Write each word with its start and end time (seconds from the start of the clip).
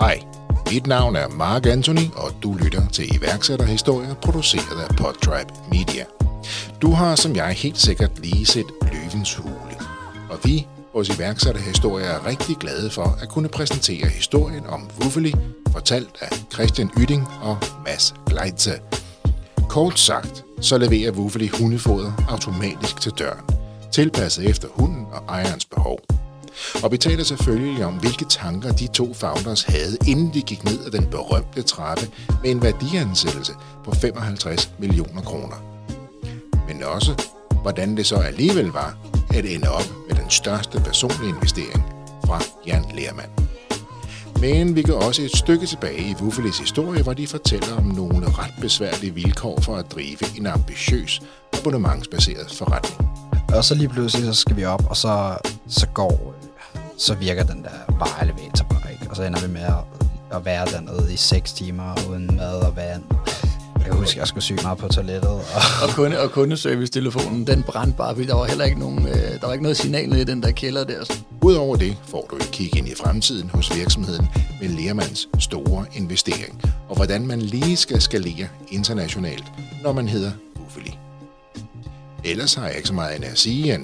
Hej, 0.00 0.22
mit 0.70 0.86
navn 0.86 1.16
er 1.16 1.28
Mark 1.28 1.66
Anthony, 1.66 2.10
og 2.16 2.30
du 2.42 2.54
lytter 2.54 2.88
til 2.88 3.16
iværksætterhistorier 3.16 4.14
produceret 4.14 4.80
af 4.90 4.96
Podtribe 4.96 5.52
Media. 5.70 6.04
Du 6.82 6.90
har 6.90 7.16
som 7.16 7.36
jeg 7.36 7.52
helt 7.52 7.78
sikkert 7.78 8.18
lige 8.18 8.46
set 8.46 8.66
Løvens 8.92 9.34
Hule, 9.34 9.76
og 10.30 10.38
vi 10.44 10.66
hos 10.94 11.08
iværksætterhistorier 11.08 12.06
er 12.06 12.26
rigtig 12.26 12.56
glade 12.56 12.90
for 12.90 13.18
at 13.22 13.28
kunne 13.28 13.48
præsentere 13.48 14.08
historien 14.08 14.66
om 14.66 14.90
Wuffeli, 15.00 15.34
fortalt 15.72 16.16
af 16.20 16.28
Christian 16.52 16.90
Ytting 16.98 17.28
og 17.42 17.58
Mads 17.84 18.14
Gleitze. 18.26 18.72
Kort 19.68 19.98
sagt, 19.98 20.44
så 20.60 20.78
leverer 20.78 21.12
Wuffeli 21.12 21.48
hundefoder 21.48 22.12
automatisk 22.28 23.00
til 23.00 23.12
døren, 23.18 23.44
tilpasset 23.92 24.50
efter 24.50 24.68
hunden 24.68 25.06
og 25.12 25.22
ejerens 25.28 25.64
behov. 25.64 26.17
Og 26.82 26.92
vi 26.92 26.98
taler 26.98 27.24
selvfølgelig 27.24 27.84
om, 27.84 27.94
hvilke 27.94 28.24
tanker 28.24 28.72
de 28.72 28.86
to 28.86 29.14
founders 29.14 29.62
havde, 29.62 29.96
inden 30.06 30.34
de 30.34 30.42
gik 30.42 30.64
ned 30.64 30.86
ad 30.86 30.90
den 30.90 31.06
berømte 31.06 31.62
trappe 31.62 32.08
med 32.42 32.50
en 32.50 32.62
værdiansættelse 32.62 33.52
på 33.84 33.94
55 33.94 34.70
millioner 34.78 35.22
kroner. 35.22 35.56
Men 36.68 36.82
også, 36.82 37.24
hvordan 37.62 37.96
det 37.96 38.06
så 38.06 38.16
alligevel 38.16 38.66
var 38.66 38.96
at 39.34 39.44
ende 39.44 39.68
op 39.68 39.92
med 40.08 40.16
den 40.16 40.30
største 40.30 40.80
personlige 40.80 41.28
investering 41.28 41.84
fra 42.26 42.42
Jan 42.66 42.84
Lermand. 42.94 43.30
Men 44.40 44.76
vi 44.76 44.82
går 44.82 45.00
også 45.00 45.22
et 45.22 45.36
stykke 45.36 45.66
tilbage 45.66 46.10
i 46.10 46.14
Wuffelis 46.20 46.58
historie, 46.58 47.02
hvor 47.02 47.12
de 47.12 47.26
fortæller 47.26 47.76
om 47.76 47.84
nogle 47.84 48.26
ret 48.26 48.54
besværlige 48.60 49.14
vilkår 49.14 49.60
for 49.60 49.76
at 49.76 49.92
drive 49.92 50.36
en 50.38 50.46
ambitiøs 50.46 51.22
abonnementsbaseret 51.52 52.52
forretning. 52.52 53.10
Og 53.54 53.64
så 53.64 53.74
lige 53.74 53.88
pludselig, 53.88 54.34
så 54.34 54.40
skal 54.40 54.56
vi 54.56 54.64
op, 54.64 54.84
og 54.90 54.96
så, 54.96 55.38
så 55.68 55.86
går, 55.94 56.34
øh, 56.36 56.37
så 56.98 57.14
virker 57.14 57.42
den 57.42 57.62
der 57.62 57.94
bare 57.98 58.22
elevator 58.22 58.64
bare 58.64 58.92
ikke. 58.92 59.06
Og 59.10 59.16
så 59.16 59.22
ender 59.22 59.40
vi 59.40 59.52
med 59.52 59.60
at, 59.60 59.74
at 60.32 60.44
være 60.44 60.66
dernede 60.66 61.12
i 61.12 61.16
6 61.16 61.52
timer 61.52 61.94
uden 62.10 62.36
mad 62.36 62.54
og 62.54 62.76
vand. 62.76 63.02
Jeg 63.74 63.84
kan 63.84 63.94
huske, 63.94 64.12
at 64.12 64.16
jeg 64.16 64.28
skulle 64.28 64.44
syge 64.44 64.58
meget 64.62 64.78
på 64.78 64.88
toilettet. 64.88 65.30
Og, 65.30 65.40
Og, 65.82 65.88
kunde, 65.94 66.20
og 66.20 66.30
kundeservice-telefonen, 66.30 67.46
den 67.46 67.62
brændte 67.62 67.96
bare, 67.96 68.14
fordi 68.14 68.26
der 68.26 68.34
var 68.34 68.44
heller 68.44 68.64
ikke, 68.64 68.78
nogen, 68.78 69.08
øh, 69.08 69.40
der 69.40 69.46
var 69.46 69.52
ikke 69.52 69.62
noget 69.62 69.76
signal 69.76 70.12
i 70.12 70.24
den 70.24 70.42
der 70.42 70.50
kælder 70.50 70.84
der. 70.84 71.04
Udover 71.42 71.76
det 71.76 71.96
får 72.04 72.26
du 72.30 72.36
et 72.36 72.48
kig 72.52 72.78
ind 72.78 72.88
i 72.88 72.94
fremtiden 72.94 73.50
hos 73.50 73.76
virksomheden 73.76 74.28
med 74.60 74.68
Lermans 74.68 75.28
store 75.38 75.86
investering, 75.92 76.62
og 76.88 76.96
hvordan 76.96 77.26
man 77.26 77.42
lige 77.42 77.76
skal 77.76 78.00
skalere 78.00 78.48
internationalt, 78.68 79.44
når 79.82 79.92
man 79.92 80.08
hedder 80.08 80.30
Wuffeli. 80.60 80.98
Ellers 82.24 82.54
har 82.54 82.66
jeg 82.66 82.76
ikke 82.76 82.88
så 82.88 82.94
meget 82.94 83.16
end 83.16 83.24
at 83.24 83.38
sige, 83.38 83.74
at 83.74 83.80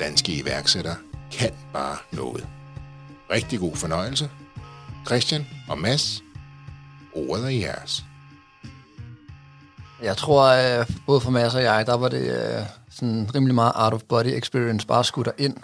danske 0.00 0.32
iværksættere 0.32 0.94
kan 1.38 1.52
bare 1.72 1.96
noget. 2.12 2.46
Rigtig 3.30 3.60
god 3.60 3.76
fornøjelse. 3.76 4.30
Christian 5.06 5.46
og 5.68 5.78
Mads, 5.78 6.22
ordet 7.14 7.44
er 7.44 7.48
jeres. 7.48 8.04
Jeg 10.02 10.16
tror, 10.16 10.42
øh, 10.44 10.86
både 11.06 11.20
for 11.20 11.30
Mads 11.30 11.54
og 11.54 11.62
jeg, 11.62 11.86
der 11.86 11.94
var 11.94 12.08
det 12.08 12.22
øh, 12.22 12.66
sådan 12.90 13.34
rimelig 13.34 13.54
meget 13.54 13.72
out 13.74 13.92
of 13.92 14.02
body 14.02 14.26
experience, 14.26 14.86
bare 14.86 15.04
skulle 15.04 15.32
der 15.36 15.44
ind, 15.44 15.56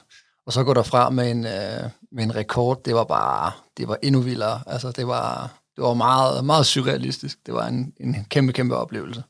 og 0.46 0.52
så 0.52 0.64
gå 0.64 0.74
derfra 0.74 1.10
med 1.10 1.30
en, 1.30 1.44
øh, 1.44 1.90
med 2.12 2.24
en 2.24 2.34
rekord. 2.34 2.84
Det 2.84 2.94
var 2.94 3.04
bare, 3.04 3.52
det 3.76 3.88
var 3.88 3.98
endnu 4.02 4.20
vildere. 4.20 4.60
Altså, 4.66 4.92
det 4.92 5.06
var, 5.06 5.52
det 5.76 5.84
var 5.84 5.94
meget, 5.94 6.44
meget 6.44 6.66
surrealistisk. 6.66 7.38
Det 7.46 7.54
var 7.54 7.66
en, 7.66 7.92
en 8.00 8.24
kæmpe, 8.24 8.52
kæmpe 8.52 8.76
oplevelse. 8.76 9.22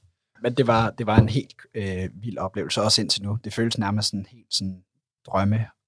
men 0.42 0.54
det 0.54 0.66
var, 0.66 0.90
det 0.90 1.06
var 1.06 1.16
en 1.16 1.28
helt 1.28 1.54
øh, 1.74 2.08
vild 2.22 2.38
oplevelse, 2.38 2.82
også 2.82 3.00
indtil 3.00 3.22
nu. 3.22 3.38
Det 3.44 3.54
føles 3.54 3.78
nærmest 3.78 4.10
sådan 4.10 4.26
helt 4.30 4.54
sådan 4.54 4.82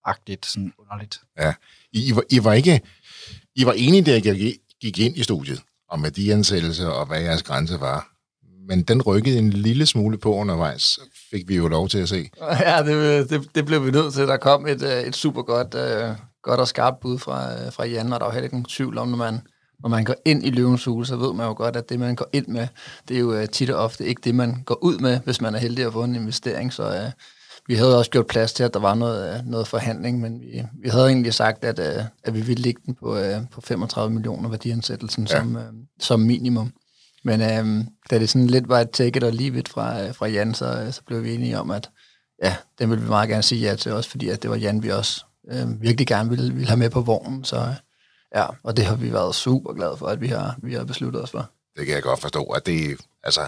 drømmeagtigt, 0.06 0.46
sådan 0.46 0.72
underligt. 0.78 1.20
Ja. 1.38 1.54
I, 1.92 2.08
I, 2.08 2.16
var, 2.16 2.22
I, 2.30 2.44
var 2.44 2.52
ikke, 2.52 2.80
I 3.56 3.66
var 3.66 3.72
enige, 3.72 4.02
da 4.02 4.16
I 4.16 4.56
gik- 4.80 4.98
ind 4.98 5.16
i 5.16 5.22
studiet 5.22 5.60
om 5.90 6.02
værdiansættelse 6.02 6.92
og 6.92 7.06
hvad 7.06 7.20
jeres 7.20 7.42
grænse 7.42 7.80
var. 7.80 8.08
Men 8.68 8.82
den 8.82 9.02
rykkede 9.02 9.38
en 9.38 9.50
lille 9.50 9.86
smule 9.86 10.18
på 10.18 10.34
undervejs, 10.34 10.98
fik 11.30 11.48
vi 11.48 11.56
jo 11.56 11.68
lov 11.68 11.88
til 11.88 11.98
at 11.98 12.08
se. 12.08 12.30
Ja, 12.60 12.82
det, 12.82 13.30
det, 13.30 13.54
det 13.54 13.66
blev 13.66 13.86
vi 13.86 13.90
nødt 13.90 14.14
til. 14.14 14.22
Der 14.22 14.36
kom 14.36 14.66
et, 14.66 14.82
øh, 14.82 15.02
et 15.02 15.16
super 15.16 15.42
godt, 15.42 15.74
øh, 15.74 16.16
godt 16.42 16.60
og 16.60 16.68
skarpt 16.68 17.00
bud 17.00 17.18
fra, 17.18 17.52
øh, 17.66 17.72
fra 17.72 17.84
Jan, 17.86 18.12
og 18.12 18.20
der 18.20 18.26
var 18.26 18.32
heller 18.32 18.44
ikke 18.44 18.56
nogen 18.56 18.64
tvivl 18.64 18.98
om, 18.98 19.08
når 19.08 19.16
man, 19.16 19.40
når 19.80 19.88
man 19.88 20.04
går 20.04 20.14
ind 20.24 20.46
i 20.46 20.50
løvens 20.50 20.84
hule, 20.84 21.06
så 21.06 21.16
ved 21.16 21.32
man 21.34 21.46
jo 21.46 21.54
godt, 21.56 21.76
at 21.76 21.88
det, 21.88 21.98
man 22.00 22.14
går 22.14 22.28
ind 22.32 22.46
med, 22.46 22.68
det 23.08 23.16
er 23.16 23.20
jo 23.20 23.34
øh, 23.34 23.48
tit 23.48 23.70
og 23.70 23.84
ofte 23.84 24.06
ikke 24.06 24.20
det, 24.24 24.34
man 24.34 24.62
går 24.66 24.78
ud 24.84 24.98
med, 24.98 25.20
hvis 25.24 25.40
man 25.40 25.54
er 25.54 25.58
heldig 25.58 25.84
at 25.86 25.92
få 25.92 26.04
en 26.04 26.14
investering. 26.14 26.72
Så 26.72 26.82
øh, 26.82 27.10
vi 27.66 27.74
havde 27.74 27.98
også 27.98 28.10
gjort 28.10 28.26
plads 28.26 28.52
til, 28.52 28.64
at 28.64 28.74
der 28.74 28.80
var 28.80 28.94
noget, 28.94 29.34
øh, 29.34 29.46
noget 29.46 29.68
forhandling, 29.68 30.20
men 30.20 30.40
vi, 30.40 30.62
vi 30.82 30.88
havde 30.88 31.06
egentlig 31.06 31.34
sagt, 31.34 31.64
at, 31.64 31.78
øh, 31.78 32.04
at 32.24 32.34
vi 32.34 32.40
ville 32.40 32.62
lægge 32.62 32.80
den 32.86 32.94
på, 32.94 33.16
øh, 33.16 33.40
på 33.50 33.60
35 33.60 34.14
millioner 34.14 34.48
værdiansættelsen 34.48 35.26
ja. 35.30 35.38
som, 35.38 35.58
som 36.00 36.20
minimum. 36.20 36.72
Men 37.24 37.40
øh, 37.40 37.84
da 38.10 38.18
det 38.18 38.28
sådan 38.28 38.46
lidt 38.46 38.68
var 38.68 38.80
et 38.80 38.90
take 38.90 39.16
it 39.16 39.24
or 39.24 39.30
leave 39.30 39.58
it 39.58 39.68
fra, 39.68 40.10
fra 40.10 40.26
Jan, 40.26 40.54
så, 40.54 40.88
så 40.92 41.02
blev 41.06 41.24
vi 41.24 41.34
enige 41.34 41.58
om, 41.58 41.70
at 41.70 41.90
ja, 42.42 42.56
den 42.78 42.90
ville 42.90 43.02
vi 43.02 43.08
meget 43.08 43.28
gerne 43.28 43.42
sige 43.42 43.68
ja 43.68 43.76
til 43.76 43.92
også, 43.92 44.10
fordi 44.10 44.28
at 44.28 44.42
det 44.42 44.50
var 44.50 44.56
Jan, 44.56 44.82
vi 44.82 44.90
også 44.90 45.24
øh, 45.50 45.82
virkelig 45.82 46.06
gerne 46.06 46.30
ville, 46.30 46.54
ville 46.54 46.68
have 46.68 46.78
med 46.78 46.90
på 46.90 47.00
vognen. 47.00 47.44
Så 47.44 47.74
ja, 48.34 48.46
og 48.62 48.76
det 48.76 48.84
har 48.84 48.96
vi 48.96 49.12
været 49.12 49.34
super 49.34 49.72
glade 49.72 49.96
for, 49.96 50.06
at 50.06 50.20
vi 50.20 50.26
har, 50.26 50.56
vi 50.62 50.74
har 50.74 50.84
besluttet 50.84 51.22
os 51.22 51.30
for. 51.30 51.50
Det 51.76 51.86
kan 51.86 51.94
jeg 51.94 52.02
godt 52.02 52.20
forstå, 52.20 52.44
at 52.44 52.66
det, 52.66 52.96
altså, 53.24 53.40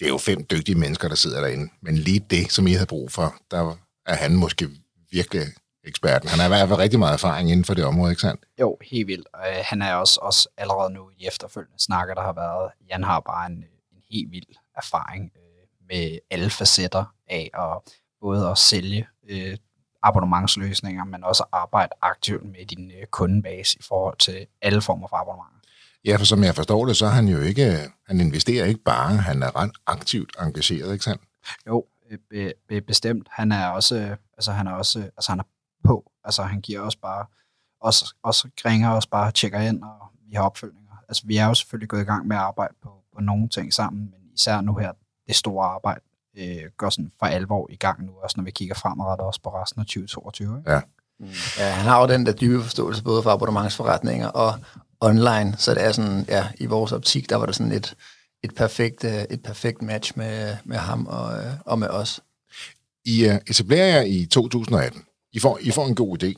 det 0.00 0.06
er 0.06 0.10
jo 0.10 0.18
fem 0.18 0.46
dygtige 0.50 0.78
mennesker, 0.78 1.08
der 1.08 1.14
sidder 1.14 1.40
derinde. 1.40 1.70
Men 1.80 1.94
lige 1.96 2.20
det, 2.30 2.52
som 2.52 2.66
I 2.66 2.72
havde 2.72 2.86
brug 2.86 3.12
for, 3.12 3.34
der 3.50 3.76
er 4.06 4.14
han 4.14 4.36
måske 4.36 4.68
virkelig 5.10 5.42
eksperten. 5.84 6.28
Han 6.28 6.38
har 6.38 6.46
i 6.46 6.48
hvert 6.48 6.68
fald 6.68 6.78
rigtig 6.78 6.98
meget 6.98 7.12
erfaring 7.12 7.50
inden 7.50 7.64
for 7.64 7.74
det 7.74 7.84
område, 7.84 8.12
ikke 8.12 8.20
sandt? 8.20 8.44
Jo, 8.60 8.78
helt 8.82 9.06
vildt. 9.06 9.28
Øh, 9.36 9.64
han 9.64 9.82
er 9.82 9.94
også, 9.94 10.20
også 10.22 10.48
allerede 10.56 10.92
nu 10.92 11.10
i 11.18 11.26
efterfølgende 11.26 11.78
snakker, 11.78 12.14
der 12.14 12.22
har 12.22 12.32
været. 12.32 12.70
Jan 12.90 13.04
har 13.04 13.20
bare 13.20 13.46
en, 13.46 13.64
en 13.92 14.02
helt 14.10 14.30
vild 14.30 14.46
erfaring 14.76 15.32
øh, 15.36 15.86
med 15.88 16.18
alle 16.30 16.50
facetter 16.50 17.04
af 17.28 17.50
at 17.54 17.94
både 18.20 18.48
at 18.48 18.58
sælge 18.58 19.08
øh, 19.28 19.56
abonnementsløsninger, 20.02 21.04
men 21.04 21.24
også 21.24 21.42
at 21.42 21.48
arbejde 21.52 21.92
aktivt 22.02 22.44
med 22.44 22.66
din 22.66 22.90
øh, 22.90 23.06
kundebase 23.06 23.76
i 23.80 23.82
forhold 23.82 24.18
til 24.18 24.46
alle 24.62 24.82
former 24.82 25.08
for 25.08 25.16
abonnementer. 25.16 25.59
Ja, 26.04 26.16
for 26.16 26.24
som 26.24 26.44
jeg 26.44 26.54
forstår 26.54 26.86
det, 26.86 26.96
så 26.96 27.06
er 27.06 27.10
han 27.10 27.28
jo 27.28 27.40
ikke, 27.40 27.78
han 28.06 28.20
investerer 28.20 28.64
ikke 28.64 28.82
bare, 28.84 29.16
han 29.16 29.42
er 29.42 29.56
ret 29.56 29.70
aktivt 29.86 30.36
engageret, 30.40 30.92
ikke 30.92 31.04
sandt? 31.04 31.22
Jo, 31.66 31.84
øh, 32.10 32.18
be, 32.30 32.52
be, 32.68 32.80
bestemt. 32.80 33.28
Han 33.30 33.52
er 33.52 33.66
også, 33.66 33.96
øh, 33.96 34.16
altså 34.36 34.52
han 34.52 34.66
er 34.66 34.72
også, 34.72 34.98
øh, 34.98 35.04
altså 35.04 35.32
han 35.32 35.38
er 35.38 35.44
på. 35.84 36.10
Altså 36.24 36.42
han 36.42 36.60
giver 36.60 36.80
også 36.80 36.98
bare, 37.02 37.26
også, 37.80 38.14
også 38.22 38.48
ringer 38.66 38.88
også 38.88 39.08
bare, 39.08 39.32
tjekker 39.32 39.60
ind, 39.60 39.82
og 39.82 40.10
vi 40.28 40.34
har 40.34 40.42
opfølgninger. 40.42 40.92
altså 41.08 41.22
vi 41.26 41.36
er 41.36 41.46
jo 41.46 41.54
selvfølgelig 41.54 41.88
gået 41.88 42.00
i 42.00 42.04
gang 42.04 42.26
med 42.26 42.36
at 42.36 42.42
arbejde 42.42 42.74
på, 42.82 42.88
på 43.14 43.20
nogle 43.20 43.48
ting 43.48 43.74
sammen, 43.74 44.02
men 44.02 44.20
især 44.34 44.60
nu 44.60 44.76
her, 44.76 44.92
det 45.26 45.36
store 45.36 45.66
arbejde 45.66 46.00
øh, 46.38 46.70
går 46.76 46.90
sådan 46.90 47.12
for 47.18 47.26
alvor 47.26 47.66
i 47.70 47.76
gang 47.76 48.04
nu, 48.04 48.12
også 48.22 48.34
når 48.36 48.44
vi 48.44 48.50
kigger 48.50 48.74
fremadrettet 48.74 49.26
også 49.26 49.40
på 49.42 49.50
resten 49.50 49.80
af 49.80 49.86
2022. 49.86 50.58
Ikke? 50.58 50.70
Ja. 50.70 50.80
Ja, 51.58 51.70
han 51.70 51.86
har 51.86 52.00
jo 52.00 52.08
den 52.08 52.26
der 52.26 52.32
dybe 52.32 52.62
forståelse 52.62 53.04
både 53.04 53.22
for 53.22 53.30
abonnementsforretninger 53.30 54.28
og 54.28 54.54
online, 55.00 55.54
så 55.58 55.74
det 55.74 55.84
er 55.84 55.92
sådan, 55.92 56.24
ja, 56.28 56.48
i 56.58 56.66
vores 56.66 56.92
optik, 56.92 57.30
der 57.30 57.36
var 57.36 57.46
det 57.46 57.54
sådan 57.54 57.72
et, 57.72 57.96
et 58.42 58.54
perfekt, 58.54 59.04
øh, 59.04 59.24
et 59.30 59.42
perfekt 59.42 59.82
match 59.82 60.12
med, 60.16 60.56
med 60.64 60.76
ham 60.76 61.06
og, 61.06 61.38
øh, 61.38 61.52
og 61.66 61.78
med 61.78 61.88
os. 61.88 62.20
I 63.04 63.26
uh, 63.28 63.34
etablerer 63.34 63.86
jer 63.86 64.02
i 64.02 64.26
2018. 64.26 65.04
I 65.32 65.38
får, 65.38 65.58
I 65.60 65.70
får 65.70 65.86
en 65.86 65.94
god 65.94 66.22
idé. 66.22 66.32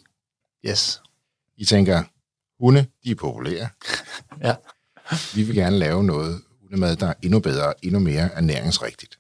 Yes. 0.67 1.03
I 1.56 1.64
tænker, 1.64 2.03
hunde, 2.61 2.87
de 3.05 3.11
er 3.11 3.14
populære. 3.14 3.69
Ja. 4.43 4.55
Vi 5.35 5.43
vil 5.43 5.56
gerne 5.56 5.79
lave 5.79 6.05
noget 6.05 6.43
hundemad, 6.61 6.97
der 6.97 7.06
er 7.06 7.14
endnu 7.23 7.41
bedre 7.41 7.75
endnu 7.82 7.99
mere 7.99 8.32
ernæringsrigtigt. 8.35 9.19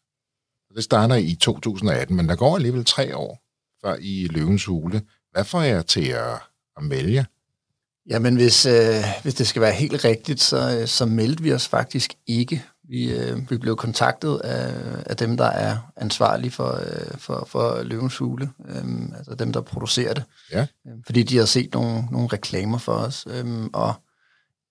Det 0.74 0.84
starter 0.84 1.14
i 1.14 1.34
2018, 1.34 2.16
men 2.16 2.28
der 2.28 2.36
går 2.36 2.56
alligevel 2.56 2.84
tre 2.84 3.16
år, 3.16 3.42
før 3.82 3.96
I 4.00 4.26
Løvens 4.30 4.64
Hule. 4.64 5.02
Hvad 5.32 5.44
får 5.44 5.60
jeg 5.60 5.86
til 5.86 6.08
at, 6.08 6.34
at 6.76 6.82
melde 6.82 7.26
Jamen, 8.10 8.36
hvis, 8.36 8.66
øh, 8.66 9.04
hvis 9.22 9.34
det 9.34 9.46
skal 9.46 9.62
være 9.62 9.72
helt 9.72 10.04
rigtigt, 10.04 10.40
så, 10.40 10.78
øh, 10.80 10.88
så 10.88 11.06
meldte 11.06 11.42
vi 11.42 11.52
os 11.52 11.68
faktisk 11.68 12.14
ikke. 12.26 12.64
Vi, 12.88 13.12
øh, 13.12 13.50
vi 13.50 13.56
blev 13.56 13.76
kontaktet 13.76 14.38
af, 14.44 14.74
af 15.06 15.16
dem, 15.16 15.36
der 15.36 15.44
er 15.44 15.76
ansvarlige 15.96 16.50
for, 16.50 16.72
øh, 16.72 17.18
for, 17.18 17.44
for 17.48 17.82
Løvens 17.82 18.16
Hule, 18.16 18.50
øh, 18.68 18.84
altså 19.16 19.34
dem, 19.34 19.52
der 19.52 19.60
producerer 19.60 20.14
det. 20.14 20.24
Ja. 20.52 20.60
Øh, 20.60 20.92
fordi 21.06 21.22
de 21.22 21.36
har 21.38 21.44
set 21.44 21.74
nogle, 21.74 22.04
nogle 22.10 22.28
reklamer 22.32 22.78
for 22.78 22.92
os, 22.92 23.26
øh, 23.30 23.64
og 23.72 23.94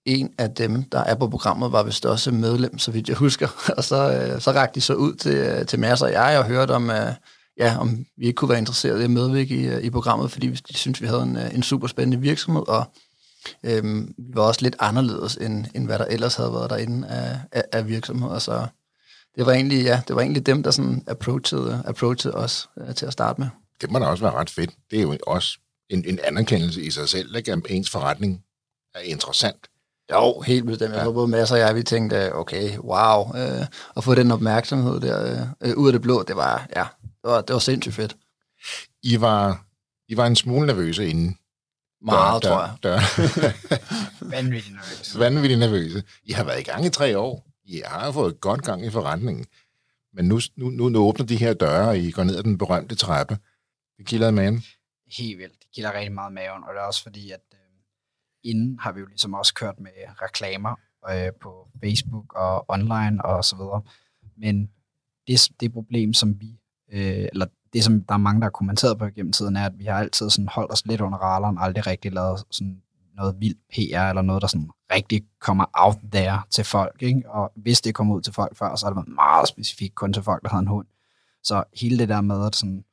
en 0.06 0.34
af 0.38 0.52
dem, 0.52 0.84
der 0.84 1.00
er 1.00 1.16
på 1.16 1.28
programmet, 1.28 1.72
var 1.72 1.84
vist 1.84 2.06
også 2.06 2.32
medlem, 2.32 2.78
så 2.78 2.92
vidt 2.92 3.10
jeg 3.10 3.18
husker. 3.18 3.48
Og 3.78 3.84
så, 3.84 4.14
øh, 4.14 4.42
så 4.42 4.52
rakte 4.52 4.76
de 4.76 4.82
så 4.82 4.94
ud 4.94 5.14
til, 5.14 5.68
til 5.68 5.80
Mads 5.80 6.02
og 6.02 6.12
jeg, 6.12 6.38
og 6.40 6.46
hørte 6.46 6.72
om, 6.72 6.90
øh, 6.90 7.14
ja, 7.58 7.78
om 7.80 8.06
vi 8.18 8.26
ikke 8.26 8.36
kunne 8.36 8.50
være 8.50 8.60
interesseret 8.60 9.02
i 9.02 9.04
at 9.04 9.12
medvirke 9.12 9.56
i, 9.56 9.68
øh, 9.68 9.84
i 9.84 9.90
programmet, 9.90 10.32
fordi 10.32 10.50
de 10.50 10.78
synes, 10.78 11.02
vi 11.02 11.08
havde 11.08 11.24
en, 11.24 11.38
øh, 11.38 11.56
en 11.56 11.64
super 11.64 11.88
spændende 11.88 12.22
virksomhed, 12.22 12.68
og 12.68 12.86
øhm, 13.64 14.16
var 14.34 14.42
også 14.42 14.62
lidt 14.62 14.76
anderledes, 14.80 15.36
end, 15.36 15.66
end 15.76 15.86
hvad 15.86 16.00
der 16.00 16.06
ellers 16.06 16.36
havde 16.36 16.54
været 16.54 16.70
derinde 16.70 17.08
af, 17.08 17.40
af, 17.52 17.64
af 17.72 17.88
virksomheder. 17.88 18.40
Så 18.40 18.68
det 19.36 19.46
var 19.46 19.52
egentlig, 19.52 19.84
ja, 19.84 20.02
det 20.08 20.16
var 20.16 20.22
egentlig 20.22 20.46
dem, 20.46 20.64
der 20.64 20.72
sådan 20.72 21.04
approachede, 21.08 21.84
approachede 21.86 22.36
os 22.36 22.70
øh, 22.78 22.96
til 22.96 23.06
at 23.06 23.14
starte 23.14 23.42
med. 23.42 23.48
Det 23.82 23.92
må 23.92 24.00
da 24.00 24.06
også 24.06 24.24
være 24.24 24.34
ret 24.34 24.50
fedt. 24.50 24.72
Det 24.92 25.00
er 25.00 25.04
jo 25.04 25.18
også 25.28 25.58
en, 25.90 26.06
en 26.06 26.20
anerkendelse 26.24 26.82
i 26.82 26.92
sig 26.92 27.10
selv, 27.10 27.36
ikke? 27.36 27.52
at 27.52 27.60
ens 27.70 27.90
forretning 27.90 28.44
er 28.96 29.00
interessant. 29.00 29.68
Jo, 30.12 30.40
helt 30.40 30.66
bestemt. 30.66 30.94
Jeg 30.94 31.06
ja. 31.06 31.12
både 31.12 31.28
Mads 31.28 31.52
og 31.52 31.60
jeg, 31.60 31.76
vi 31.76 31.84
tænkte, 31.84 32.36
okay, 32.36 32.78
wow, 32.78 33.36
øh, 33.36 33.66
at 33.98 34.04
få 34.04 34.16
den 34.16 34.32
opmærksomhed 34.32 35.00
der 35.00 35.48
øh, 35.62 35.78
ud 35.78 35.88
af 35.88 35.94
det 35.94 36.02
blå, 36.02 36.24
det 36.24 36.36
var, 36.36 36.68
ja, 36.76 36.86
det 37.02 37.32
var, 37.32 37.42
det 37.42 37.54
var 37.54 37.60
sindssygt 37.60 37.96
fedt. 37.96 38.16
I 39.04 39.22
var, 39.22 39.66
I 40.08 40.18
var 40.18 40.28
en 40.28 40.36
smule 40.36 40.68
nervøse 40.68 41.08
inden. 41.10 41.38
Meget, 42.02 42.44
dør, 42.44 42.50
tror 42.50 42.62
jeg. 42.62 42.78
Dør. 42.84 43.00
Vanvittigt 44.36 44.76
nervøs. 44.76 45.20
Vanvittigt 45.20 45.60
nervøse. 45.60 46.04
I 46.24 46.32
har 46.32 46.44
været 46.44 46.60
i 46.60 46.64
gang 46.64 46.86
i 46.86 46.90
tre 46.90 47.18
år. 47.18 47.48
I 47.66 47.82
har 47.86 48.06
jo 48.06 48.12
fået 48.12 48.42
godt 48.42 48.64
gang 48.64 48.86
i 48.86 48.90
forretningen. 48.90 49.46
Men 50.14 50.26
nu, 50.28 50.40
nu, 50.56 50.70
nu, 50.70 50.90
nu 50.90 51.00
åbner 51.00 51.26
de 51.26 51.36
her 51.36 51.54
døre, 51.54 51.88
og 51.88 51.98
I 51.98 52.12
går 52.12 52.24
ned 52.24 52.36
ad 52.36 52.44
den 52.44 52.58
berømte 52.58 52.96
trappe. 52.96 53.38
Det 53.98 54.06
kilder 54.06 54.30
i 54.30 54.32
maven. 54.32 54.64
Helt 55.18 55.38
vildt. 55.38 55.54
Det 55.60 55.68
kilder 55.76 55.94
rigtig 55.94 56.12
meget 56.12 56.32
i 56.32 56.34
maven, 56.34 56.64
og 56.64 56.74
det 56.74 56.80
er 56.80 56.86
også 56.86 57.04
fordi, 57.04 57.32
at 57.32 57.44
øh, 57.54 57.60
inden 58.44 58.80
har 58.80 58.92
vi 58.92 59.00
jo 59.00 59.06
ligesom 59.06 59.34
også 59.34 59.54
kørt 59.54 59.80
med 59.80 59.92
reklamer 60.22 60.76
øh, 61.10 61.32
på 61.42 61.68
Facebook 61.84 62.34
og 62.36 62.70
online 62.70 63.26
og 63.26 63.46
så 63.46 63.56
videre. 63.56 63.82
Men 64.38 64.72
det, 65.28 65.50
det 65.60 65.74
problem, 65.74 66.14
som 66.14 66.42
vi, 66.42 66.60
øh, 66.92 67.28
eller 67.34 67.46
det, 67.74 67.84
som 67.84 68.04
der 68.04 68.14
er 68.14 68.18
mange, 68.18 68.42
der 68.42 68.46
har 68.46 68.52
kommenteret 68.52 68.98
på 68.98 69.06
gennem 69.16 69.32
tiden, 69.32 69.56
er, 69.56 69.66
at 69.66 69.80
vi 69.80 69.86
har 69.86 70.00
altid 70.00 70.30
sådan 70.30 70.48
holdt 70.48 70.72
os 70.72 70.86
lidt 70.86 71.02
under 71.02 71.18
radaren, 71.18 71.58
aldrig 71.60 71.88
rigtig 71.88 72.12
lavet 72.12 72.44
sådan 72.52 72.82
noget 73.16 73.36
vildt 73.40 73.60
PR, 73.70 74.10
eller 74.10 74.22
noget, 74.22 74.42
der 74.42 74.48
sådan 74.48 74.70
rigtig 74.94 75.24
kommer 75.40 75.66
out 75.74 75.98
there 76.12 76.42
til 76.50 76.64
folk. 76.64 77.02
Ikke? 77.02 77.30
Og 77.30 77.52
hvis 77.56 77.82
det 77.82 77.96
kommer 77.96 78.16
ud 78.16 78.22
til 78.22 78.34
folk 78.34 78.58
før, 78.58 78.76
så 78.76 78.86
har 78.86 78.90
det 78.90 78.96
været 78.96 79.16
meget 79.16 79.48
specifikt 79.48 79.96
kun 79.96 80.14
til 80.14 80.24
folk, 80.24 80.44
der 80.44 80.50
havde 80.50 80.62
en 80.62 80.68
hund. 80.68 80.88
Så 81.44 81.64
hele 81.82 81.98
det 81.98 82.10
der 82.10 82.22
med, 82.22 82.46
at 82.46 82.56
sådan, 82.56 82.84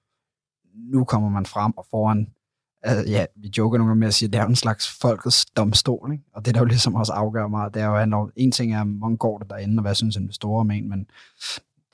nu 0.74 1.04
kommer 1.04 1.28
man 1.28 1.46
frem 1.46 1.72
og 1.76 1.86
foran, 1.90 2.28
øh, 2.86 3.10
ja, 3.10 3.26
vi 3.36 3.50
joker 3.58 3.78
nogle 3.78 3.90
gange 3.90 4.00
med 4.00 4.08
at 4.08 4.14
sige, 4.14 4.26
at 4.26 4.32
det 4.32 4.38
er 4.38 4.42
jo 4.42 4.48
en 4.48 4.56
slags 4.56 4.98
folkets 5.00 5.46
domstol, 5.46 6.12
ikke? 6.12 6.24
og 6.34 6.44
det 6.44 6.54
der 6.54 6.60
jo 6.60 6.64
ligesom 6.64 6.94
også 6.94 7.12
afgør 7.12 7.46
meget, 7.46 7.74
det 7.74 7.82
er 7.82 7.86
jo, 7.86 7.96
at 7.96 8.32
en 8.36 8.52
ting 8.52 8.74
er, 8.74 8.84
hvor 8.84 9.16
går 9.16 9.38
det 9.38 9.50
derinde, 9.50 9.80
og 9.80 9.82
hvad 9.82 9.94
synes 9.94 10.16
investorer 10.16 10.60
om 10.60 10.70
en, 10.70 10.88
men 10.88 11.06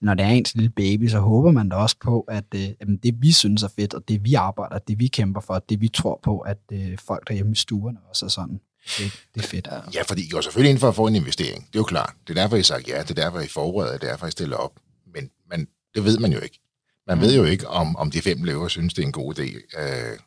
når 0.03 0.15
det 0.15 0.25
er 0.25 0.29
ens 0.29 0.55
lille 0.55 0.71
baby, 0.71 1.09
så 1.09 1.19
håber 1.19 1.51
man 1.51 1.69
da 1.69 1.77
også 1.77 1.97
på, 2.01 2.21
at 2.21 2.45
øh, 2.55 2.69
jamen, 2.81 2.97
det 2.97 3.15
vi 3.19 3.33
synes 3.33 3.63
er 3.63 3.69
fedt, 3.77 3.95
og 3.95 4.09
det 4.09 4.25
vi 4.25 4.35
arbejder, 4.35 4.79
det 4.79 4.99
vi 4.99 5.07
kæmper 5.07 5.41
for, 5.41 5.59
det 5.69 5.81
vi 5.81 5.89
tror 5.89 6.21
på, 6.23 6.39
at 6.39 6.59
øh, 6.73 6.99
folk 6.99 7.29
derhjemme 7.29 7.53
i 7.53 7.57
stuerne 7.57 7.99
også 8.09 8.27
er 8.27 8.31
sådan. 8.31 8.61
Det, 8.99 9.27
det 9.35 9.45
er 9.45 9.49
fedt. 9.49 9.69
Ja, 9.95 10.03
fordi 10.03 10.27
I 10.27 10.29
går 10.29 10.41
selvfølgelig 10.41 10.71
ind 10.71 10.79
for 10.79 10.89
at 10.89 10.95
få 10.95 11.07
en 11.07 11.15
investering. 11.15 11.67
Det 11.67 11.75
er 11.75 11.79
jo 11.79 11.85
klart. 11.85 12.15
Det 12.29 12.39
er 12.39 12.43
derfor, 12.43 12.57
I 12.57 12.63
sagt 12.63 12.89
ja. 12.89 13.03
Det 13.03 13.11
er 13.11 13.15
derfor, 13.15 13.41
I 13.41 13.49
forbereder. 13.49 13.99
Det 13.99 14.07
er 14.07 14.11
derfor, 14.11 14.27
I 14.27 14.31
stiller 14.31 14.57
op. 14.57 14.81
Men, 15.15 15.31
men 15.51 15.69
det 15.95 16.05
ved 16.05 16.19
man 16.19 16.33
jo 16.33 16.41
ikke. 16.41 16.61
Man 17.07 17.17
mm. 17.17 17.23
ved 17.23 17.37
jo 17.37 17.45
ikke, 17.45 17.69
om, 17.69 17.97
om 17.97 18.11
de 18.11 18.23
fem 18.23 18.43
løver 18.43 18.69
synes, 18.69 18.95
det 18.95 19.03
er 19.03 19.07
en 19.07 19.13
god 19.13 19.39
idé. 19.39 19.79
Øh, 19.81 20.19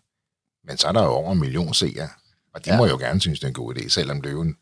men 0.63 0.77
så 0.77 0.87
er 0.87 0.91
der 0.91 1.03
jo 1.03 1.09
over 1.09 1.31
en 1.31 1.39
million 1.39 1.73
seere. 1.73 2.09
Og 2.53 2.65
de 2.65 2.71
ja. 2.71 2.77
må 2.77 2.85
jo 2.85 2.97
gerne 2.97 3.21
synes, 3.21 3.39
det 3.39 3.43
er 3.43 3.47
en 3.47 3.53
god 3.53 3.75
idé, 3.75 3.89
selvom 3.89 4.21
løven, 4.21 4.55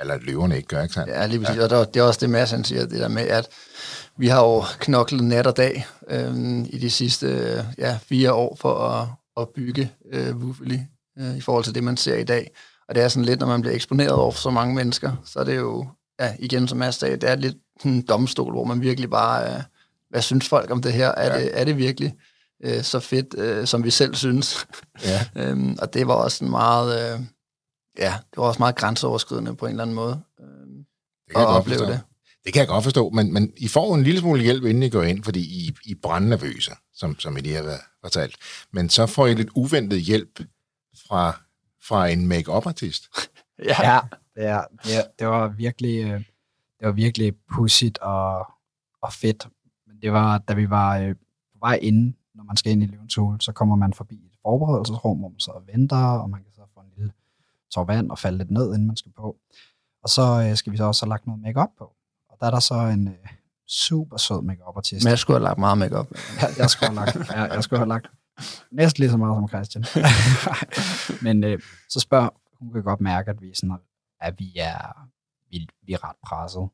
eller 0.00 0.18
løverne 0.22 0.56
ikke 0.56 0.68
gør, 0.68 0.82
ikke 0.82 0.94
sandt? 0.94 1.10
Ja, 1.10 1.26
lige 1.26 1.40
præcis. 1.40 1.56
Ja. 1.56 1.78
Og 1.78 1.94
det 1.94 2.00
er 2.00 2.04
også 2.04 2.20
det, 2.20 2.30
Mads 2.30 2.50
han 2.50 2.64
siger, 2.64 2.86
det 2.86 3.00
der 3.00 3.08
med, 3.08 3.22
at 3.22 3.48
vi 4.18 4.28
har 4.28 4.40
jo 4.40 4.64
knoklet 4.78 5.24
nat 5.24 5.46
og 5.46 5.56
dag 5.56 5.86
øh, 6.10 6.58
i 6.58 6.78
de 6.78 6.90
sidste 6.90 7.28
ja, 7.78 7.98
fire 8.02 8.32
år 8.32 8.56
for 8.60 8.78
at, 8.78 9.08
at 9.36 9.48
bygge 9.48 9.92
øh, 10.12 10.36
Wuffeli 10.36 10.80
øh, 11.18 11.36
i 11.36 11.40
forhold 11.40 11.64
til 11.64 11.74
det, 11.74 11.84
man 11.84 11.96
ser 11.96 12.16
i 12.16 12.24
dag. 12.24 12.50
Og 12.88 12.94
det 12.94 13.02
er 13.02 13.08
sådan 13.08 13.24
lidt, 13.24 13.40
når 13.40 13.46
man 13.46 13.60
bliver 13.60 13.74
eksponeret 13.74 14.12
over 14.12 14.32
for 14.32 14.40
så 14.40 14.50
mange 14.50 14.74
mennesker, 14.74 15.12
så 15.24 15.38
er 15.38 15.44
det 15.44 15.56
jo, 15.56 15.88
ja, 16.20 16.34
igen 16.38 16.68
som 16.68 16.78
Mads 16.78 16.94
sagde, 16.94 17.16
det 17.16 17.30
er 17.30 17.36
lidt 17.36 17.56
en 17.84 18.02
domstol, 18.02 18.52
hvor 18.52 18.64
man 18.64 18.80
virkelig 18.80 19.10
bare, 19.10 19.54
øh, 19.54 19.62
hvad 20.10 20.22
synes 20.22 20.48
folk 20.48 20.70
om 20.70 20.82
det 20.82 20.92
her? 20.92 21.08
Er, 21.08 21.34
ja. 21.34 21.40
det, 21.40 21.60
er 21.60 21.64
det 21.64 21.76
virkelig 21.76 22.14
øh, 22.64 22.82
så 22.82 23.00
fedt, 23.00 23.34
øh, 23.38 23.66
som 23.66 23.84
vi 23.84 23.90
selv 23.90 24.14
synes? 24.14 24.66
Ja. 25.04 25.26
øhm, 25.42 25.78
og 25.82 25.94
det 25.94 26.06
var 26.06 26.14
også 26.14 26.44
en 26.44 26.50
meget, 26.50 27.12
øh, 27.14 27.20
ja, 27.98 28.14
det 28.30 28.36
var 28.36 28.44
også 28.44 28.58
meget 28.58 28.76
grænseoverskridende 28.76 29.56
på 29.56 29.66
en 29.66 29.70
eller 29.70 29.82
anden 29.82 29.96
måde. 29.96 30.22
Øh, 30.40 30.46
det 31.26 31.34
kan 31.34 31.42
at 31.42 31.46
opleve 31.46 31.78
forstå. 31.78 31.92
det. 31.92 32.00
Det 32.44 32.52
kan 32.52 32.60
jeg 32.60 32.68
godt 32.68 32.84
forstå, 32.84 33.10
men, 33.10 33.32
men 33.32 33.52
I 33.56 33.68
får 33.68 33.94
en 33.94 34.02
lille 34.02 34.20
smule 34.20 34.42
hjælp, 34.42 34.64
inden 34.64 34.82
I 34.82 34.88
går 34.88 35.02
ind, 35.02 35.24
fordi 35.24 35.40
I, 35.40 35.74
I 35.84 35.90
er 35.90 35.96
brændnervøse, 36.02 36.72
som, 36.94 37.18
som 37.18 37.36
I 37.36 37.40
lige 37.40 37.54
har 37.54 37.62
været 37.62 37.80
fortalt. 38.00 38.36
Men 38.72 38.88
så 38.88 39.06
får 39.06 39.26
I 39.26 39.34
lidt 39.34 39.50
uventet 39.54 40.00
hjælp 40.00 40.40
fra, 41.08 41.40
fra 41.88 42.08
en 42.08 42.26
make-up-artist. 42.26 43.08
ja, 43.70 43.92
ja 43.92 44.00
det, 44.34 44.44
er, 44.44 44.64
det, 44.84 44.92
det 45.18 45.26
var 45.26 45.48
virkelig, 45.48 46.04
øh, 46.04 46.20
det 46.78 46.86
var 46.86 46.92
virkelig 46.92 47.34
pudsigt 47.54 47.98
og, 47.98 48.46
og 49.02 49.12
fedt. 49.12 49.48
Men 49.86 49.96
det 50.02 50.12
var, 50.12 50.38
da 50.38 50.54
vi 50.54 50.70
var 50.70 50.98
øh, 50.98 51.14
på 51.52 51.58
vej 51.60 51.78
ind, 51.82 52.14
når 52.34 52.44
man 52.44 52.56
skal 52.56 52.72
ind 52.72 52.82
i 52.82 52.86
Løvens 52.86 53.14
Hule, 53.14 53.40
så 53.40 53.52
kommer 53.52 53.76
man 53.76 53.92
forbi 53.92 54.14
et 54.14 54.38
forberedelsesrum, 54.42 55.18
hvor 55.18 55.28
man 55.28 55.40
så 55.40 55.52
venter, 55.72 56.06
og 56.06 56.30
man 56.30 56.42
kan 56.42 56.52
så 56.54 56.62
få 56.74 56.80
en 56.80 56.92
lille 56.96 57.12
tår 57.74 57.84
vand 57.84 58.10
og 58.10 58.18
falde 58.18 58.38
lidt 58.38 58.50
ned, 58.50 58.74
inden 58.74 58.86
man 58.86 58.96
skal 58.96 59.12
på. 59.12 59.36
Og 60.02 60.08
så 60.08 60.46
øh, 60.50 60.56
skal 60.56 60.72
vi 60.72 60.76
så 60.76 60.84
også 60.84 61.04
have 61.04 61.10
lagt 61.10 61.26
noget 61.26 61.42
makeup 61.42 61.68
på. 61.78 61.84
Og 62.30 62.36
der 62.40 62.46
er 62.46 62.50
der 62.50 62.60
så 62.60 62.74
en 62.74 63.08
øh, 63.08 63.14
super 63.68 64.16
sød 64.16 64.42
makeup 64.42 64.76
artist. 64.76 65.04
Men 65.04 65.10
jeg 65.10 65.18
skulle 65.18 65.38
have 65.38 65.44
lagt 65.44 65.58
meget 65.58 65.78
makeup. 65.78 66.08
ja, 66.42 66.46
jeg 66.58 66.70
skulle 66.70 66.88
have 66.88 67.06
lagt, 67.06 67.30
ja, 67.30 67.42
jeg 67.54 67.62
skulle 67.64 67.78
have 67.78 67.88
lagt 67.88 68.06
næsten 68.70 69.02
lige 69.02 69.10
så 69.10 69.16
meget 69.16 69.36
som 69.36 69.48
Christian. 69.48 69.84
Men 71.26 71.44
øh, 71.44 71.60
så 71.88 72.00
spørger, 72.00 72.28
hun 72.58 72.72
kan 72.72 72.82
godt 72.82 73.00
mærke, 73.00 73.30
at 73.30 73.40
vi 73.40 73.54
sådan, 73.54 73.76
at 74.20 74.34
vi 74.38 74.52
er, 74.56 75.08
vi, 75.50 75.68
vi 75.82 75.92
er 75.92 76.08
ret 76.08 76.16
presset. 76.22 76.68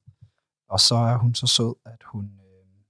Og 0.69 0.81
så 0.81 0.95
er 0.95 1.17
hun 1.17 1.35
så 1.35 1.47
sød, 1.47 1.75
at 1.85 2.03
hun, 2.05 2.25
øh, 2.25 2.85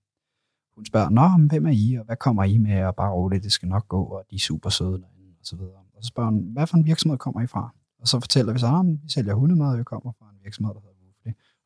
hun 0.75 0.87
spørger, 0.87 1.09
Nå, 1.09 1.29
men 1.29 1.49
hvem 1.51 1.67
er 1.67 1.71
I, 1.71 1.95
og 1.99 2.05
hvad 2.05 2.17
kommer 2.17 2.45
I 2.45 2.59
med, 2.59 2.85
og 2.85 2.97
bare 2.97 3.13
roligt, 3.13 3.45
det 3.45 3.53
skal 3.53 3.69
nok 3.69 3.89
gå, 3.89 4.05
og 4.05 4.25
de 4.31 4.35
er 4.35 4.41
super 4.41 4.71
søde 4.71 4.91
derinde, 4.91 5.37
og 5.41 5.47
så 5.47 5.57
videre. 5.57 5.81
Og 5.97 6.03
så 6.03 6.09
spørger 6.09 6.31
hun, 6.31 6.53
hvad 6.53 6.67
for 6.67 6.77
en 6.77 6.87
virksomhed 6.87 7.19
kommer 7.19 7.41
I 7.41 7.47
fra? 7.47 7.75
Og 8.03 8.09
så 8.09 8.21
fortæller 8.21 8.53
vi 8.53 8.59
så, 8.59 8.67
at 8.67 8.87
vi 8.87 9.11
sælger 9.15 9.35
hundemad, 9.35 9.67
og 9.73 9.79
vi 9.79 9.85
kommer 9.85 10.13
fra 10.19 10.27
en 10.35 10.39
virksomhed, 10.45 10.75
der 10.75 10.81
hedder 10.81 10.93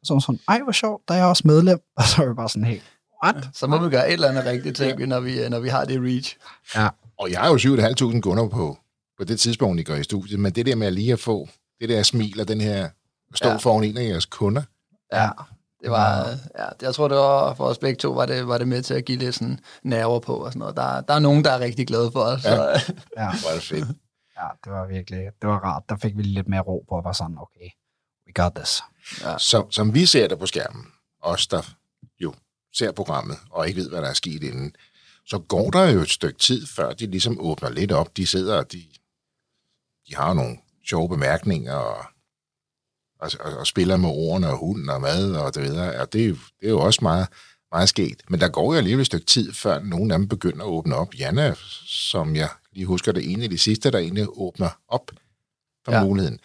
så 0.07 0.15
var 0.15 0.21
sådan, 0.21 0.41
ej, 0.49 0.61
hvor 0.63 0.73
sjovt, 0.73 1.03
der 1.09 1.15
er 1.15 1.19
jeg 1.19 1.27
også 1.27 1.43
medlem. 1.47 1.81
Og 1.97 2.05
så 2.05 2.17
var 2.23 2.29
vi 2.29 2.35
bare 2.35 2.49
sådan 2.49 2.65
helt, 2.65 2.83
what? 3.25 3.49
Så 3.55 3.67
må 3.67 3.79
vi 3.79 3.91
gøre 3.91 4.09
et 4.09 4.13
eller 4.13 4.29
andet 4.29 4.45
rigtigt, 4.45 4.77
ting, 4.77 5.01
ja. 5.01 5.07
når, 5.07 5.21
vi, 5.21 5.49
når 5.49 5.61
vi 5.61 5.69
har 5.69 5.85
det 5.85 6.01
reach. 6.01 6.37
Ja. 6.75 6.89
Og 7.19 7.31
jeg 7.31 7.47
er 7.47 7.49
jo 7.49 7.57
7.500 7.57 8.21
kunder 8.21 8.49
på, 8.49 8.79
på 9.19 9.25
det 9.25 9.41
tidspunkt, 9.41 9.81
I 9.81 9.83
går 9.83 9.95
i 9.95 10.03
studiet, 10.03 10.41
men 10.41 10.53
det 10.53 10.67
der 10.67 10.77
med 10.77 10.87
at 10.87 10.93
lige 10.93 11.13
at 11.13 11.21
få 11.21 11.49
det 11.81 11.89
der 11.89 12.03
smil 12.03 12.41
og 12.41 12.49
den 12.49 12.61
her 12.61 12.89
stå 13.35 13.49
ja. 13.49 13.57
foran 13.57 13.85
en 13.85 13.97
af 13.97 14.05
jeres 14.05 14.27
kunder. 14.27 14.63
Ja, 15.13 15.29
det 15.83 15.91
var, 15.91 16.29
ja, 16.59 16.65
jeg 16.83 16.95
tror, 16.95 17.09
det 17.09 17.17
var 17.17 17.55
for 17.55 17.65
os 17.65 17.79
begge 17.79 17.97
to, 17.97 18.13
var 18.13 18.27
det, 18.27 18.49
var 18.49 18.59
det 18.59 18.69
med 18.69 18.83
til 18.83 18.95
at 18.95 19.05
give 19.05 19.19
lidt 19.19 19.35
sådan 19.35 19.59
nerver 19.83 20.21
på 20.21 20.35
og 20.35 20.53
sådan 20.53 20.61
noget. 20.61 20.77
Der, 20.77 21.01
der 21.01 21.15
er 21.15 21.19
nogen, 21.19 21.45
der 21.45 21.51
er 21.51 21.61
rigtig 21.61 21.87
glade 21.87 22.11
for 22.13 22.21
os. 22.21 22.45
Ja, 22.45 22.51
så. 22.51 22.93
ja. 23.17 23.29
det 23.33 23.45
var 23.45 23.55
det 23.55 23.63
fedt. 23.63 23.89
Ja, 24.37 24.49
det 24.65 24.73
var 24.73 24.87
virkelig, 24.87 25.31
det 25.43 25.49
var 25.49 25.59
rart. 25.59 25.83
Der 25.89 25.97
fik 25.97 26.17
vi 26.17 26.23
lidt 26.23 26.49
mere 26.49 26.61
ro 26.61 26.85
på, 26.89 26.95
og 26.95 27.05
var 27.05 27.13
sådan, 27.13 27.39
okay, 27.39 27.71
we 28.27 28.33
got 28.33 28.53
this. 28.55 28.83
Ja. 29.21 29.39
Som, 29.39 29.71
som 29.71 29.95
vi 29.95 30.07
ser 30.07 30.29
det 30.29 30.39
på 30.39 30.47
skærmen, 30.47 30.87
os 31.23 31.47
der 31.47 31.63
jo 32.21 32.35
ser 32.75 32.93
programmet 32.93 33.37
og 33.51 33.69
ikke 33.69 33.81
ved, 33.81 33.89
hvad 33.89 34.03
der 34.03 34.09
er 34.09 34.15
sket 34.15 34.43
inden, 34.43 34.77
så 35.27 35.39
går 35.39 35.71
der 35.71 35.91
jo 35.91 36.01
et 36.01 36.11
stykke 36.11 36.39
tid, 36.39 36.67
før 36.67 36.93
de 36.93 37.07
ligesom 37.07 37.41
åbner 37.41 37.71
lidt 37.71 37.93
op. 37.93 38.17
De 38.17 38.27
sidder 38.27 38.59
og 38.59 38.73
de, 38.73 38.85
de 40.09 40.17
har 40.17 40.35
nogle 40.35 40.59
sjove 40.89 41.09
bemærkninger 41.09 41.75
og, 41.75 42.05
og, 43.19 43.31
og, 43.41 43.59
og 43.59 43.67
spiller 43.67 43.97
med 43.97 44.09
ordene 44.09 44.49
og 44.49 44.59
hunden 44.59 44.89
og 44.89 45.01
mad 45.01 45.35
og 45.35 45.55
det 45.55 45.63
videre. 45.63 46.01
Og 46.01 46.13
det, 46.13 46.29
er 46.29 46.35
det 46.61 46.67
er 46.67 46.71
jo 46.71 46.81
også 46.81 46.99
meget, 47.03 47.29
meget 47.73 47.89
sket. 47.89 48.23
Men 48.29 48.41
der 48.41 48.49
går 48.49 48.73
jo 48.73 48.79
alligevel 48.79 49.01
et 49.01 49.07
stykke 49.07 49.27
tid, 49.27 49.53
før 49.53 49.83
nogen 49.83 50.11
af 50.11 50.19
dem 50.19 50.29
begynder 50.29 50.65
at 50.65 50.69
åbne 50.69 50.95
op. 50.95 51.15
Janne, 51.15 51.57
som 51.87 52.37
jeg 52.37 52.49
lige 52.77 52.87
husker, 52.87 53.13
det 53.13 53.33
ene 53.33 53.45
af 53.45 53.51
de 53.51 53.59
sidste, 53.59 53.91
der 53.91 53.99
egentlig 53.99 54.27
åbner 54.29 54.69
op 54.89 55.11
for 55.85 55.93
ja. 55.93 56.05
muligheden. 56.05 56.39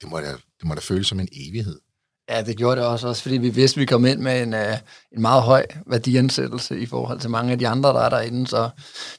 Det 0.00 0.10
må, 0.10 0.20
da, 0.20 0.30
det 0.30 0.64
må 0.64 0.74
da 0.74 0.80
føles 0.80 1.06
som 1.06 1.20
en 1.20 1.28
evighed. 1.32 1.80
Ja, 2.28 2.42
det 2.42 2.56
gjorde 2.56 2.80
det 2.80 2.88
også, 2.88 3.08
også 3.08 3.22
fordi 3.22 3.36
vi 3.36 3.48
vidste, 3.48 3.78
at 3.78 3.80
vi 3.80 3.86
kom 3.86 4.06
ind 4.06 4.20
med 4.20 4.42
en, 4.42 4.54
uh, 4.54 4.78
en 5.12 5.20
meget 5.20 5.42
høj 5.42 5.66
værdiansættelse 5.86 6.80
i 6.80 6.86
forhold 6.86 7.20
til 7.20 7.30
mange 7.30 7.52
af 7.52 7.58
de 7.58 7.68
andre, 7.68 7.88
der 7.88 8.00
er 8.00 8.08
derinde, 8.08 8.46
så 8.46 8.70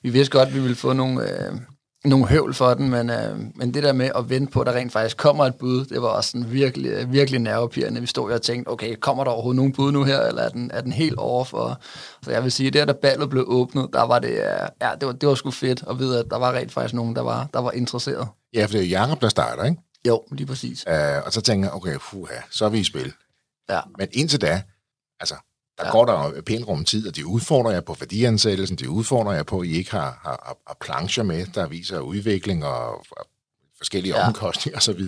vi 0.01 0.09
vidste 0.09 0.37
godt, 0.37 0.49
at 0.49 0.55
vi 0.55 0.59
ville 0.59 0.75
få 0.75 0.93
nogle, 0.93 1.21
uh, 1.21 1.59
nogle 2.09 2.27
høvl 2.27 2.53
for 2.53 2.73
den, 2.73 2.89
men, 2.89 3.09
uh, 3.09 3.39
men 3.55 3.73
det 3.73 3.83
der 3.83 3.93
med 3.93 4.09
at 4.15 4.29
vente 4.29 4.51
på, 4.51 4.61
at 4.61 4.67
der 4.67 4.73
rent 4.73 4.91
faktisk 4.91 5.17
kommer 5.17 5.45
et 5.45 5.55
bud, 5.55 5.85
det 5.85 6.01
var 6.01 6.07
også 6.07 6.31
sådan 6.31 6.51
virkelig, 6.51 7.11
virkelig 7.11 7.39
nervepirrende. 7.39 8.01
Vi 8.01 8.07
stod 8.07 8.31
og 8.31 8.41
tænkte, 8.41 8.69
okay, 8.69 8.95
kommer 8.95 9.23
der 9.23 9.31
overhovedet 9.31 9.55
nogen 9.55 9.73
bud 9.73 9.91
nu 9.91 10.03
her, 10.03 10.19
eller 10.19 10.41
er 10.41 10.49
den, 10.49 10.71
er 10.73 10.81
den 10.81 10.91
helt 10.91 11.17
over 11.17 11.43
for... 11.43 11.81
Så 12.21 12.31
jeg 12.31 12.43
vil 12.43 12.51
sige, 12.51 12.71
der 12.71 12.85
da 12.85 12.93
ballet 12.93 13.29
blev 13.29 13.43
åbnet, 13.47 13.89
der 13.93 14.03
var 14.03 14.19
det, 14.19 14.31
uh, 14.31 14.67
ja, 14.81 14.91
det 14.99 15.07
var, 15.07 15.11
det 15.11 15.29
var 15.29 15.35
sgu 15.35 15.51
fedt 15.51 15.83
at 15.89 15.99
vide, 15.99 16.19
at 16.19 16.25
der 16.29 16.37
var 16.37 16.53
rent 16.53 16.71
faktisk 16.71 16.93
nogen, 16.93 17.15
der 17.15 17.21
var, 17.21 17.47
der 17.53 17.59
var 17.59 17.71
interesseret. 17.71 18.27
Ja, 18.53 18.65
for 18.65 18.71
det 18.71 18.81
er 18.81 18.99
Jacob, 18.99 19.21
der 19.21 19.29
starter, 19.29 19.63
ikke? 19.63 19.77
Jo, 20.07 20.23
lige 20.31 20.47
præcis. 20.47 20.85
Uh, 20.87 21.25
og 21.25 21.33
så 21.33 21.41
tænker 21.41 21.67
jeg, 21.67 21.75
okay, 21.75 21.97
puha, 21.97 22.35
så 22.49 22.65
er 22.65 22.69
vi 22.69 22.79
i 22.79 22.83
spil. 22.83 23.13
Ja. 23.69 23.79
Men 23.97 24.07
indtil 24.11 24.41
da, 24.41 24.61
altså, 25.19 25.35
der 25.77 25.85
ja. 25.85 25.91
går 25.91 26.05
der 26.05 26.41
pænt 26.41 26.67
rum 26.67 26.85
tid, 26.85 27.07
og 27.07 27.15
de 27.15 27.25
udfordrer 27.25 27.71
jer 27.71 27.81
på 27.81 27.95
værdiansættelsen, 27.99 28.77
de 28.77 28.89
udfordrer 28.89 29.33
jer 29.33 29.43
på, 29.43 29.59
at 29.59 29.67
I 29.67 29.71
ikke 29.71 29.91
har, 29.91 30.19
har, 30.23 30.57
har 30.67 30.77
plancher 30.81 31.23
med, 31.23 31.45
der 31.45 31.67
viser 31.67 31.99
udvikling 31.99 32.65
og, 32.65 32.89
og 33.11 33.27
forskellige 33.77 34.17
ja. 34.17 34.27
omkostninger 34.27 34.77
osv. 34.77 35.03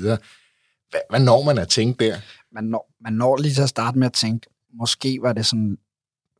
Hvad, 0.89 1.01
hvad 1.09 1.19
når 1.19 1.43
man 1.43 1.57
at 1.57 1.67
tænke 1.67 2.05
der? 2.05 2.17
Man 2.51 2.63
når, 2.63 2.91
man 3.01 3.13
når 3.13 3.37
lige 3.37 3.53
til 3.53 3.61
at 3.61 3.69
starte 3.69 3.99
med 3.99 4.07
at 4.07 4.13
tænke, 4.13 4.47
måske 4.73 5.19
var 5.21 5.33
det 5.33 5.45
sådan, 5.45 5.77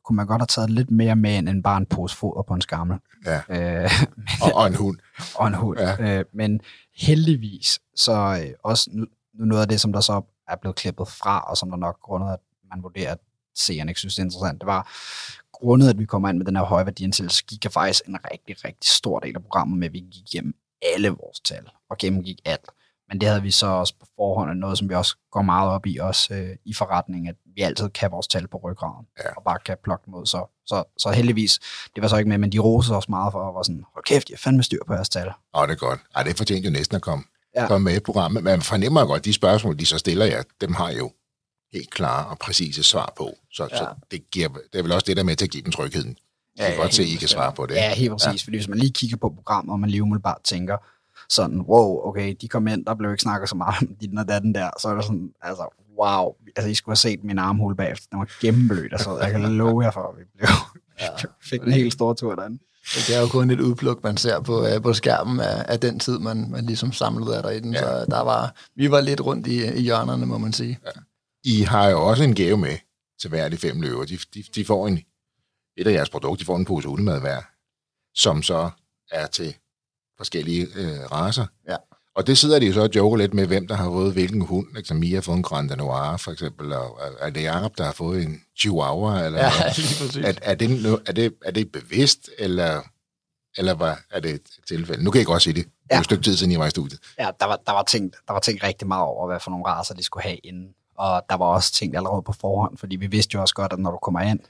kunne 0.04 0.16
man 0.16 0.26
godt 0.26 0.42
have 0.42 0.46
taget 0.46 0.70
lidt 0.70 0.90
mere 0.90 1.16
med 1.16 1.38
end 1.38 1.62
bare 1.62 1.76
en 1.76 1.86
pose 1.86 2.16
foder 2.16 2.42
på 2.42 2.54
en 2.54 2.60
skammel. 2.60 2.98
Ja. 3.26 3.40
Øh, 3.84 3.90
og, 4.42 4.52
og 4.54 4.66
en 4.66 4.74
hund. 4.74 4.98
og 5.34 5.46
en 5.46 5.54
hund. 5.54 5.78
Ja. 5.78 6.18
Øh, 6.18 6.24
men 6.34 6.60
heldigvis, 6.96 7.80
så 7.96 8.12
øh, 8.42 8.50
også 8.64 8.90
nu, 8.92 9.06
noget 9.44 9.62
af 9.62 9.68
det, 9.68 9.80
som 9.80 9.92
der 9.92 10.00
så 10.00 10.22
er 10.48 10.56
blevet 10.56 10.76
klippet 10.76 11.08
fra, 11.08 11.40
og 11.40 11.56
som 11.56 11.70
der 11.70 11.76
nok 11.76 12.00
grundet, 12.00 12.32
at 12.32 12.38
man 12.70 12.82
vurderer, 12.82 13.12
at 13.12 13.18
seerne 13.60 13.90
ikke 13.90 14.00
synes, 14.00 14.14
det 14.14 14.22
er 14.22 14.24
interessant, 14.24 14.60
det 14.60 14.66
var 14.66 14.92
grundet, 15.52 15.88
at 15.88 15.98
vi 15.98 16.04
kommer 16.04 16.28
ind 16.28 16.38
med 16.38 16.46
den 16.46 16.56
her 16.56 16.64
høje 16.64 16.84
værdiansættelse, 16.84 17.44
gik 17.44 17.64
jeg 17.64 17.72
faktisk 17.72 18.02
en 18.08 18.16
rigtig, 18.32 18.64
rigtig 18.64 18.90
stor 18.90 19.18
del 19.20 19.36
af 19.36 19.42
programmet 19.42 19.78
med, 19.78 19.86
at 19.86 19.92
vi 19.92 19.98
gik 19.98 20.34
igennem 20.34 20.54
alle 20.94 21.08
vores 21.08 21.40
tal 21.40 21.64
og 21.90 21.98
gennemgik 21.98 22.40
alt. 22.44 22.68
Men 23.08 23.20
det 23.20 23.28
havde 23.28 23.42
vi 23.42 23.50
så 23.50 23.66
også 23.66 23.94
på 24.00 24.06
forhånd, 24.16 24.58
noget 24.58 24.78
som 24.78 24.88
vi 24.88 24.94
også 24.94 25.16
går 25.30 25.42
meget 25.42 25.70
op 25.70 25.86
i, 25.86 25.98
også 25.98 26.34
øh, 26.34 26.56
i 26.64 26.74
forretning, 26.74 27.28
at 27.28 27.34
vi 27.56 27.62
altid 27.62 27.88
kan 27.88 28.10
vores 28.10 28.26
tal 28.26 28.48
på 28.48 28.60
ryggraden, 28.64 29.06
ja. 29.24 29.30
og 29.36 29.42
bare 29.44 29.58
kan 29.66 29.76
plukke 29.84 30.02
dem 30.06 30.14
ud. 30.14 30.26
Så, 30.26 30.46
så, 30.66 30.84
så 30.98 31.10
heldigvis, 31.10 31.58
det 31.94 32.02
var 32.02 32.08
så 32.08 32.16
ikke 32.16 32.28
med, 32.28 32.38
men 32.38 32.52
de 32.52 32.58
rosede 32.58 32.96
os 32.96 33.08
meget 33.08 33.32
for, 33.32 33.48
at 33.48 33.54
var 33.54 33.62
sådan, 33.62 33.84
hold 33.94 34.04
kæft, 34.04 34.30
jeg 34.30 34.38
fandme 34.38 34.62
styr 34.62 34.84
på 34.86 34.94
jeres 34.94 35.08
tal. 35.08 35.32
Åh, 35.54 35.66
det 35.66 35.72
er 35.72 35.76
godt. 35.76 36.00
Ej, 36.14 36.22
det 36.22 36.36
fortjente 36.36 36.68
jo 36.68 36.72
næsten 36.72 36.96
at 36.96 37.02
komme 37.02 37.24
ja. 37.56 37.66
komme 37.66 37.84
med 37.84 37.96
i 37.96 38.00
programmet. 38.00 38.44
Man 38.44 38.62
fornemmer 38.62 39.06
godt, 39.06 39.18
at 39.18 39.24
de 39.24 39.32
spørgsmål, 39.32 39.78
de 39.78 39.86
så 39.86 39.98
stiller 39.98 40.24
jer, 40.24 40.42
dem 40.60 40.74
har 40.74 40.90
jo 40.90 41.12
helt 41.72 41.90
klare 41.90 42.26
og 42.26 42.38
præcise 42.38 42.82
svar 42.82 43.12
på. 43.16 43.38
Så, 43.52 43.68
ja. 43.70 43.76
så 43.76 43.88
det, 44.10 44.30
giver, 44.30 44.48
det 44.48 44.78
er 44.78 44.82
vel 44.82 44.92
også 44.92 45.04
det 45.06 45.16
der 45.16 45.22
med 45.22 45.36
til 45.36 45.44
at 45.44 45.50
give 45.50 45.62
dem 45.62 45.72
trygheden. 45.72 46.16
Jeg 46.56 46.66
kan 46.66 46.74
ja, 46.74 46.80
godt 46.80 46.94
se, 46.94 47.02
at 47.02 47.08
I 47.08 47.14
kan 47.14 47.28
svare 47.28 47.52
på 47.52 47.66
det. 47.66 47.74
Ja, 47.74 47.94
helt 47.94 48.10
præcis. 48.10 48.42
Ja. 48.42 48.46
Fordi 48.46 48.56
hvis 48.56 48.68
man 48.68 48.78
lige 48.78 48.92
kigger 48.92 49.16
på 49.16 49.28
programmet, 49.28 49.72
og 49.72 49.80
man 49.80 49.90
lige 49.90 50.02
umiddelbart 50.02 50.38
tænker, 50.44 50.76
sådan, 51.28 51.60
wow, 51.60 52.08
okay, 52.08 52.36
de 52.40 52.48
kom 52.48 52.68
ind, 52.68 52.84
der 52.84 52.94
blev 52.94 53.10
ikke 53.10 53.22
snakket 53.22 53.48
så 53.48 53.56
meget 53.56 53.74
om 53.82 53.88
den 54.00 54.18
og 54.18 54.28
den 54.28 54.54
der, 54.54 54.70
så 54.80 54.88
er 54.88 54.94
det 54.94 55.04
sådan, 55.04 55.30
altså, 55.42 55.84
wow, 55.98 56.34
altså, 56.56 56.70
I 56.70 56.74
skulle 56.74 56.92
have 56.92 56.96
set 56.96 57.24
min 57.24 57.38
armhul 57.38 57.76
bagefter, 57.76 58.06
den 58.10 58.18
var 58.18 58.28
gennemblødt, 58.40 58.92
altså, 58.92 59.18
jeg 59.18 59.30
kan 59.30 59.40
love 59.40 59.82
jer 59.82 59.90
for, 59.90 60.00
at 60.00 60.18
vi 60.18 60.24
blev, 60.36 60.48
ja. 61.00 61.28
fik 61.50 61.60
en 61.60 61.72
helt 61.72 61.92
stor 61.92 62.14
tur 62.14 62.34
derinde. 62.34 62.58
Det 62.94 63.16
er 63.16 63.20
jo 63.20 63.26
kun 63.26 63.50
et 63.50 63.60
udpluk, 63.60 64.04
man 64.04 64.16
ser 64.16 64.40
på, 64.40 64.60
uh, 64.60 64.82
på 64.82 64.92
skærmen 64.92 65.40
af, 65.40 65.64
af 65.68 65.80
den 65.80 65.98
tid, 65.98 66.18
man, 66.18 66.50
man 66.50 66.66
ligesom 66.66 66.92
samlede 66.92 67.36
af 67.36 67.42
der 67.42 67.50
i 67.50 67.60
den. 67.60 67.72
Ja. 67.72 67.80
Så 67.80 68.06
der 68.10 68.20
var, 68.20 68.54
vi 68.76 68.90
var 68.90 69.00
lidt 69.00 69.20
rundt 69.20 69.46
i, 69.46 69.64
i 69.64 69.80
hjørnerne, 69.80 70.26
må 70.26 70.38
man 70.38 70.52
sige. 70.52 70.78
Ja. 70.86 70.90
I 71.44 71.62
har 71.62 71.88
jo 71.88 72.08
også 72.08 72.24
en 72.24 72.34
gave 72.34 72.56
med 72.56 72.76
til 73.20 73.30
hver 73.30 73.44
af 73.44 73.50
de 73.50 73.56
fem 73.56 73.80
løver. 73.80 74.04
De, 74.04 74.18
de, 74.34 74.42
de 74.54 74.64
får 74.64 74.88
en, 74.88 75.00
et 75.76 75.86
af 75.86 75.92
jeres 75.92 76.10
produkter, 76.10 76.42
de 76.42 76.44
får 76.44 76.56
en 76.56 76.64
pose 76.64 76.88
ulemad 76.88 77.20
hver, 77.20 77.42
som 78.14 78.42
så 78.42 78.70
er 79.10 79.26
til 79.26 79.56
forskellige 80.16 80.66
øh, 80.74 81.12
raser. 81.12 81.46
Ja. 81.68 81.76
Og 82.18 82.26
det 82.26 82.38
sidder 82.38 82.58
de 82.58 82.74
så 82.74 82.82
og 82.82 82.90
joker 82.94 83.16
lidt 83.16 83.34
med, 83.34 83.46
hvem 83.46 83.68
der 83.68 83.74
har 83.74 83.84
fået 83.84 84.12
hvilken 84.12 84.40
hund. 84.40 84.66
Liksom 84.74 84.96
Mia 84.96 85.14
har 85.14 85.20
fået 85.20 85.36
en 85.36 85.42
Grand 85.42 85.70
Noir, 85.70 86.16
for 86.16 86.30
eksempel, 86.32 86.72
og 86.72 87.00
er 87.20 87.30
det 87.30 87.42
Jacob, 87.42 87.78
der 87.78 87.84
har 87.84 87.92
fået 87.92 88.22
en 88.22 88.40
Chihuahua? 88.58 89.24
Eller 89.26 89.38
ja, 89.38 89.50
lige. 90.14 90.26
Er, 90.26 90.32
er, 90.42 90.54
det, 90.54 91.00
er, 91.06 91.12
det, 91.12 91.34
er 91.44 91.50
det 91.50 91.72
bevidst, 91.72 92.30
eller, 92.38 92.82
eller 93.58 93.74
hvad 93.74 93.94
er 94.10 94.20
det 94.20 94.30
et 94.30 94.48
tilfælde? 94.68 95.04
Nu 95.04 95.10
kan 95.10 95.18
jeg 95.18 95.26
godt 95.26 95.42
sige 95.42 95.54
det. 95.54 95.64
Det 95.64 95.72
er 95.90 95.96
ja. 95.96 96.00
et 96.00 96.04
stykke 96.04 96.22
tid 96.22 96.36
siden, 96.36 96.52
jeg 96.52 96.60
var 96.60 96.66
i 96.66 96.70
studiet. 96.70 97.00
Ja, 97.18 97.30
der 97.40 97.46
var, 97.46 97.60
der, 97.66 97.72
var 97.72 97.82
tænkt, 97.82 98.16
der 98.26 98.32
var 98.32 98.40
tænkt 98.40 98.62
rigtig 98.62 98.88
meget 98.88 99.02
over, 99.04 99.26
hvad 99.26 99.40
for 99.40 99.50
nogle 99.50 99.66
raser 99.66 99.94
de 99.94 100.02
skulle 100.02 100.24
have 100.24 100.36
inden. 100.36 100.68
Og 100.98 101.22
der 101.30 101.36
var 101.36 101.46
også 101.46 101.72
tænkt 101.72 101.96
allerede 101.96 102.22
på 102.22 102.32
forhånd, 102.32 102.78
fordi 102.78 102.96
vi 102.96 103.06
vidste 103.06 103.34
jo 103.34 103.40
også 103.40 103.54
godt, 103.54 103.72
at 103.72 103.78
når 103.78 103.90
du 103.90 103.96
kommer 103.96 104.20
ind, 104.20 104.40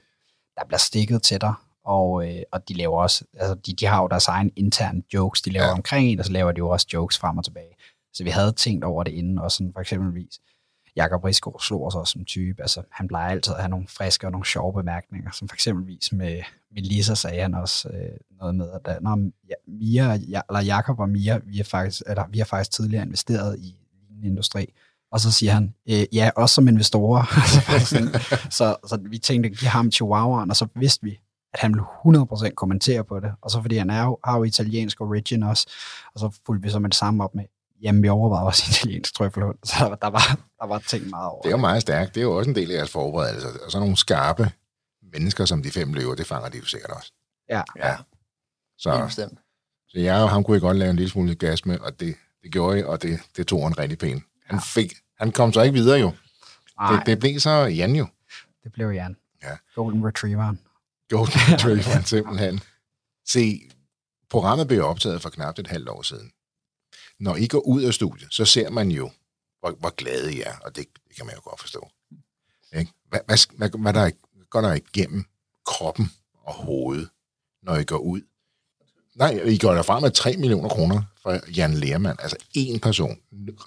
der 0.56 0.64
bliver 0.66 0.78
stikket 0.78 1.22
til 1.22 1.40
dig, 1.40 1.54
og, 1.84 2.28
øh, 2.28 2.42
og 2.52 2.68
de 2.68 2.74
laver 2.74 3.02
også, 3.02 3.24
altså 3.34 3.54
de, 3.54 3.72
de 3.72 3.86
har 3.86 4.02
jo 4.02 4.08
deres 4.08 4.28
egen 4.28 4.50
interne 4.56 5.02
jokes, 5.14 5.42
de 5.42 5.50
laver 5.50 5.66
ja. 5.66 5.72
omkring 5.72 6.08
en, 6.08 6.18
og 6.18 6.24
så 6.24 6.32
laver 6.32 6.52
de 6.52 6.58
jo 6.58 6.68
også 6.68 6.86
jokes 6.92 7.18
frem 7.18 7.38
og 7.38 7.44
tilbage. 7.44 7.74
Så 8.12 8.24
vi 8.24 8.30
havde 8.30 8.52
tænkt 8.52 8.84
over 8.84 9.04
det 9.04 9.10
inden, 9.10 9.38
og 9.38 9.52
sådan 9.52 9.72
for 9.72 9.80
eksempelvis, 9.80 10.40
Jakob 10.96 11.24
Risko 11.24 11.58
slog 11.58 11.86
os 11.86 11.94
også 11.94 12.12
som 12.12 12.24
type, 12.24 12.62
altså 12.62 12.82
han 12.90 13.08
plejer 13.08 13.30
altid 13.30 13.52
at 13.52 13.60
have 13.60 13.68
nogle 13.68 13.88
friske 13.88 14.26
og 14.26 14.30
nogle 14.32 14.46
sjove 14.46 14.72
bemærkninger, 14.72 15.30
som 15.30 15.48
for 15.48 15.56
eksempelvis 15.56 16.12
med, 16.12 16.42
med 16.70 16.82
Lisa 16.82 17.14
sagde 17.14 17.42
han 17.42 17.54
også 17.54 17.88
øh, 17.88 18.38
noget 18.40 18.54
med, 18.54 18.70
at 18.84 19.02
når 19.02 19.30
ja, 19.48 19.54
Mia, 19.66 20.14
ja, 20.14 20.40
eller 20.50 20.60
Jakob 20.60 21.00
og 21.00 21.08
Mia, 21.08 21.38
vi 21.44 21.60
er 21.60 21.64
faktisk, 21.64 22.02
eller, 22.06 22.26
vi 22.28 22.38
har 22.38 22.44
faktisk 22.44 22.70
tidligere 22.70 23.04
investeret 23.04 23.58
i 23.58 23.76
en 24.10 24.24
industri, 24.24 24.74
og 25.12 25.20
så 25.20 25.32
siger 25.32 25.52
han, 25.52 25.74
øh, 25.90 26.04
ja, 26.12 26.30
også 26.36 26.54
som 26.54 26.68
investorer. 26.68 27.24
så, 28.58 28.76
så 28.88 28.98
vi 29.02 29.18
tænkte, 29.18 29.48
give 29.48 29.68
ham 29.68 29.92
chihuahuaen, 29.92 30.50
og 30.50 30.56
så 30.56 30.66
vidste 30.74 31.04
vi, 31.04 31.20
at 31.54 31.60
han 31.60 31.74
vil 31.74 31.80
100% 31.80 32.54
kommentere 32.54 33.04
på 33.04 33.20
det. 33.20 33.32
Og 33.42 33.50
så 33.50 33.60
fordi 33.60 33.76
han 33.76 33.90
er 33.90 34.04
jo, 34.04 34.18
har 34.24 34.36
jo 34.36 34.44
italiensk 34.44 35.00
origin 35.00 35.42
også, 35.42 35.66
og 36.14 36.20
så 36.20 36.40
fulgte 36.46 36.66
vi 36.66 36.70
så 36.70 36.78
med 36.78 36.90
det 36.90 36.96
samme 36.96 37.24
op 37.24 37.34
med, 37.34 37.44
jamen 37.82 38.02
vi 38.02 38.08
overvejede 38.08 38.46
også 38.46 38.64
italiensk 38.70 39.14
trøffelhund, 39.14 39.58
så 39.68 39.74
der, 39.78 39.94
der, 39.94 40.10
var, 40.10 40.38
der 40.60 40.66
var 40.66 40.78
ting 40.78 41.10
meget 41.10 41.28
over. 41.28 41.42
Det 41.42 41.48
er 41.48 41.56
jo 41.56 41.56
meget 41.56 41.82
stærkt. 41.82 42.14
Det 42.14 42.20
er 42.20 42.24
jo 42.24 42.36
også 42.36 42.50
en 42.50 42.56
del 42.56 42.70
af 42.70 42.76
jeres 42.76 42.90
forberedelse. 42.90 43.48
Og 43.64 43.70
så 43.72 43.78
nogle 43.78 43.96
skarpe 43.96 44.50
mennesker, 45.12 45.44
som 45.44 45.62
de 45.62 45.70
fem 45.70 45.92
løver, 45.92 46.14
det 46.14 46.26
fanger 46.26 46.48
de 46.48 46.58
jo 46.58 46.64
sikkert 46.64 46.90
også. 46.90 47.12
Ja. 47.50 47.62
ja. 47.76 47.96
Så, 48.78 49.26
så 49.88 49.98
jeg 49.98 50.22
og 50.22 50.30
ham 50.30 50.44
kunne 50.44 50.60
godt 50.60 50.76
lave 50.76 50.90
en 50.90 50.96
lille 50.96 51.10
smule 51.10 51.34
gas 51.34 51.66
med, 51.66 51.78
og 51.78 52.00
det, 52.00 52.14
det 52.42 52.52
gjorde 52.52 52.78
I, 52.78 52.82
og 52.82 53.02
det, 53.02 53.20
det 53.36 53.46
tog 53.46 53.62
han 53.62 53.78
rigtig 53.78 53.98
pænt. 53.98 54.24
Han, 54.48 54.60
fik, 54.60 54.94
han 55.18 55.32
kom 55.32 55.52
så 55.52 55.62
ikke 55.62 55.74
videre 55.74 55.98
jo. 55.98 56.12
Det, 56.90 57.06
det 57.06 57.18
blev 57.18 57.40
så 57.40 57.50
Jan 57.50 57.96
jo. 57.96 58.06
Det 58.64 58.72
blev 58.72 58.90
Jan. 58.90 59.16
Ja. 59.42 59.56
Golden 59.74 60.06
Retrieveren. 60.06 60.60
Golden 61.08 61.40
Retrieveren, 61.52 62.04
simpelthen. 62.04 62.60
Se, 63.28 63.70
programmet 64.30 64.68
blev 64.68 64.84
optaget 64.84 65.22
for 65.22 65.30
knap 65.30 65.58
et 65.58 65.66
halvt 65.66 65.88
år 65.88 66.02
siden. 66.02 66.32
Når 67.20 67.36
I 67.36 67.46
går 67.46 67.60
ud 67.60 67.82
af 67.82 67.94
studiet, 67.94 68.34
så 68.34 68.44
ser 68.44 68.70
man 68.70 68.90
jo, 68.90 69.10
hvor, 69.60 69.70
hvor 69.70 69.94
glade 69.94 70.34
I 70.34 70.40
er, 70.40 70.56
og 70.58 70.76
det, 70.76 70.86
det 71.08 71.16
kan 71.16 71.26
man 71.26 71.34
jo 71.34 71.40
godt 71.44 71.60
forstå. 71.60 71.90
Ikke? 72.72 72.92
Hvad, 73.08 73.20
hvad, 73.26 73.56
hvad, 73.56 73.70
hvad 73.78 73.92
der 73.92 74.10
går 74.50 74.60
der 74.60 74.74
igennem 74.74 75.24
kroppen 75.66 76.12
og 76.34 76.54
hovedet, 76.54 77.08
når 77.62 77.76
I 77.76 77.84
går 77.84 77.98
ud? 77.98 78.22
Nej, 79.18 79.40
I 79.44 79.58
går 79.58 79.75
derfra 79.75 80.00
med 80.00 80.10
3 80.10 80.37
millioner 80.37 80.68
kroner 80.68 81.02
fra 81.22 81.38
Jan 81.56 81.75
Lermand. 81.75 82.18
Altså 82.22 82.37
en 82.54 82.80
person, 82.80 83.16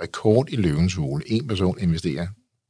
rekord 0.02 0.46
i 0.50 0.56
løvens 0.56 0.94
hule, 0.94 1.24
en 1.28 1.48
person 1.48 1.80
investerer 1.80 2.28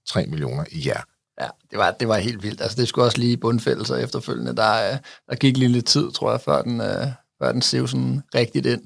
3 0.07 0.25
millioner 0.25 0.65
i 0.71 0.87
jer. 0.87 1.01
Ja, 1.41 1.47
det 1.71 1.79
var, 1.79 1.91
det 1.91 2.07
var 2.07 2.17
helt 2.17 2.43
vildt. 2.43 2.61
Altså, 2.61 2.81
det 2.81 2.87
skulle 2.87 3.05
også 3.05 3.17
lige 3.17 3.37
bundfældelser 3.37 3.95
efterfølgende. 3.95 4.55
Der, 4.55 4.91
øh, 4.91 4.97
der 5.29 5.35
gik 5.35 5.57
lige 5.57 5.69
lidt 5.69 5.85
tid, 5.85 6.11
tror 6.11 6.31
jeg, 6.31 6.41
før 6.41 6.61
den, 6.61 6.81
øh, 6.81 7.07
før 7.41 7.51
den 7.51 7.61
sev 7.61 7.87
sådan 7.87 8.21
rigtigt 8.35 8.65
ind. 8.65 8.81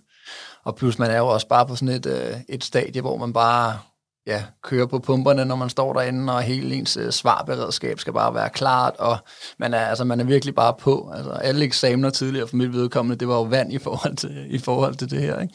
Og 0.65 0.75
plus 0.75 0.99
man 0.99 1.11
er 1.11 1.17
jo 1.17 1.27
også 1.27 1.47
bare 1.47 1.67
på 1.67 1.75
sådan 1.75 1.95
et, 1.95 2.05
øh, 2.05 2.37
et 2.49 2.63
stadie, 2.63 3.01
hvor 3.01 3.17
man 3.17 3.33
bare 3.33 3.79
ja, 4.27 4.43
køre 4.63 4.87
på 4.87 4.99
pumperne, 4.99 5.45
når 5.45 5.55
man 5.55 5.69
står 5.69 5.93
derinde, 5.93 6.33
og 6.33 6.41
hele 6.41 6.75
ens 6.75 6.97
øh, 6.97 7.11
svarberedskab 7.11 7.99
skal 7.99 8.13
bare 8.13 8.33
være 8.33 8.49
klart, 8.49 8.93
og 8.99 9.17
man 9.59 9.73
er, 9.73 9.85
altså, 9.85 10.03
man 10.03 10.19
er 10.19 10.23
virkelig 10.23 10.55
bare 10.55 10.73
på. 10.79 11.11
Altså, 11.15 11.31
alle 11.31 11.65
eksamener 11.65 12.09
tidligere 12.09 12.47
for 12.47 12.55
mit 12.55 12.73
vedkommende, 12.73 13.19
det 13.19 13.27
var 13.27 13.35
jo 13.35 13.43
vand 13.43 13.73
i 13.73 13.77
forhold 13.77 14.15
til, 14.15 14.45
i 14.49 14.57
forhold 14.57 14.95
til 14.95 15.09
det 15.09 15.21
her. 15.21 15.39
Ikke? 15.39 15.53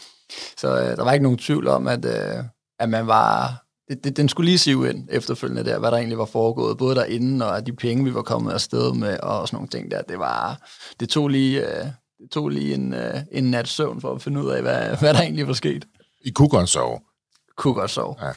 Så 0.57 0.81
øh, 0.81 0.97
der 0.97 1.05
var 1.05 1.13
ikke 1.13 1.23
nogen 1.23 1.39
tvivl 1.39 1.69
om, 1.69 1.87
at, 1.87 2.05
øh, 2.05 2.45
at 2.79 2.89
man 2.89 3.07
var 3.07 3.65
det, 3.89 4.05
det, 4.05 4.17
den 4.17 4.29
skulle 4.29 4.47
lige 4.47 4.59
sive 4.59 4.91
ind 4.91 5.09
efterfølgende 5.11 5.65
der, 5.65 5.79
hvad 5.79 5.91
der 5.91 5.97
egentlig 5.97 6.19
var 6.19 6.25
foregået, 6.25 6.79
både 6.79 6.95
derinde 6.95 7.51
og 7.51 7.67
de 7.67 7.73
penge, 7.73 8.05
vi 8.05 8.15
var 8.15 8.23
kommet 8.23 8.53
afsted 8.53 8.95
med, 8.95 9.21
og 9.21 9.49
sådan 9.49 9.57
nogle 9.57 9.69
ting 9.69 9.91
der. 9.91 10.03
Det 10.03 10.19
var, 10.19 10.69
det 11.01 11.09
tog 11.09 11.29
lige, 11.29 11.61
øh, 11.61 11.85
det 12.23 12.31
tog 12.31 12.49
lige 12.49 12.75
en, 12.75 12.95
øh, 12.95 13.15
en 13.33 13.45
nat 13.45 13.69
søvn 13.69 14.01
for 14.01 14.15
at 14.15 14.23
finde 14.23 14.43
ud 14.43 14.51
af, 14.51 14.63
hvad, 14.63 14.97
hvad 15.01 15.15
der 15.15 15.21
egentlig 15.21 15.47
var 15.47 15.53
sket. 15.53 15.85
I 16.25 16.31
kunne 16.31 16.49
godt 16.49 16.69
sove. 16.69 16.99
Kunne 17.57 17.75
godt 17.75 17.91
sove. 17.91 18.17
Ja. 18.21 18.27
Ja. 18.27 18.33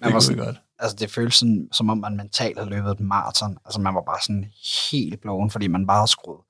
Man 0.00 0.08
Det 0.08 0.14
var 0.14 0.20
sådan, 0.20 0.44
godt. 0.44 0.60
altså 0.78 0.96
det 0.96 1.10
føltes 1.10 1.34
sådan, 1.38 1.68
som 1.72 1.90
om 1.90 1.98
man 1.98 2.16
mentalt 2.16 2.58
havde 2.58 2.70
løbet 2.70 2.90
et 2.90 3.00
maraton. 3.00 3.58
Altså 3.64 3.80
man 3.80 3.94
var 3.94 4.02
bare 4.02 4.18
sådan 4.22 4.44
helt 4.90 5.20
blown, 5.20 5.50
fordi 5.50 5.66
man 5.66 5.86
bare 5.86 5.96
havde 5.98 6.08
skruet 6.10 6.40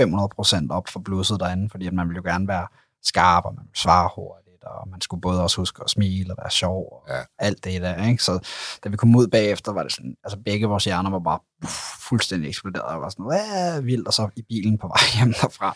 500% 0.00 0.66
op 0.70 0.88
for 0.88 1.00
blusset 1.00 1.40
derinde, 1.40 1.70
fordi 1.70 1.86
at 1.86 1.92
man 1.92 2.08
ville 2.08 2.16
jo 2.24 2.30
gerne 2.32 2.48
være 2.48 2.66
skarp, 3.02 3.44
og 3.44 3.54
man 3.54 3.64
ville 3.64 3.76
svare 3.78 4.10
hurtigt, 4.16 4.64
og 4.64 4.88
man 4.88 5.00
skulle 5.00 5.20
både 5.20 5.42
også 5.42 5.56
huske 5.56 5.82
at 5.84 5.90
smile 5.90 6.32
og 6.32 6.36
være 6.42 6.50
sjov, 6.50 6.92
og 6.92 7.04
Ja. 7.08 7.22
alt 7.38 7.64
det 7.64 7.82
der, 7.82 8.06
ikke? 8.06 8.22
Så 8.22 8.48
da 8.84 8.88
vi 8.88 8.96
kom 8.96 9.16
ud 9.16 9.26
bagefter, 9.28 9.72
var 9.72 9.82
det 9.82 9.92
sådan, 9.92 10.16
altså 10.24 10.38
begge 10.44 10.66
vores 10.66 10.84
hjerner 10.84 11.10
var 11.10 11.18
bare 11.18 11.38
puff, 11.60 11.74
fuldstændig 12.08 12.48
eksploderet, 12.48 12.84
og 12.94 13.00
var 13.00 13.08
sådan, 13.08 13.24
hvad 13.26 13.82
vildt, 13.82 14.06
og 14.06 14.12
så 14.14 14.28
i 14.36 14.42
bilen 14.42 14.78
på 14.78 14.86
vej 14.88 14.98
hjem 15.18 15.32
derfra, 15.42 15.74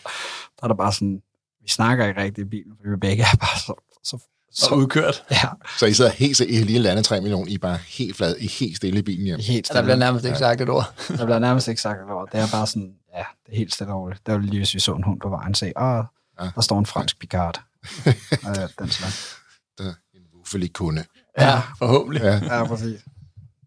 der 0.57 0.63
er 0.63 0.67
der 0.67 0.75
bare 0.75 0.93
sådan, 0.93 1.21
vi 1.61 1.67
snakker 1.69 2.05
ikke 2.05 2.21
rigtig 2.21 2.41
i 2.41 2.45
bilen, 2.49 2.77
for 2.77 2.89
vi 2.89 2.95
begge 2.95 3.23
er 3.23 3.37
bare 3.39 3.59
så, 3.59 3.73
så, 4.03 4.17
Så 4.51 4.65
så 4.65 4.75
udkørt. 4.75 5.23
Ja, 5.31 5.47
Så 5.79 5.85
I 5.85 5.93
sidder 5.93 6.11
helt, 6.11 6.39
I 6.39 6.55
har 6.55 6.65
lige 6.65 6.79
landet 6.79 7.05
3 7.05 7.21
millioner, 7.21 7.51
I 7.51 7.53
er 7.53 7.57
bare 7.57 7.77
helt 7.87 8.17
flad, 8.17 8.35
I 8.37 8.45
er 8.45 8.49
helt 8.59 8.77
stille 8.77 8.99
i 8.99 9.01
bilen 9.01 9.25
hjem. 9.25 9.39
helt 9.39 9.67
Der 9.67 9.73
stille. 9.73 9.83
bliver 9.83 9.95
nærmest 9.97 10.25
ikke 10.25 10.37
sagt 10.37 10.61
et 10.61 10.69
ord. 10.69 10.93
Der 11.17 11.25
bliver 11.25 11.39
nærmest 11.39 11.67
ikke 11.67 11.81
sagt 11.81 11.99
et 12.01 12.11
ord. 12.11 12.29
Det 12.31 12.39
er 12.39 12.47
bare 12.51 12.67
sådan, 12.67 12.93
ja, 13.15 13.23
det 13.45 13.53
er 13.53 13.57
helt 13.57 13.73
stille 13.73 13.93
og 13.93 14.01
roligt. 14.01 14.25
Det 14.25 14.33
var 14.33 14.39
lige, 14.39 14.57
hvis 14.57 14.73
vi 14.73 14.79
så 14.79 14.93
en 14.95 15.03
hund 15.03 15.19
på 15.21 15.29
vejen, 15.29 15.55
se, 15.55 15.73
åh, 15.77 16.03
Ja. 16.41 16.49
der 16.55 16.61
står 16.61 16.79
en 16.79 16.85
fransk 16.85 17.19
picard. 17.19 17.61
øh, 18.07 18.55
den 18.79 18.89
slags. 18.89 19.35
Der 19.77 19.93
en 20.13 20.21
vuffelig 20.37 20.73
kunde. 20.73 21.03
Ja, 21.39 21.61
forhåbentlig. 21.77 22.21
Ja. 22.23 22.55
Ja, 22.55 22.65
præcis. 22.65 22.99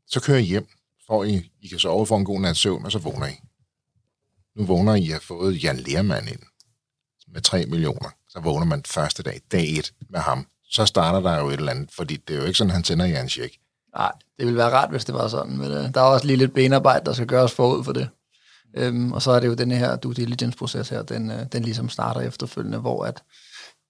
Så 0.07 0.21
kører 0.21 0.39
I 0.39 0.43
hjem, 0.43 0.67
for 1.07 1.25
I, 1.25 1.51
I 1.61 1.69
kan 1.69 1.79
sove 1.79 2.07
for 2.07 2.17
en 2.17 2.25
god 2.25 2.41
nat 2.41 2.57
søvn, 2.57 2.85
og 2.85 2.93
så 2.93 2.99
vågner 2.99 3.27
I. 3.27 3.41
Nu 4.57 4.65
vågner 4.65 4.95
I 4.95 5.03
at 5.07 5.09
have 5.11 5.21
fået 5.21 5.65
Jan 5.65 5.77
Lermand 5.77 6.29
ind 6.29 6.41
med 7.33 7.41
3 7.41 7.67
millioner. 7.67 8.09
Så 8.29 8.41
vågner 8.41 8.67
man 8.67 8.83
første 8.87 9.23
dag, 9.23 9.41
dag 9.53 9.79
1 9.79 9.93
med 10.11 10.21
ham. 10.21 10.47
Så 10.73 10.87
starter 10.87 11.21
der 11.31 11.41
jo 11.41 11.49
et 11.49 11.52
eller 11.52 11.73
andet, 11.73 11.91
fordi 11.97 12.17
det 12.17 12.37
er 12.37 12.41
jo 12.41 12.47
ikke 12.47 12.59
sådan, 12.59 12.71
han 12.71 12.85
sender 12.85 13.07
jer 13.07 13.21
en 13.21 13.29
check. 13.29 13.55
Nej, 13.97 14.12
det 14.38 14.47
ville 14.47 14.59
være 14.59 14.71
rart, 14.71 14.91
hvis 14.91 15.05
det 15.05 15.14
var 15.14 15.29
sådan. 15.29 15.57
Men 15.57 15.71
øh, 15.71 15.95
der 15.95 16.00
er 16.00 16.05
også 16.05 16.26
lige 16.26 16.37
lidt 16.37 16.55
benarbejde, 16.55 17.05
der 17.05 17.12
skal 17.12 17.26
gøres 17.26 17.52
forud 17.52 17.85
for 17.85 17.93
det. 17.93 18.09
Øhm, 18.76 19.12
og 19.12 19.23
så 19.23 19.31
er 19.31 19.41
det 19.41 19.47
jo 19.47 19.55
den 19.55 19.71
her 19.71 19.97
due 19.97 20.14
diligence-proces 20.14 20.88
her, 20.88 21.02
den, 21.02 21.31
øh, 21.31 21.47
den 21.52 21.62
ligesom 21.62 21.88
starter 21.88 22.21
efterfølgende, 22.21 22.79
hvor 22.79 23.05
at 23.05 23.23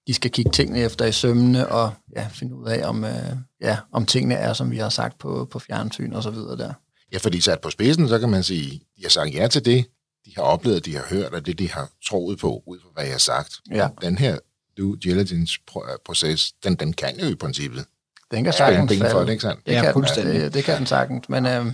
de 0.06 0.14
skal 0.14 0.30
kigge 0.30 0.50
tingene 0.50 0.78
efter 0.78 1.04
i 1.04 1.12
sømmene 1.12 1.68
og 1.68 1.92
ja, 2.16 2.28
finde 2.30 2.54
ud 2.54 2.68
af, 2.68 2.88
om, 2.88 3.04
øh, 3.04 3.36
ja, 3.60 3.78
om 3.92 4.06
tingene 4.06 4.34
er, 4.34 4.52
som 4.52 4.70
vi 4.70 4.76
har 4.76 4.88
sagt 4.88 5.18
på, 5.18 5.48
på 5.50 5.58
fjernsyn 5.58 6.12
og 6.12 6.22
så 6.22 6.30
videre 6.30 6.56
der. 6.56 6.72
Ja, 7.12 7.18
fordi 7.18 7.40
sat 7.40 7.60
på 7.60 7.70
spidsen, 7.70 8.08
så 8.08 8.18
kan 8.18 8.30
man 8.30 8.42
sige, 8.42 8.70
de 8.96 9.02
har 9.02 9.08
sagt 9.08 9.34
ja 9.34 9.46
til 9.46 9.64
det, 9.64 9.86
de 10.26 10.32
har 10.36 10.42
oplevet, 10.42 10.84
de 10.84 10.96
har 10.96 11.04
hørt, 11.10 11.34
og 11.34 11.46
det, 11.46 11.58
de 11.58 11.70
har 11.70 11.90
troet 12.08 12.38
på, 12.38 12.62
ud 12.66 12.78
fra 12.82 12.88
hvad 12.94 13.04
jeg 13.04 13.12
har 13.12 13.18
sagt. 13.18 13.54
Ja. 13.70 13.88
Den 14.02 14.18
her 14.18 14.38
due 14.78 14.96
diligence-proces, 14.96 16.52
den, 16.64 16.74
den 16.74 16.92
kan 16.92 17.20
jo 17.20 17.26
i 17.26 17.34
princippet 17.34 17.84
Den 18.30 18.44
kan 18.44 18.52
sagtens 18.52 18.88
ben 18.92 18.98
for 19.00 19.06
falde. 19.08 19.26
det, 19.26 19.30
ikke 19.32 19.42
sandt? 19.42 19.66
Det 19.66 19.72
Ja, 19.72 19.82
kan, 19.82 19.92
fuldstændig. 19.92 20.40
Det, 20.40 20.54
det 20.54 20.64
kan 20.64 20.78
den 20.78 20.86
sagtens. 20.86 21.28
Men 21.28 21.46
øhm, 21.46 21.72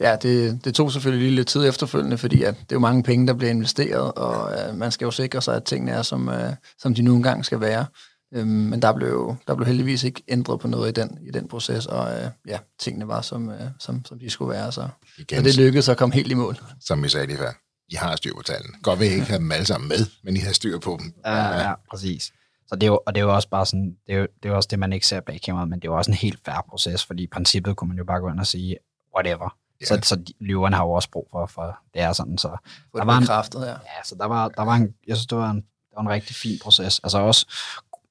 ja, 0.00 0.16
det, 0.22 0.64
det 0.64 0.74
tog 0.74 0.92
selvfølgelig 0.92 1.26
lige 1.26 1.36
lidt 1.36 1.48
tid 1.48 1.68
efterfølgende, 1.68 2.18
fordi 2.18 2.42
at 2.42 2.54
det 2.54 2.60
er 2.60 2.76
jo 2.76 2.78
mange 2.80 3.02
penge, 3.02 3.26
der 3.26 3.32
bliver 3.32 3.50
investeret, 3.50 4.12
og 4.12 4.52
øh, 4.68 4.76
man 4.76 4.92
skal 4.92 5.04
jo 5.04 5.10
sikre 5.10 5.42
sig, 5.42 5.56
at 5.56 5.64
tingene 5.64 5.92
er, 5.92 6.02
som, 6.02 6.28
øh, 6.28 6.52
som 6.78 6.94
de 6.94 7.02
nu 7.02 7.16
engang 7.16 7.44
skal 7.44 7.60
være. 7.60 7.86
Øhm, 8.34 8.46
men 8.48 8.82
der 8.82 8.92
blev, 8.92 9.08
jo- 9.08 9.36
der 9.46 9.54
blev 9.54 9.66
heldigvis 9.66 10.04
ikke 10.04 10.22
ændret 10.28 10.60
på 10.60 10.68
noget 10.68 10.88
i 10.98 11.00
den, 11.00 11.18
i 11.28 11.30
den 11.30 11.48
proces, 11.48 11.86
og 11.86 12.12
øh, 12.20 12.30
ja, 12.48 12.58
tingene 12.80 13.08
var, 13.08 13.20
som, 13.20 13.48
øh, 13.50 13.60
som, 13.80 14.04
som 14.04 14.18
de 14.18 14.30
skulle 14.30 14.50
være. 14.52 14.72
Så, 14.72 14.88
Igen, 15.18 15.38
så 15.38 15.42
det 15.44 15.56
lykkedes 15.56 15.88
at 15.88 15.96
komme 15.96 16.14
helt 16.14 16.30
i 16.30 16.34
mål. 16.34 16.56
som 16.80 17.02
vi 17.02 17.08
sagde 17.08 17.26
lige 17.26 17.38
før. 17.38 17.52
I 17.88 17.94
har 17.94 18.16
styr 18.16 18.34
på 18.34 18.42
tallene. 18.42 18.74
Godt 18.82 18.98
ved, 19.00 19.06
I 19.06 19.10
ikke 19.14 19.26
have 19.26 19.38
dem 19.38 19.52
alle 19.52 19.66
sammen 19.66 19.88
med, 19.88 20.06
men 20.22 20.36
I 20.36 20.40
har 20.40 20.52
styr 20.52 20.78
på 20.78 20.96
dem. 21.00 21.14
Ja, 21.24 21.58
ja, 21.68 21.74
præcis. 21.90 22.32
Så 22.66 22.74
det 22.74 22.82
er 22.82 22.86
jo, 22.86 23.00
og 23.06 23.14
det 23.14 23.20
er 23.20 23.24
jo 23.24 23.34
også 23.34 23.48
bare 23.48 23.66
sådan, 23.66 23.96
det 24.06 24.14
er 24.14 24.18
jo, 24.18 24.26
det 24.42 24.50
er 24.50 24.54
også 24.54 24.66
det, 24.70 24.78
man 24.78 24.92
ikke 24.92 25.06
ser 25.06 25.20
bag 25.20 25.40
kameraet, 25.44 25.68
men 25.68 25.80
det 25.80 25.88
er 25.88 25.92
jo 25.92 25.96
også 25.96 26.10
en 26.10 26.16
helt 26.16 26.40
færre 26.44 26.62
proces, 26.68 27.04
fordi 27.04 27.22
i 27.22 27.26
princippet 27.26 27.76
kunne 27.76 27.88
man 27.88 27.96
jo 27.98 28.04
bare 28.04 28.20
gå 28.20 28.28
ind 28.30 28.40
og 28.40 28.46
sige, 28.46 28.76
whatever. 29.16 29.56
Ja. 29.80 29.86
Så, 29.86 30.00
så 30.02 30.22
løverne 30.40 30.76
har 30.76 30.84
jo 30.84 30.90
også 30.90 31.10
brug 31.10 31.28
for, 31.30 31.46
for 31.46 31.78
det 31.94 32.02
er 32.02 32.12
sådan, 32.12 32.38
så 32.38 32.48
For 32.48 32.58
Der 32.92 32.98
det 32.98 33.06
var 33.06 33.16
en- 33.16 33.22
bekræftet 33.22 33.60
her. 33.60 33.70
Ja, 33.70 34.02
så 34.04 34.14
der 34.14 34.26
var, 34.26 34.48
der 34.48 34.62
var 34.62 34.74
en, 34.74 34.94
jeg 35.06 35.16
synes, 35.16 35.26
det 35.26 35.38
var 35.38 35.50
en, 35.50 35.56
det 35.56 35.92
var 35.96 36.02
en 36.02 36.08
rigtig 36.08 36.36
fin 36.36 36.58
proces. 36.62 36.98
Altså 36.98 37.18
også 37.18 37.46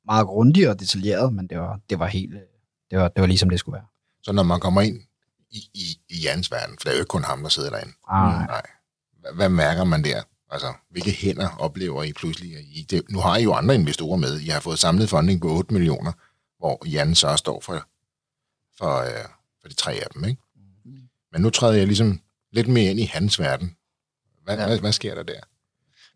meget 0.06 0.28
grundig 0.28 0.70
og 0.70 0.80
detaljeret, 0.80 1.34
men 1.34 1.48
det 1.48 1.60
var, 1.60 1.80
det 1.90 2.00
var 2.00 2.08
helt, 2.08 2.34
det 2.92 3.00
var, 3.00 3.08
det 3.08 3.22
var 3.22 3.28
ligesom 3.28 3.50
det 3.50 3.60
skulle 3.60 3.74
være. 3.74 3.86
Så 4.24 4.32
når 4.32 4.44
man 4.44 4.60
kommer 4.60 4.82
ind 4.82 5.00
i, 5.52 5.58
i, 5.74 6.00
i 6.10 6.16
Jans 6.24 6.52
verden, 6.52 6.76
for 6.78 6.84
det 6.84 6.90
er 6.90 6.94
jo 6.94 7.00
ikke 7.02 7.10
kun 7.10 7.24
ham, 7.24 7.42
der 7.42 7.50
sidder 7.50 7.70
derinde. 7.70 7.94
Ah, 8.10 8.28
Nej. 8.34 8.46
Hvad, 8.46 8.56
hvad 9.36 9.50
mærker 9.50 9.84
man 9.84 10.04
der? 10.04 10.22
Altså, 10.52 10.74
hvilke 10.90 11.12
hænder 11.12 11.50
oplever 11.60 12.04
I 12.04 12.14
pludselig? 12.14 12.58
At 12.58 12.64
I, 12.64 12.86
det, 12.90 13.02
nu 13.10 13.20
har 13.20 13.38
I 13.38 13.44
jo 13.44 13.54
andre 13.54 13.76
investorer 13.76 14.18
med. 14.18 14.40
I 14.40 14.48
har 14.48 14.60
fået 14.60 14.80
samlet 14.80 15.10
funding 15.10 15.42
på 15.42 15.48
8 15.48 15.74
millioner, 15.74 16.12
hvor 16.60 16.88
Jan 16.88 17.16
så 17.16 17.36
står 17.36 17.62
for, 17.62 17.74
for, 18.78 18.98
øh, 18.98 19.26
for 19.62 19.68
de 19.70 19.76
tre 19.76 19.94
af 19.94 20.08
dem, 20.14 20.24
ikke? 20.26 20.42
Men 21.32 21.42
nu 21.42 21.50
træder 21.50 21.74
jeg 21.74 21.88
ligesom 21.88 22.20
lidt 22.52 22.68
mere 22.68 22.92
ind 22.92 23.00
i 23.00 23.06
hans 23.06 23.40
verden. 23.40 23.76
Hvad, 24.44 24.58
ja. 24.58 24.66
Hvad, 24.66 24.80
hvad 24.80 24.92
sker 24.92 25.16
der 25.16 25.24
der? 25.24 25.40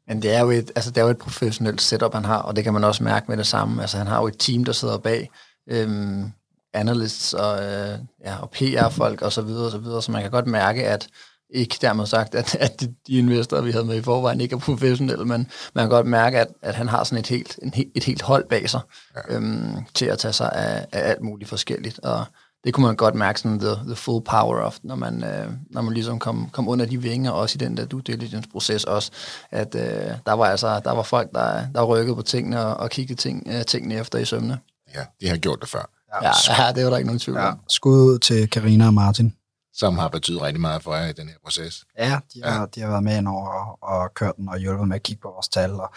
Men 0.08 0.22
det 0.22 0.34
er, 0.34 0.40
jo 0.40 0.50
et, 0.50 0.72
altså 0.76 0.92
det 0.92 0.98
er 0.98 1.06
jo 1.06 1.10
et 1.10 1.18
professionelt 1.18 1.82
setup, 1.82 2.14
han 2.14 2.26
har, 2.26 2.38
og 2.38 2.56
det 2.56 2.64
kan 2.64 2.74
man 2.74 2.84
også 2.84 3.04
mærke 3.04 3.26
med 3.28 3.38
det 3.38 3.48
samme. 3.48 3.82
Altså 3.82 3.98
han 3.98 4.08
har 4.08 4.22
jo 4.22 4.28
et 4.28 4.40
team, 4.40 4.66
der 4.66 4.72
sidder 4.72 4.98
bag, 4.98 5.30
øhm, 5.68 6.32
analysts 6.74 7.34
og, 7.34 7.64
øh, 7.64 8.00
ja, 8.24 8.38
og 8.42 8.50
PR-folk 8.52 9.22
og 9.22 9.32
så 9.32 9.42
videre, 9.42 9.66
og 9.66 9.72
så 9.72 9.78
videre, 9.78 10.02
så 10.02 10.12
man 10.12 10.22
kan 10.22 10.32
godt 10.32 10.48
mærke, 10.48 10.88
at 10.88 11.08
ikke 11.54 11.78
dermed 11.82 12.06
sagt, 12.06 12.36
at, 12.36 12.56
at 12.60 12.82
de, 12.82 12.96
de 13.08 13.18
investorer, 13.18 13.62
vi 13.62 13.72
havde 13.72 13.86
med 13.86 13.96
i 13.96 14.02
forvejen, 14.02 14.42
ikke 14.42 14.56
er 14.56 14.60
professionelle, 14.60 15.26
men 15.26 15.48
man 15.76 15.84
kan 15.84 15.90
godt 15.90 16.08
mærke, 16.08 16.40
at, 16.40 16.48
at 16.62 16.76
han 16.76 16.88
har 16.88 17.04
sådan 17.04 17.20
et 17.20 17.28
helt, 17.28 17.60
en, 17.62 17.74
et 17.96 18.04
helt 18.04 18.22
hold 18.22 18.50
bag 18.50 18.70
sig 18.70 18.80
ja. 19.16 19.36
øhm, 19.36 19.76
til 19.94 20.06
at 20.06 20.20
tage 20.20 20.34
sig 20.34 20.52
af, 20.52 20.86
af 20.92 21.10
alt 21.10 21.22
muligt 21.22 21.50
forskelligt. 21.50 22.00
Og 22.00 22.26
det 22.64 22.74
kunne 22.74 22.86
man 22.86 22.96
godt 22.96 23.16
mærke 23.16 23.40
sådan 23.40 23.60
the, 23.60 23.76
the 23.86 23.96
full 23.96 24.24
power 24.24 24.62
of, 24.62 24.78
når 24.84 24.96
man, 24.96 25.24
øh, 25.24 25.48
når 25.70 25.82
man 25.82 25.94
ligesom 25.94 26.20
kom, 26.20 26.50
kom 26.52 26.68
under 26.68 26.86
de 26.86 27.02
vinger, 27.02 27.32
også 27.32 27.58
i 27.58 27.66
den 27.66 27.78
der 27.78 27.86
due 27.86 28.02
diligence-proces 28.02 28.84
også, 28.84 29.12
at 29.52 29.76
øh, 29.76 30.12
der 30.26 30.34
var 30.34 30.46
altså 30.46 30.82
der 30.84 30.92
var 30.92 31.04
folk, 31.04 31.32
der, 31.32 31.68
der 31.76 31.84
rykkede 31.84 32.16
på 32.16 32.22
tingene 32.22 32.66
og, 32.66 32.78
og 32.78 32.90
kiggede 32.90 33.22
ting, 33.22 33.48
øh, 33.52 33.66
tingene 33.66 33.96
efter 33.96 34.20
i 34.20 34.26
sømne. 34.26 34.60
Ja, 34.96 35.04
de 35.22 35.28
har 35.30 35.38
gjort 35.38 35.58
det 35.62 35.70
før. 35.70 35.90
Ja, 36.24 36.32
ja, 36.58 36.72
det 36.72 36.84
var 36.84 36.90
der 36.90 36.98
ikke 36.98 37.08
nogen 37.08 37.20
tvivl 37.20 37.38
ja. 37.38 37.48
om. 37.48 37.60
Skud 37.68 38.20
til 38.20 38.50
Karina 38.50 38.86
og 38.86 38.94
Martin. 38.94 39.34
Som 39.82 39.98
har 39.98 40.08
betydet 40.08 40.42
rigtig 40.42 40.62
meget 40.62 40.84
for 40.84 40.96
jer 40.96 41.08
i 41.08 41.14
den 41.14 41.28
her 41.28 41.36
proces. 41.44 41.86
Ja, 41.98 42.20
de 42.34 42.44
har, 42.44 42.60
ja. 42.60 42.66
de 42.66 42.82
har 42.82 42.90
været 42.90 43.04
med 43.04 43.18
ind 43.18 43.28
over 43.28 43.78
og, 43.82 44.14
kørt 44.14 44.36
den 44.38 44.50
og 44.50 44.58
hjulpet 44.58 44.88
med 44.88 44.96
at 44.96 45.04
kigge 45.04 45.22
på 45.22 45.28
vores 45.28 45.48
tal. 45.48 45.72
Og 45.72 45.90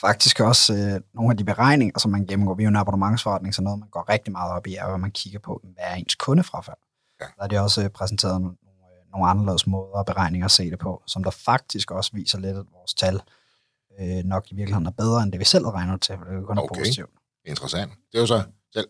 faktisk 0.00 0.40
også 0.40 0.74
øh, 0.74 1.00
nogle 1.14 1.30
af 1.30 1.36
de 1.36 1.44
beregninger, 1.44 1.98
som 1.98 2.10
man 2.10 2.26
gennemgår. 2.26 2.54
Vi 2.54 2.62
er 2.62 2.66
jo 2.66 2.68
en 2.68 2.76
abonnementsforretning, 2.76 3.54
så 3.54 3.62
noget, 3.62 3.78
man 3.78 3.88
går 3.88 4.08
rigtig 4.08 4.32
meget 4.32 4.52
op 4.52 4.66
i, 4.66 4.74
er, 4.74 4.88
hvad 4.88 4.98
man 4.98 5.10
kigger 5.10 5.38
på, 5.38 5.60
hvad 5.62 5.84
er 5.84 5.94
ens 5.94 6.14
kundefrafald. 6.14 6.76
Ja. 7.20 7.26
Der 7.36 7.42
er 7.42 7.46
de 7.48 7.58
også 7.58 7.84
øh, 7.84 7.90
præsenteret 7.90 8.40
nogle, 8.40 8.56
øh, 8.64 9.12
nogle 9.12 9.28
anderledes 9.30 9.66
måder 9.66 9.98
og 9.98 10.06
beregninger 10.06 10.44
at 10.44 10.50
se 10.50 10.70
det 10.70 10.78
på, 10.78 11.02
som 11.06 11.24
der 11.24 11.30
faktisk 11.30 11.90
også 11.90 12.10
viser 12.14 12.38
lidt, 12.38 12.56
at 12.56 12.64
vores 12.72 12.94
tal 12.94 13.20
øh, 14.00 14.24
nok 14.24 14.44
i 14.50 14.54
virkeligheden 14.54 14.86
er 14.86 14.90
bedre, 14.90 15.22
end 15.22 15.32
det 15.32 15.40
vi 15.40 15.44
selv 15.44 15.66
regnet 15.66 16.00
til, 16.00 16.16
for 16.18 16.24
det 16.24 16.32
er 16.32 16.36
jo 16.36 16.46
kun 16.46 16.58
okay. 16.58 16.80
positivt. 16.80 17.10
Interessant. 17.44 17.92
Det 18.12 18.18
er 18.18 18.20
jo 18.20 18.26
så, 18.26 18.42
selv, 18.72 18.88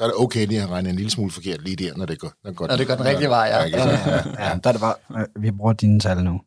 så 0.00 0.04
er 0.04 0.08
det 0.08 0.16
okay 0.18 0.46
lige 0.46 0.62
at 0.62 0.68
regne 0.68 0.90
en 0.90 0.96
lille 0.96 1.10
smule 1.10 1.30
forkert 1.30 1.62
lige 1.62 1.76
der, 1.76 1.96
når 1.96 2.06
det 2.06 2.18
går, 2.18 2.32
når 2.44 2.50
det 2.50 2.56
går, 2.56 2.66
Når 2.66 2.76
det 2.76 2.86
går 2.86 2.94
den 2.94 3.04
rigtige 3.04 3.28
vej, 3.28 3.46
ja. 3.46 3.64
Ja, 3.64 3.88
ja, 3.88 4.48
ja, 4.48 4.58
der 4.64 4.68
er 4.68 4.72
det 4.72 4.80
bare, 4.80 4.94
øh, 5.16 5.42
vi 5.42 5.50
bruger 5.50 5.72
dine 5.72 6.00
tal 6.00 6.24
nu. 6.24 6.40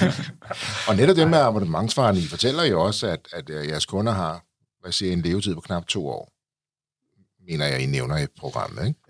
Og 0.88 0.96
netop 0.96 1.16
det 1.16 1.30
med 1.30 1.38
abonnementsvaren, 1.38 2.16
I 2.16 2.26
fortæller 2.26 2.64
jo 2.64 2.82
også, 2.82 3.06
at, 3.06 3.28
at 3.32 3.50
øh, 3.50 3.68
jeres 3.68 3.86
kunder 3.86 4.12
har, 4.12 4.44
hvad 4.82 4.92
siger 4.92 5.12
en 5.12 5.20
levetid 5.20 5.54
på 5.54 5.60
knap 5.60 5.86
to 5.86 6.08
år. 6.08 6.32
Mener 7.50 7.66
jeg, 7.66 7.80
I 7.80 7.86
nævner 7.86 8.18
i 8.18 8.26
programmet, 8.38 8.86
ikke? 8.86 9.00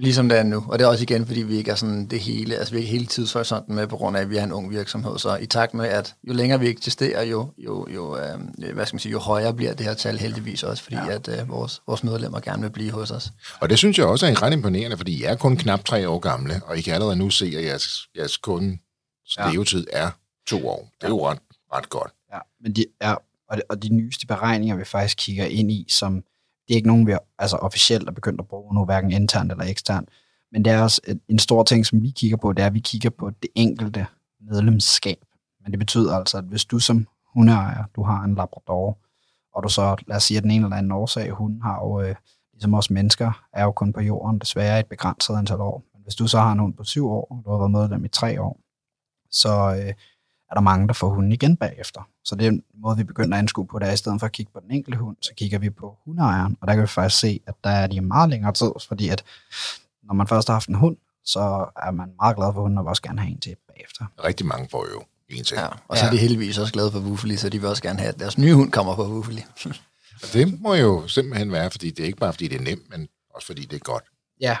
Ligesom 0.00 0.28
det 0.28 0.38
er 0.38 0.42
nu. 0.42 0.64
Og 0.68 0.78
det 0.78 0.84
er 0.84 0.88
også 0.88 1.02
igen, 1.02 1.26
fordi 1.26 1.42
vi 1.42 1.56
ikke 1.56 1.70
er 1.70 1.74
sådan 1.74 2.06
det 2.06 2.20
hele, 2.20 2.56
altså 2.56 2.72
vi 2.74 2.78
er 2.78 2.80
ikke 2.80 2.92
hele 2.92 3.06
tidshorisonten 3.06 3.74
med, 3.74 3.86
på 3.86 3.96
grund 3.96 4.16
af, 4.16 4.20
at 4.20 4.30
vi 4.30 4.36
er 4.36 4.44
en 4.44 4.52
ung 4.52 4.70
virksomhed. 4.70 5.18
Så 5.18 5.36
i 5.36 5.46
takt 5.46 5.74
med, 5.74 5.86
at 5.86 6.14
jo 6.28 6.32
længere 6.32 6.60
vi 6.60 6.68
eksisterer, 6.68 7.22
jo, 7.22 7.50
jo, 7.58 7.86
jo, 7.94 8.18
øh, 8.18 8.38
hvad 8.74 8.86
skal 8.86 8.94
man 8.94 9.00
sige, 9.00 9.12
jo 9.12 9.18
højere 9.18 9.54
bliver 9.54 9.74
det 9.74 9.86
her 9.86 9.94
tal 9.94 10.18
heldigvis 10.18 10.62
også, 10.62 10.82
fordi 10.82 10.96
ja. 10.96 11.10
at 11.14 11.28
øh, 11.40 11.48
vores, 11.48 11.82
vores 11.86 12.04
medlemmer 12.04 12.40
gerne 12.40 12.62
vil 12.62 12.70
blive 12.70 12.90
hos 12.90 13.10
os. 13.10 13.30
Og 13.60 13.70
det 13.70 13.78
synes 13.78 13.98
jeg 13.98 14.06
også 14.06 14.26
er 14.26 14.42
ret 14.42 14.52
imponerende, 14.52 14.96
fordi 14.96 15.12
I 15.20 15.22
er 15.22 15.34
kun 15.36 15.56
knap 15.56 15.84
tre 15.84 16.08
år 16.08 16.18
gamle, 16.18 16.60
og 16.64 16.78
I 16.78 16.80
kan 16.80 16.94
allerede 16.94 17.16
nu 17.16 17.30
se, 17.30 17.46
at 17.56 17.64
jeres, 17.64 18.08
jeres 18.16 18.36
kundes 18.36 18.78
Ja. 19.38 19.50
levetid 19.50 19.86
er 19.92 20.10
to 20.46 20.68
år. 20.68 20.88
Det 21.00 21.04
er 21.04 21.08
jo 21.08 21.28
ret, 21.28 21.38
ret 21.74 21.88
godt. 21.88 22.12
Ja, 22.32 22.38
men 22.62 22.72
de, 22.72 22.84
ja, 23.02 23.14
og, 23.48 23.56
de, 23.56 23.62
og 23.68 23.82
de 23.82 23.88
nyeste 23.88 24.26
beregninger, 24.26 24.76
vi 24.76 24.84
faktisk 24.84 25.16
kigger 25.18 25.44
ind 25.44 25.70
i, 25.72 25.86
som 25.90 26.22
det 26.68 26.74
er 26.74 26.76
ikke 26.76 26.88
nogen, 26.88 27.06
vi 27.06 27.12
er, 27.12 27.18
altså 27.38 27.56
officielt 27.56 28.08
er 28.08 28.12
begyndt 28.12 28.40
at 28.40 28.48
bruge 28.48 28.74
nu, 28.74 28.84
hverken 28.84 29.12
internt 29.12 29.52
eller 29.52 29.64
eksternt, 29.64 30.08
men 30.52 30.64
det 30.64 30.72
er 30.72 30.82
også 30.82 31.00
et, 31.06 31.20
en 31.28 31.38
stor 31.38 31.62
ting, 31.62 31.86
som 31.86 32.02
vi 32.02 32.10
kigger 32.10 32.36
på, 32.36 32.52
det 32.52 32.62
er, 32.62 32.66
at 32.66 32.74
vi 32.74 32.80
kigger 32.80 33.10
på 33.10 33.30
det 33.30 33.50
enkelte 33.54 34.06
medlemskab. 34.40 35.18
Men 35.62 35.72
det 35.72 35.78
betyder 35.78 36.16
altså, 36.16 36.38
at 36.38 36.44
hvis 36.44 36.64
du 36.64 36.78
som 36.78 37.06
hundeejer, 37.34 37.84
du 37.96 38.02
har 38.02 38.24
en 38.24 38.34
Labrador, 38.34 38.98
og 39.54 39.62
du 39.62 39.68
så, 39.68 39.96
lad 40.06 40.16
os 40.16 40.22
sige, 40.22 40.38
at 40.38 40.42
den 40.42 40.50
ene 40.50 40.64
eller 40.64 40.76
anden 40.76 40.92
årsag, 40.92 41.30
hun 41.30 41.60
har 41.62 41.74
jo 41.74 42.00
øh, 42.00 42.14
ligesom 42.52 42.74
os 42.74 42.90
mennesker, 42.90 43.46
er 43.52 43.64
jo 43.64 43.72
kun 43.72 43.92
på 43.92 44.00
jorden 44.00 44.38
desværre 44.38 44.80
et 44.80 44.86
begrænset 44.86 45.36
antal 45.36 45.60
år. 45.60 45.84
Men 45.94 46.02
hvis 46.02 46.14
du 46.14 46.26
så 46.26 46.38
har 46.38 46.52
en 46.52 46.58
hund 46.58 46.74
på 46.74 46.84
syv 46.84 47.08
år, 47.08 47.26
og 47.30 47.42
du 47.44 47.50
har 47.50 47.58
været 47.58 47.70
medlem 47.70 48.04
i 48.04 48.08
tre 48.08 48.42
år, 48.42 48.60
så 49.30 49.82
øh, 49.82 49.94
er 50.50 50.54
der 50.54 50.60
mange, 50.60 50.88
der 50.88 50.94
får 50.94 51.08
hunden 51.08 51.32
igen 51.32 51.56
bagefter. 51.56 52.08
Så 52.24 52.34
det 52.34 52.46
er 52.46 52.50
en 52.50 52.62
måde, 52.74 52.96
vi 52.96 53.04
begynder 53.04 53.36
at 53.36 53.38
anskue 53.38 53.66
på 53.66 53.78
det, 53.78 53.88
er, 53.88 53.92
i 53.92 53.96
stedet 53.96 54.20
for 54.20 54.26
at 54.26 54.32
kigge 54.32 54.52
på 54.52 54.60
den 54.60 54.70
enkelte 54.70 54.98
hund, 54.98 55.16
så 55.20 55.30
kigger 55.36 55.58
vi 55.58 55.70
på 55.70 55.96
hundeejeren, 56.04 56.56
og 56.60 56.68
der 56.68 56.74
kan 56.74 56.82
vi 56.82 56.86
faktisk 56.86 57.20
se, 57.20 57.40
at 57.46 57.54
der 57.64 57.70
er 57.70 57.86
de 57.86 58.00
meget 58.00 58.30
længere 58.30 58.52
tid, 58.52 58.70
fordi 58.88 59.08
at 59.08 59.24
når 60.02 60.14
man 60.14 60.26
først 60.26 60.48
har 60.48 60.54
haft 60.54 60.68
en 60.68 60.74
hund, 60.74 60.96
så 61.24 61.66
er 61.76 61.90
man 61.90 62.08
meget 62.20 62.36
glad 62.36 62.52
for 62.52 62.60
hunden, 62.60 62.78
og 62.78 62.84
vil 62.84 62.88
også 62.88 63.02
gerne 63.02 63.20
have 63.20 63.30
en 63.30 63.40
til 63.40 63.56
bagefter. 63.68 64.04
Rigtig 64.24 64.46
mange 64.46 64.68
får 64.70 64.86
jo 64.94 65.02
en 65.28 65.44
til. 65.44 65.54
Ja, 65.54 65.66
og 65.88 65.98
så 65.98 66.06
er 66.06 66.10
de 66.10 66.16
heldigvis 66.16 66.58
også 66.58 66.72
glade 66.72 66.92
for 66.92 66.98
Wuffeli, 66.98 67.36
så 67.36 67.48
de 67.48 67.60
vil 67.60 67.68
også 67.68 67.82
gerne 67.82 67.98
have, 67.98 68.08
at 68.08 68.20
deres 68.20 68.38
nye 68.38 68.54
hund 68.54 68.72
kommer 68.72 68.94
på 68.96 69.06
Wuffeli. 69.06 69.44
Og 70.22 70.28
det 70.32 70.60
må 70.60 70.74
jo 70.74 71.08
simpelthen 71.08 71.52
være, 71.52 71.70
fordi 71.70 71.90
det 71.90 72.00
er 72.02 72.06
ikke 72.06 72.18
bare 72.18 72.32
fordi 72.32 72.48
det 72.48 72.60
er 72.60 72.64
nemt, 72.64 72.90
men 72.90 73.08
også 73.34 73.46
fordi 73.46 73.64
det 73.64 73.76
er 73.76 73.80
godt. 73.80 74.04
Ja, 74.40 74.56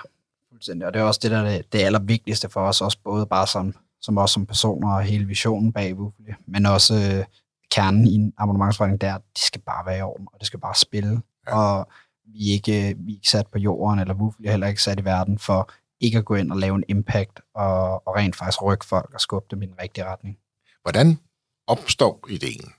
fuldstændig. 0.52 0.86
Og 0.86 0.94
det 0.94 1.00
er 1.00 1.04
også 1.04 1.20
det, 1.22 1.30
der 1.30 1.38
er 1.38 1.56
det, 1.56 1.72
det 1.72 1.78
allervigtigste 1.78 2.48
for 2.48 2.60
os, 2.60 2.80
også 2.80 2.98
både 3.04 3.26
bare 3.26 3.46
som, 3.46 3.74
som 4.02 4.18
os 4.18 4.30
som 4.30 4.46
personer 4.46 4.94
og 4.94 5.02
hele 5.02 5.26
visionen 5.26 5.72
bag 5.72 5.94
Wuffeli, 5.94 6.32
men 6.46 6.66
også 6.66 6.94
øh, 6.94 7.24
kernen 7.70 8.06
i 8.06 8.14
en 8.14 8.32
abonnementsforretning, 8.38 9.00
der 9.00 9.18
det 9.18 9.42
skal 9.42 9.60
bare 9.60 9.86
være 9.86 9.98
i 9.98 10.02
orden, 10.02 10.28
og 10.32 10.38
det 10.38 10.46
skal 10.46 10.60
bare 10.60 10.74
spille. 10.74 11.22
Ja. 11.46 11.58
Og 11.58 11.88
vi 12.24 12.48
er, 12.48 12.52
ikke, 12.52 12.94
vi 12.98 13.12
er 13.12 13.16
ikke 13.16 13.28
sat 13.28 13.46
på 13.46 13.58
jorden, 13.58 13.98
eller 14.00 14.14
Wuffeli 14.14 14.46
er 14.46 14.50
heller 14.50 14.66
ikke 14.66 14.82
sat 14.82 15.00
i 15.00 15.04
verden 15.04 15.38
for 15.38 15.70
ikke 16.00 16.18
at 16.18 16.24
gå 16.24 16.34
ind 16.34 16.52
og 16.52 16.58
lave 16.58 16.76
en 16.76 16.84
impact, 16.88 17.40
og, 17.54 18.06
og 18.08 18.16
rent 18.16 18.36
faktisk 18.36 18.62
rykke 18.62 18.84
folk 18.86 19.10
og 19.14 19.20
skubbe 19.20 19.46
dem 19.50 19.62
i 19.62 19.66
den 19.66 19.74
rigtige 19.80 20.04
retning. 20.04 20.38
Hvordan 20.82 21.18
opstår 21.66 22.26
ideen? 22.30 22.72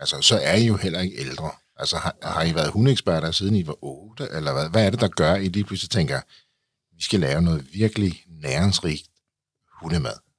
Altså, 0.00 0.20
så 0.20 0.38
er 0.42 0.54
I 0.54 0.66
jo 0.66 0.76
heller 0.76 1.00
ikke 1.00 1.20
ældre. 1.20 1.50
Altså, 1.76 1.96
har, 1.96 2.16
har 2.22 2.42
I 2.42 2.54
været 2.54 2.70
hundeeksperter 2.70 3.30
siden 3.30 3.54
I 3.54 3.66
var 3.66 3.76
8, 3.84 4.28
eller 4.32 4.52
hvad? 4.52 4.70
Hvad 4.70 4.86
er 4.86 4.90
det, 4.90 5.00
der 5.00 5.08
gør, 5.08 5.32
at 5.32 5.42
I 5.42 5.48
lige 5.48 5.64
pludselig 5.64 5.90
tænker, 5.90 6.20
vi 6.96 7.02
skal 7.02 7.20
lave 7.20 7.42
noget 7.42 7.68
virkelig 7.72 8.24
næringsrigt 8.28 9.08
hundemad? 9.80 10.31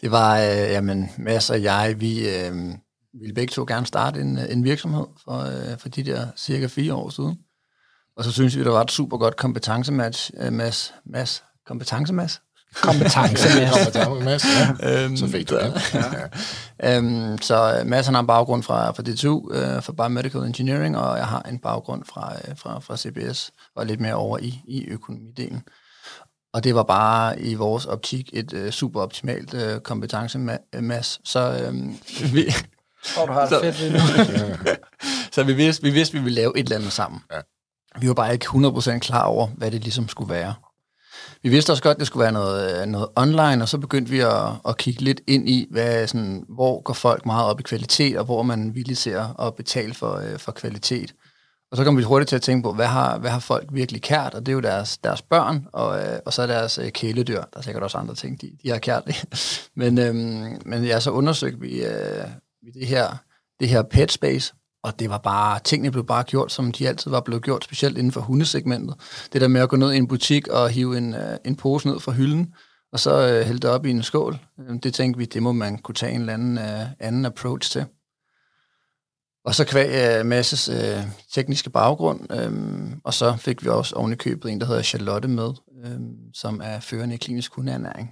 Det 0.00 0.10
var, 0.10 0.38
øh, 0.38 0.44
jamen, 0.46 1.10
Mads 1.18 1.50
og 1.50 1.62
jeg, 1.62 1.94
vi 1.98 2.28
øh, 2.28 2.52
ville 3.20 3.34
begge 3.34 3.50
to 3.50 3.64
gerne 3.68 3.86
starte 3.86 4.20
en, 4.20 4.38
en 4.38 4.64
virksomhed 4.64 5.06
for, 5.24 5.38
øh, 5.38 5.78
for 5.78 5.88
de 5.88 6.02
der 6.02 6.26
cirka 6.36 6.66
fire 6.66 6.94
år 6.94 7.10
siden. 7.10 7.38
Og 8.16 8.24
så 8.24 8.32
synes 8.32 8.56
vi, 8.56 8.64
det 8.64 8.72
var 8.72 8.80
et 8.80 8.90
super 8.90 9.16
godt 9.16 9.36
kompetencematch, 9.36 10.30
øh, 10.36 10.52
Mads. 10.52 10.94
Mads, 11.04 11.44
kompetencematch? 11.66 12.38
Kompetence 12.74 13.48
Mads, 14.24 14.44
ja. 14.80 15.04
Øhm, 15.04 15.16
så 15.16 15.28
fik 15.28 15.50
du 15.50 15.54
det. 15.54 15.94
Ja. 16.82 16.96
øhm, 16.96 17.38
så 17.38 17.82
Mads 17.86 18.06
han 18.06 18.14
har 18.14 18.20
en 18.20 18.26
baggrund 18.26 18.62
fra, 18.62 18.90
fra 18.90 19.02
DTU, 19.02 19.52
øh, 19.52 19.82
fra 19.82 19.92
Biomedical 19.92 20.40
Engineering, 20.40 20.98
og 20.98 21.18
jeg 21.18 21.26
har 21.26 21.42
en 21.42 21.58
baggrund 21.58 22.04
fra, 22.04 22.34
øh, 22.48 22.56
fra, 22.56 22.78
fra 22.78 22.96
CBS, 22.96 23.50
og 23.76 23.86
lidt 23.86 24.00
mere 24.00 24.14
over 24.14 24.38
i, 24.38 24.60
i 24.68 24.84
økonomidelen. 24.88 25.62
Og 26.54 26.64
det 26.64 26.74
var 26.74 26.82
bare 26.82 27.40
i 27.40 27.54
vores 27.54 27.86
optik 27.86 28.30
et 28.32 28.52
øh, 28.52 28.70
super 28.70 29.00
optimalt 29.00 29.54
øh, 29.54 29.80
kompetencemas. 29.80 31.20
Så 31.24 31.40
øh, 31.40 31.74
vi... 32.34 32.44
Oh, 33.18 33.28
du 33.28 33.32
har 33.32 33.48
det 33.48 33.74
fedt 33.74 33.92
lige 33.92 34.78
så 35.34 35.42
vi 35.42 35.52
vidste, 35.52 35.82
vi 35.82 35.90
vidste, 35.90 36.18
vi 36.18 36.24
ville 36.24 36.34
lave 36.34 36.58
et 36.58 36.62
eller 36.62 36.76
andet 36.76 36.92
sammen. 36.92 37.20
Ja. 37.32 37.40
Vi 38.00 38.08
var 38.08 38.14
bare 38.14 38.32
ikke 38.32 38.46
100% 38.46 38.98
klar 38.98 39.24
over, 39.24 39.46
hvad 39.46 39.70
det 39.70 39.80
ligesom 39.80 40.08
skulle 40.08 40.34
være. 40.34 40.54
Vi 41.42 41.48
vidste 41.48 41.70
også 41.70 41.82
godt, 41.82 41.94
at 41.94 41.98
det 41.98 42.06
skulle 42.06 42.22
være 42.22 42.32
noget, 42.32 42.80
øh, 42.80 42.86
noget 42.86 43.08
online, 43.16 43.64
og 43.64 43.68
så 43.68 43.78
begyndte 43.78 44.10
vi 44.10 44.20
at, 44.20 44.48
at 44.68 44.76
kigge 44.76 45.00
lidt 45.00 45.20
ind 45.26 45.48
i, 45.48 45.66
hvad, 45.70 46.06
sådan, 46.06 46.44
hvor 46.48 46.82
går 46.82 46.94
folk 46.94 47.26
meget 47.26 47.46
op 47.46 47.60
i 47.60 47.62
kvalitet, 47.62 48.18
og 48.18 48.24
hvor 48.24 48.42
man 48.42 48.74
villig 48.74 48.98
til 48.98 49.10
at 49.38 49.54
betale 49.56 49.94
for, 49.94 50.16
øh, 50.16 50.38
for 50.38 50.52
kvalitet. 50.52 51.14
Og 51.72 51.78
så 51.78 51.84
kom 51.84 51.96
vi 51.96 52.02
hurtigt 52.02 52.28
til 52.28 52.36
at 52.36 52.42
tænke 52.42 52.62
på, 52.62 52.72
hvad 52.72 52.86
har, 52.86 53.18
hvad 53.18 53.30
har 53.30 53.38
folk 53.38 53.68
virkelig 53.72 54.02
kært? 54.02 54.34
Og 54.34 54.40
det 54.40 54.52
er 54.52 54.52
jo 54.52 54.60
deres, 54.60 54.98
deres 54.98 55.22
børn, 55.22 55.66
og, 55.72 55.98
øh, 55.98 56.18
og 56.26 56.32
så 56.32 56.46
deres 56.46 56.78
øh, 56.78 56.90
kæledyr. 56.90 57.40
Der 57.40 57.58
er 57.58 57.60
sikkert 57.60 57.82
også 57.82 57.98
andre 57.98 58.14
ting, 58.14 58.40
de, 58.40 58.50
de 58.62 58.70
har 58.70 58.78
kært. 58.78 59.26
men, 59.76 59.98
øhm, 59.98 60.62
men 60.66 60.84
ja, 60.84 61.00
så 61.00 61.10
undersøgte 61.10 61.60
vi, 61.60 61.84
øh, 61.84 62.24
vi 62.62 62.70
det 62.70 62.86
her, 62.86 63.16
det 63.60 63.68
her 63.68 63.82
pet 63.82 64.12
space, 64.12 64.54
og 64.82 65.00
det 65.00 65.10
var 65.10 65.18
bare, 65.18 65.58
tingene 65.64 65.90
blev 65.90 66.06
bare 66.06 66.22
gjort, 66.22 66.52
som 66.52 66.72
de 66.72 66.88
altid 66.88 67.10
var 67.10 67.20
blevet 67.20 67.42
gjort, 67.42 67.64
specielt 67.64 67.98
inden 67.98 68.12
for 68.12 68.20
hundesegmentet. 68.20 68.94
Det 69.32 69.40
der 69.40 69.48
med 69.48 69.60
at 69.60 69.68
gå 69.68 69.76
ned 69.76 69.92
i 69.92 69.96
en 69.96 70.08
butik 70.08 70.48
og 70.48 70.70
hive 70.70 70.98
en, 70.98 71.14
øh, 71.14 71.36
en 71.44 71.56
pose 71.56 71.88
ned 71.88 72.00
fra 72.00 72.12
hylden, 72.12 72.54
og 72.92 73.00
så 73.00 73.28
øh, 73.28 73.46
hælde 73.46 73.60
det 73.60 73.70
op 73.70 73.86
i 73.86 73.90
en 73.90 74.02
skål. 74.02 74.38
Øh, 74.60 74.76
det 74.82 74.94
tænkte 74.94 75.18
vi, 75.18 75.24
det 75.24 75.42
må 75.42 75.52
man 75.52 75.78
kunne 75.78 75.94
tage 75.94 76.12
en 76.12 76.20
eller 76.20 76.32
anden, 76.32 76.58
øh, 76.58 76.86
anden 77.00 77.26
approach 77.26 77.70
til. 77.70 77.84
Og 79.44 79.54
så 79.54 79.64
kvæg 79.64 80.20
uh, 80.20 80.26
Masses 80.26 80.68
uh, 80.68 80.76
tekniske 81.34 81.70
baggrund, 81.70 82.20
um, 82.46 83.00
og 83.04 83.14
så 83.14 83.36
fik 83.36 83.64
vi 83.64 83.68
også 83.68 83.96
oven 83.96 84.12
i 84.12 84.16
købet 84.16 84.52
en, 84.52 84.60
der 84.60 84.66
hedder 84.66 84.82
Charlotte 84.82 85.28
med, 85.28 85.48
um, 85.86 86.14
som 86.34 86.60
er 86.64 86.80
førende 86.80 87.14
i 87.14 87.18
klinisk 87.18 87.54
hundeernæring. 87.54 88.10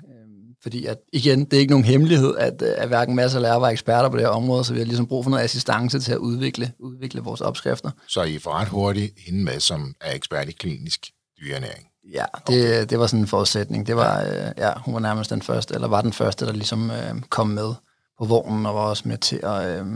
Fordi 0.63 0.87
at, 0.87 0.99
igen, 1.13 1.45
det 1.45 1.53
er 1.53 1.61
ikke 1.61 1.71
nogen 1.73 1.85
hemmelighed, 1.85 2.37
at, 2.37 2.63
øh, 2.63 2.73
at 2.77 2.89
hverken 2.89 3.15
masser 3.15 3.39
af 3.39 3.43
lærere 3.43 3.61
var 3.61 3.69
eksperter 3.69 4.09
på 4.09 4.17
det 4.17 4.25
her 4.25 4.31
område, 4.31 4.65
så 4.65 4.73
vi 4.73 4.79
har 4.79 4.87
ligesom 4.87 5.07
brug 5.07 5.25
for 5.25 5.31
noget 5.31 5.45
assistance 5.45 6.01
til 6.01 6.13
at 6.13 6.19
udvikle, 6.19 6.73
udvikle 6.79 7.21
vores 7.21 7.41
opskrifter. 7.41 7.91
Så 8.09 8.23
I 8.23 8.39
får 8.39 8.51
ret 8.51 8.69
hurtigt 8.69 9.13
hende 9.27 9.45
med, 9.45 9.61
som 9.61 9.95
er 10.01 10.15
ekspert 10.15 10.49
i 10.49 10.53
klinisk 10.53 11.07
dyreernæring? 11.41 11.87
Ja, 12.13 12.25
det, 12.47 12.65
okay. 12.65 12.87
det 12.87 12.99
var 12.99 13.07
sådan 13.07 13.21
en 13.21 13.27
forudsætning. 13.27 13.87
Det 13.87 13.97
var, 13.97 14.23
øh, 14.23 14.53
ja, 14.59 14.73
hun 14.77 14.95
var 14.95 15.01
nærmest 15.01 15.31
den 15.31 15.43
første, 15.43 15.75
eller 15.75 15.89
var 15.89 16.01
den 16.01 16.13
første, 16.13 16.47
der 16.47 16.53
ligesom 16.53 16.91
øh, 16.91 17.21
kom 17.29 17.47
med 17.47 17.75
på 18.19 18.25
vognen 18.25 18.67
og 18.67 18.75
var 18.75 18.81
også 18.81 19.09
med 19.09 19.19
til 19.19 19.41
at, 19.43 19.81
øh, 19.81 19.87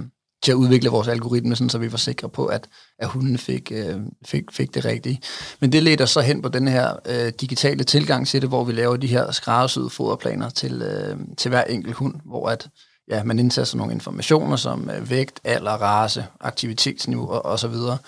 til 0.45 0.53
at 0.53 0.57
udvikle 0.57 0.91
vores 0.91 1.09
algoritme, 1.09 1.57
sådan, 1.57 1.71
så 1.71 1.79
vi 1.79 1.93
var 1.93 1.99
sikre 1.99 2.29
på, 2.29 2.47
at, 2.47 2.69
at 2.99 3.09
hunden 3.09 3.39
fik, 3.39 3.73
øh, 3.75 4.01
fik, 4.25 4.45
fik 4.53 4.75
det 4.75 4.85
rigtige. 4.85 5.21
Men 5.61 5.73
det 5.73 5.83
leder 5.83 6.07
så 6.07 6.21
hen 6.21 6.43
på 6.43 6.49
den 6.49 6.69
her 6.69 6.97
øh, 7.07 7.33
digitale 7.41 7.85
tilgang 7.85 8.27
til 8.27 8.41
det, 8.41 8.49
hvor 8.49 8.65
vi 8.65 8.73
laver 8.73 8.97
de 8.97 9.07
her 9.07 9.31
skræddersyede 9.31 9.91
foderplaner 9.91 10.49
til, 10.49 10.83
øh, 10.83 11.17
til 11.37 11.49
hver 11.49 11.65
enkelt 11.65 11.95
hund, 11.95 12.15
hvor 12.25 12.49
at, 12.49 12.69
ja, 13.11 13.25
man 13.25 13.39
indtager 13.39 13.77
nogle 13.77 13.93
informationer 13.93 14.57
som 14.57 14.91
øh, 14.91 15.11
vægt, 15.11 15.41
alder, 15.45 15.73
race, 15.73 16.27
aktivitetsniveau 16.41 17.29
og, 17.29 17.45
og 17.45 17.59
så 17.59 17.69
videre. 17.69 17.99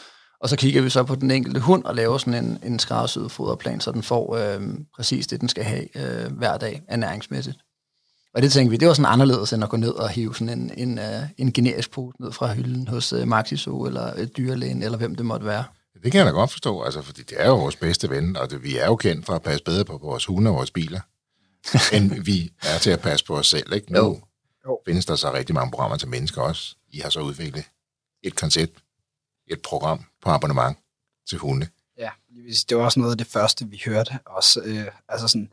Og 0.40 0.48
så 0.48 0.56
kigger 0.56 0.82
vi 0.82 0.90
så 0.90 1.02
på 1.02 1.14
den 1.14 1.30
enkelte 1.30 1.60
hund 1.60 1.84
og 1.84 1.94
laver 1.94 2.18
sådan 2.18 2.44
en, 2.44 2.58
en 2.62 2.78
skræddersyet 2.78 3.32
foderplan, 3.32 3.80
så 3.80 3.92
den 3.92 4.02
får 4.02 4.36
øh, 4.36 4.60
præcis 4.96 5.26
det, 5.26 5.40
den 5.40 5.48
skal 5.48 5.64
have 5.64 5.96
øh, 5.96 6.32
hver 6.32 6.56
dag 6.56 6.82
ernæringsmæssigt. 6.88 7.58
Og 8.36 8.42
det 8.42 8.52
tænkte 8.52 8.70
vi, 8.70 8.76
det 8.76 8.88
var 8.88 8.94
sådan 8.94 9.12
anderledes 9.12 9.52
end 9.52 9.64
at 9.64 9.70
gå 9.70 9.76
ned 9.76 9.90
og 9.90 10.08
hive 10.08 10.34
sådan 10.34 10.58
en, 10.58 10.70
en, 10.76 10.98
uh, 10.98 11.28
en 11.38 11.52
generisk 11.52 11.90
pose 11.90 12.22
ned 12.22 12.32
fra 12.32 12.52
hylden 12.52 12.88
hos 12.88 13.12
uh, 13.12 13.28
Maxiso 13.28 13.86
eller 13.86 14.20
uh, 14.20 14.26
dyrlægen, 14.36 14.82
eller 14.82 14.98
hvem 14.98 15.14
det 15.14 15.26
måtte 15.26 15.46
være. 15.46 15.64
Det 16.02 16.12
kan 16.12 16.18
jeg 16.18 16.26
da 16.26 16.30
godt 16.30 16.50
forstå, 16.50 16.82
altså, 16.82 17.02
fordi 17.02 17.22
det 17.22 17.40
er 17.40 17.48
jo 17.48 17.56
vores 17.56 17.76
bedste 17.76 18.10
ven, 18.10 18.36
og 18.36 18.50
det, 18.50 18.62
vi 18.62 18.76
er 18.76 18.86
jo 18.86 18.96
kendt 18.96 19.26
for 19.26 19.34
at 19.34 19.42
passe 19.42 19.64
bedre 19.64 19.84
på 19.84 19.98
vores 19.98 20.24
hunde 20.24 20.50
og 20.50 20.56
vores 20.56 20.70
biler, 20.70 21.00
end 21.96 22.24
vi 22.24 22.52
er 22.62 22.78
til 22.78 22.90
at 22.90 23.00
passe 23.00 23.24
på 23.24 23.36
os 23.38 23.46
selv. 23.46 23.72
Ikke? 23.72 23.92
Nu 23.92 23.98
jo. 23.98 24.20
Jo. 24.66 24.80
findes 24.86 25.06
der 25.06 25.16
så 25.16 25.32
rigtig 25.32 25.54
mange 25.54 25.70
programmer 25.70 25.96
til 25.96 26.08
mennesker 26.08 26.42
også. 26.42 26.76
I 26.90 26.98
har 26.98 27.10
så 27.10 27.20
udviklet 27.20 27.64
et 28.22 28.36
koncept, 28.36 28.78
et 29.46 29.62
program 29.62 30.04
på 30.22 30.30
abonnement 30.30 30.78
til 31.28 31.38
hunde. 31.38 31.68
Ja, 31.98 32.10
det 32.68 32.76
var 32.76 32.84
også 32.84 33.00
noget 33.00 33.12
af 33.12 33.18
det 33.18 33.26
første, 33.26 33.66
vi 33.66 33.82
hørte. 33.86 34.18
Også, 34.26 34.60
øh, 34.64 34.86
altså 35.08 35.28
sådan, 35.28 35.52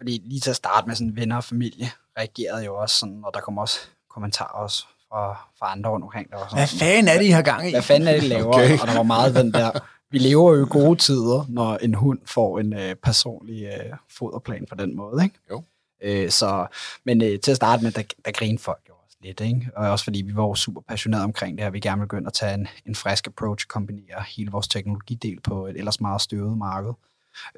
fordi 0.00 0.22
lige 0.24 0.40
til 0.40 0.50
at 0.50 0.56
starte 0.56 0.86
med 0.86 0.96
sådan 0.96 1.16
venner 1.16 1.36
og 1.36 1.44
familie, 1.44 1.90
reagerede 2.18 2.64
jo 2.64 2.76
også 2.76 2.96
sådan, 2.96 3.20
og 3.24 3.30
der 3.34 3.40
kom 3.40 3.58
også 3.58 3.78
kommentarer 4.10 4.48
også 4.52 4.84
fra, 5.08 5.48
fra 5.58 5.72
andre 5.72 5.90
rundt 5.90 6.04
omkring. 6.04 6.30
Der 6.30 6.36
var 6.36 6.44
sådan, 6.44 6.58
Hvad 6.58 6.68
fanden 6.68 7.08
er 7.08 7.18
det, 7.18 7.24
I 7.24 7.30
har 7.30 7.42
gang 7.42 7.68
i? 7.68 7.70
Hvad 7.70 7.82
fanden 7.82 8.08
er 8.08 8.12
det, 8.12 8.24
I 8.24 8.26
laver? 8.26 8.54
Okay. 8.54 8.78
Og 8.80 8.86
der 8.86 8.96
var 8.96 9.02
meget 9.02 9.34
den 9.34 9.52
der, 9.52 9.70
vi 10.10 10.18
lever 10.18 10.54
jo 10.56 10.66
i 10.66 10.68
gode 10.68 10.96
tider, 10.96 11.46
når 11.48 11.76
en 11.76 11.94
hund 11.94 12.18
får 12.26 12.58
en 12.58 12.72
øh, 12.72 12.94
personlig 12.94 13.64
øh, 13.64 13.96
foderplan 14.08 14.66
på 14.68 14.74
den 14.74 14.96
måde, 14.96 15.24
ikke? 15.24 15.36
Jo. 15.50 15.62
Øh, 16.02 16.30
så, 16.30 16.66
men 17.04 17.22
øh, 17.22 17.40
til 17.40 17.50
at 17.50 17.56
starte 17.56 17.82
med, 17.82 17.92
der, 17.92 18.02
der 18.24 18.30
griner 18.30 18.58
folk 18.58 18.80
jo 18.88 18.94
også 19.04 19.16
lidt, 19.22 19.40
ikke? 19.40 19.68
Og 19.76 19.90
også 19.90 20.04
fordi 20.04 20.22
vi 20.22 20.36
var 20.36 20.42
jo 20.42 20.54
super 20.54 20.80
passionerede 20.88 21.24
omkring 21.24 21.58
det 21.58 21.64
her. 21.64 21.70
Vi 21.70 21.80
gerne 21.80 22.00
vil 22.00 22.06
begynde 22.06 22.26
at 22.26 22.32
tage 22.32 22.54
en, 22.54 22.68
en 22.86 22.94
frisk 22.94 23.26
approach, 23.26 23.66
kombinere 23.66 24.24
hele 24.36 24.50
vores 24.50 24.68
teknologidel 24.68 25.40
på 25.40 25.66
et 25.66 25.76
ellers 25.76 26.00
meget 26.00 26.20
støvet 26.20 26.58
marked. 26.58 26.92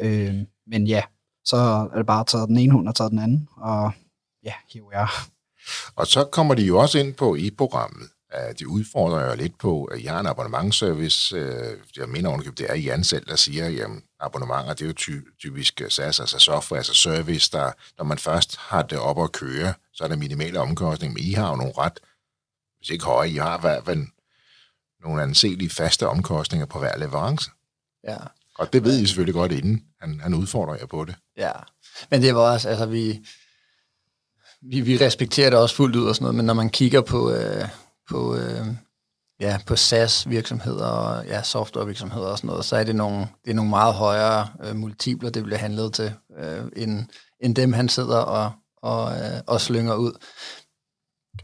Øh, 0.01 0.35
men 0.67 0.87
ja, 0.87 1.03
så 1.45 1.57
er 1.93 1.97
det 1.97 2.07
bare 2.07 2.25
taget 2.25 2.49
den 2.49 2.57
ene 2.57 2.73
hund 2.73 2.89
og 2.89 2.95
taget 2.95 3.11
den 3.11 3.19
anden, 3.19 3.49
og 3.57 3.93
ja, 4.45 4.53
here 4.73 4.85
we 4.85 4.97
are. 4.97 5.09
Og 5.97 6.07
så 6.07 6.25
kommer 6.25 6.55
de 6.55 6.63
jo 6.63 6.79
også 6.79 6.99
ind 6.99 7.15
på 7.15 7.35
i 7.35 7.51
programmet. 7.51 8.09
De 8.59 8.69
udfordrer 8.69 9.31
jo 9.31 9.35
lidt 9.37 9.59
på, 9.59 9.85
at 9.85 10.01
I 10.01 10.03
har 10.03 10.21
en 10.21 10.27
abonnementservice. 10.27 11.37
Øh, 11.37 11.79
jeg 11.97 12.09
mener 12.09 12.31
underkøbt, 12.31 12.59
det 12.59 12.71
er 12.71 12.75
Jan 12.75 13.05
selv, 13.05 13.27
der 13.27 13.37
siger, 13.37 13.87
at 13.87 13.91
abonnementer, 14.21 14.75
det 14.75 14.83
er 14.83 14.87
jo 14.87 14.93
ty- 14.93 15.21
typisk 15.39 15.83
SAS, 15.89 16.21
altså 16.21 16.39
software, 16.39 16.79
altså 16.79 16.95
service, 16.95 17.51
der, 17.53 17.73
når 17.99 18.05
man 18.05 18.19
først 18.19 18.57
har 18.57 18.83
det 18.83 18.99
op 18.99 19.23
at 19.23 19.33
køre, 19.33 19.75
så 19.93 20.05
er 20.05 20.09
der 20.09 20.17
minimale 20.17 20.61
omkostninger, 20.61 21.15
men 21.15 21.25
I 21.25 21.33
har 21.33 21.51
jo 21.51 21.57
nogle 21.57 21.73
ret, 21.79 22.01
hvis 22.79 22.91
ikke 22.91 23.05
høje, 23.05 23.29
I 23.29 23.37
har 23.37 23.59
hvad, 23.59 23.81
hvad, 23.83 23.97
nogle 25.05 25.23
anselige 25.23 25.71
faste 25.71 26.09
omkostninger 26.09 26.67
på 26.67 26.79
hver 26.79 26.99
leverance. 26.99 27.51
Ja. 28.05 28.17
Og 28.63 28.73
det 28.73 28.85
ved 28.85 28.99
I 28.99 29.07
selvfølgelig 29.07 29.35
godt 29.35 29.53
inden, 29.53 29.83
han, 30.01 30.21
han 30.21 30.35
udfordrer 30.35 30.75
jer 30.75 30.87
på 30.87 31.05
det. 31.05 31.15
Ja, 31.37 31.53
men 32.11 32.23
det 32.23 32.35
var 32.35 32.53
også, 32.53 32.69
altså 32.69 32.87
vi, 32.87 33.21
vi, 34.63 34.81
vi 34.81 34.97
respekterer 34.97 35.51
det 35.51 35.59
også 35.59 35.77
fuldt 35.77 35.97
ud 35.97 36.07
og 36.07 36.15
sådan 36.15 36.25
noget, 36.25 36.35
men 36.35 36.47
når 36.47 36.55
man 36.55 36.71
kigger 36.71 37.01
på, 37.01 37.33
øh, 37.33 37.69
på 38.11 38.37
øh, 38.37 38.67
ja, 39.41 39.59
på 39.67 39.77
SaaS 39.77 40.29
virksomheder 40.29 40.87
og 40.87 41.27
ja, 41.27 41.43
software 41.43 41.87
virksomheder 41.87 42.27
og 42.27 42.39
sådan 42.39 42.49
noget, 42.49 42.65
så 42.65 42.77
er 42.77 42.85
det 42.85 42.97
nogle, 42.97 43.19
det 43.45 43.51
er 43.51 43.55
nogle 43.55 43.71
meget 43.71 43.95
højere 43.95 44.49
øh, 44.65 44.77
multipler, 44.77 45.31
det 45.31 45.45
bliver 45.45 45.59
handlet 45.59 45.93
til, 45.93 46.13
øh, 46.39 46.65
end, 46.77 47.05
end 47.41 47.55
dem, 47.55 47.73
han 47.73 47.89
sidder 47.89 48.19
og, 48.19 48.53
og, 48.83 49.13
øh, 49.13 49.41
og 49.47 49.61
slynger 49.61 49.95
ud. 49.95 50.13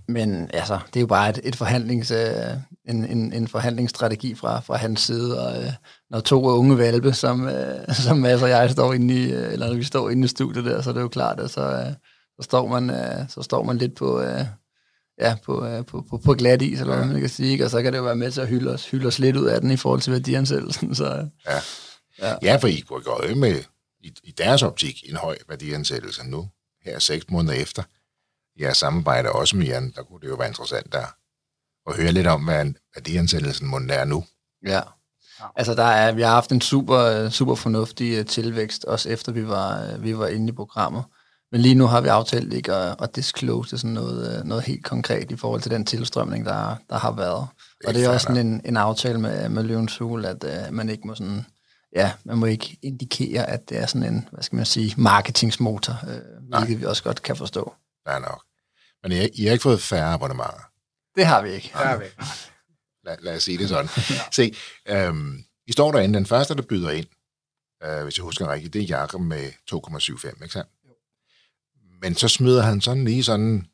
Men 0.08 0.50
altså, 0.52 0.78
det 0.86 0.96
er 0.96 1.00
jo 1.00 1.06
bare 1.06 1.30
et, 1.30 1.40
et 1.44 1.56
forhandlings, 1.56 2.10
øh, 2.10 2.56
en, 2.88 3.04
en, 3.04 3.32
en 3.32 3.48
forhandlingsstrategi 3.48 4.34
fra, 4.34 4.60
fra 4.60 4.76
hans 4.76 5.00
side, 5.00 5.46
og 5.46 5.62
øh, 5.62 5.72
når 6.10 6.20
to 6.20 6.44
unge 6.44 6.78
valpe, 6.78 7.12
som, 7.12 7.48
øh, 7.48 7.94
som 8.04 8.18
Mads 8.18 8.42
og 8.42 8.48
jeg 8.48 8.70
står 8.70 8.92
inde 8.92 9.14
i, 9.14 9.32
øh, 9.32 9.52
eller 9.52 9.66
når 9.66 9.74
vi 9.74 9.84
står 9.84 10.10
inde 10.10 10.24
i 10.24 10.28
studiet 10.28 10.64
der, 10.64 10.82
så 10.82 10.90
er 10.90 10.94
det 10.94 11.00
jo 11.00 11.08
klart, 11.08 11.40
at 11.40 11.50
så, 11.50 11.60
øh, 11.60 11.92
så, 12.36 12.42
står, 12.42 12.68
man, 12.68 12.90
øh, 12.90 13.28
så 13.28 13.42
står 13.42 13.62
man 13.62 13.78
lidt 13.78 13.96
på, 13.96 14.20
øh, 14.20 14.44
ja, 15.20 15.36
på, 15.44 15.66
øh, 15.66 15.84
på, 15.84 16.04
på, 16.10 16.18
på 16.24 16.34
glat 16.34 16.62
is, 16.62 16.80
eller 16.80 16.96
hvad 16.96 17.06
man 17.06 17.20
kan 17.20 17.28
sige, 17.28 17.52
ikke? 17.52 17.64
og 17.64 17.70
så 17.70 17.82
kan 17.82 17.92
det 17.92 17.98
jo 17.98 18.04
være 18.04 18.16
med 18.16 18.30
til 18.30 18.40
at 18.40 18.48
hylde 18.48 18.74
os, 18.74 18.90
hylde 18.90 19.06
os 19.06 19.18
lidt 19.18 19.36
ud 19.36 19.46
af 19.46 19.60
den 19.60 19.70
i 19.70 19.76
forhold 19.76 20.00
til 20.00 20.12
værdiansættelsen. 20.12 20.94
Så, 21.00 21.04
øh. 21.04 21.24
Ja. 21.46 21.60
Ja. 22.22 22.34
ja, 22.42 22.56
for 22.56 22.68
I 22.68 22.80
kunne 22.88 23.02
gå 23.02 23.34
med 23.36 23.62
i, 24.00 24.12
i 24.24 24.30
deres 24.38 24.62
optik 24.62 25.02
en 25.08 25.16
høj 25.16 25.36
værdiansættelse 25.48 26.30
nu, 26.30 26.48
her 26.84 26.98
seks 26.98 27.24
måneder 27.30 27.54
efter. 27.54 27.82
Jeg 28.58 28.76
samarbejder 28.76 29.30
også 29.30 29.56
med 29.56 29.66
Jan, 29.66 29.92
der 29.96 30.02
kunne 30.02 30.20
det 30.20 30.28
jo 30.28 30.34
være 30.34 30.48
interessant 30.48 30.92
der 30.92 31.06
at 31.88 31.96
høre 31.96 32.12
lidt 32.12 32.26
om, 32.26 32.44
hvad 32.44 32.66
værdiansættelsen 32.94 33.68
må 33.68 33.80
er 33.90 34.04
nu. 34.04 34.24
Ja. 34.66 34.80
Altså, 35.56 35.74
der 35.74 35.84
er, 35.84 36.12
vi 36.12 36.22
har 36.22 36.30
haft 36.30 36.52
en 36.52 36.60
super, 36.60 37.28
super 37.28 37.54
fornuftig 37.54 38.18
øh, 38.18 38.26
tilvækst, 38.26 38.84
også 38.84 39.08
efter 39.08 39.32
vi 39.32 39.48
var, 39.48 39.82
øh, 39.82 40.02
vi 40.02 40.18
var 40.18 40.26
inde 40.26 40.48
i 40.48 40.52
programmet. 40.52 41.04
Men 41.52 41.60
lige 41.60 41.74
nu 41.74 41.86
har 41.86 42.00
vi 42.00 42.08
aftalt 42.08 42.52
ikke 42.52 42.72
at, 42.72 42.96
at 43.02 43.16
disclose 43.16 43.78
sådan 43.78 43.94
noget, 43.94 44.38
øh, 44.38 44.44
noget 44.44 44.64
helt 44.64 44.84
konkret 44.84 45.30
i 45.30 45.36
forhold 45.36 45.60
til 45.60 45.70
den 45.70 45.84
tilstrømning, 45.84 46.46
der, 46.46 46.76
der 46.90 46.98
har 46.98 47.12
været. 47.12 47.46
Og 47.86 47.94
det 47.94 48.04
er 48.04 48.08
også 48.08 48.24
sådan 48.24 48.46
en, 48.46 48.60
en 48.64 48.76
aftale 48.76 49.20
med, 49.20 49.48
med 49.48 49.62
Løvens 49.62 49.98
Hul, 49.98 50.24
at 50.24 50.44
uh, 50.44 50.74
man 50.74 50.88
ikke 50.88 51.06
må 51.06 51.14
sådan, 51.14 51.46
ja, 51.96 52.12
man 52.24 52.38
må 52.38 52.46
ikke 52.46 52.78
indikere, 52.82 53.50
at 53.50 53.68
det 53.68 53.78
er 53.78 53.86
sådan 53.86 54.14
en, 54.14 54.28
hvad 54.32 54.42
skal 54.42 54.56
man 54.56 54.66
sige, 54.66 54.94
marketingsmotor, 54.96 55.94
uh, 56.02 56.58
hvilket 56.58 56.80
vi 56.80 56.86
også 56.86 57.02
godt 57.02 57.22
kan 57.22 57.36
forstå. 57.36 57.74
Ja, 58.08 58.18
nok. 58.18 58.47
Men 59.02 59.12
I, 59.12 59.28
I 59.34 59.44
har 59.44 59.52
ikke 59.52 59.62
fået 59.62 59.80
færre 59.82 60.12
abonnementer? 60.12 60.70
Det 61.16 61.26
har 61.26 61.42
vi 61.42 61.50
ikke. 61.50 61.70
Det 61.78 61.86
har 61.86 61.96
vi 61.96 62.04
ikke. 62.04 62.16
Lad, 63.04 63.16
lad 63.20 63.36
os 63.36 63.42
sige 63.42 63.58
det 63.58 63.68
sådan. 63.68 63.88
ja. 63.96 64.20
Se, 64.32 64.54
øhm, 64.88 65.44
I 65.66 65.72
står 65.72 65.92
derinde. 65.92 66.14
Den 66.14 66.26
første, 66.26 66.54
der 66.54 66.62
byder 66.62 66.90
ind, 66.90 67.06
øh, 67.84 68.02
hvis 68.02 68.18
jeg 68.18 68.22
husker 68.22 68.52
rigtigt, 68.52 68.72
det 68.72 68.82
er 68.82 68.86
Jakob 68.86 69.20
med 69.20 69.50
2,75, 69.70 70.42
ikke 70.42 70.52
sandt? 70.52 70.68
Men 72.02 72.14
så 72.14 72.28
smider 72.28 72.62
han 72.62 72.80
sådan 72.80 73.04
lige 73.04 73.24
sådan 73.24 73.46
en 73.46 73.66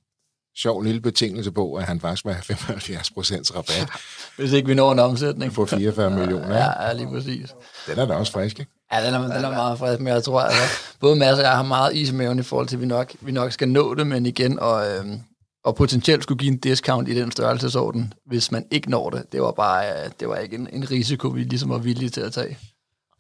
sjov 0.56 0.82
lille 0.82 1.00
betingelse 1.00 1.52
på, 1.52 1.74
at 1.74 1.84
han 1.84 2.00
faktisk 2.00 2.24
vil 2.24 2.34
have 2.34 2.42
75 2.42 3.10
procents 3.10 3.54
rabat. 3.54 3.88
Hvis 4.36 4.52
ikke 4.52 4.68
vi 4.68 4.74
når 4.74 4.92
en 4.92 4.98
omsætning. 4.98 5.52
På 5.52 5.66
44 5.66 6.10
millioner. 6.10 6.56
Ja, 6.56 6.86
ja, 6.86 6.92
lige 6.92 7.08
præcis. 7.08 7.54
Den 7.86 7.98
er 7.98 8.06
da 8.06 8.14
også 8.14 8.32
frisk, 8.32 8.60
ikke? 8.60 8.72
Ja, 8.94 9.06
den 9.06 9.14
er, 9.14 9.20
den 9.20 9.44
er 9.44 9.50
meget 9.50 9.78
frisk, 9.78 10.00
men 10.00 10.12
jeg 10.12 10.24
tror, 10.24 10.40
at 10.40 10.46
altså, 10.46 10.96
både 11.00 11.16
Mads 11.16 11.38
og 11.38 11.44
jeg 11.44 11.56
har 11.56 11.62
meget 11.62 11.96
is 11.96 12.10
i 12.10 12.14
maven 12.14 12.38
i 12.38 12.42
forhold 12.42 12.68
til, 12.68 12.76
at 12.76 12.80
vi 12.80 12.86
nok, 12.86 13.12
vi 13.20 13.32
nok 13.32 13.52
skal 13.52 13.68
nå 13.68 13.94
det, 13.94 14.06
men 14.06 14.26
igen, 14.26 14.58
og, 14.58 14.90
øhm, 14.90 15.20
og 15.64 15.76
potentielt 15.76 16.22
skulle 16.22 16.38
give 16.38 16.52
en 16.52 16.58
discount 16.58 17.08
i 17.08 17.20
den 17.20 17.30
størrelsesorden, 17.30 18.14
hvis 18.26 18.52
man 18.52 18.66
ikke 18.70 18.90
når 18.90 19.10
det. 19.10 19.32
Det 19.32 19.42
var 19.42 19.52
bare 19.52 20.08
det 20.08 20.28
var 20.28 20.36
ikke 20.36 20.56
en, 20.56 20.68
en 20.72 20.90
risiko, 20.90 21.28
vi 21.28 21.42
ligesom 21.42 21.70
var 21.70 21.78
villige 21.78 22.10
til 22.10 22.20
at 22.20 22.32
tage. 22.32 22.58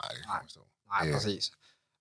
Nej, 0.02 0.12
nej, 0.26 0.40
nej 0.86 1.12
præcis. 1.12 1.50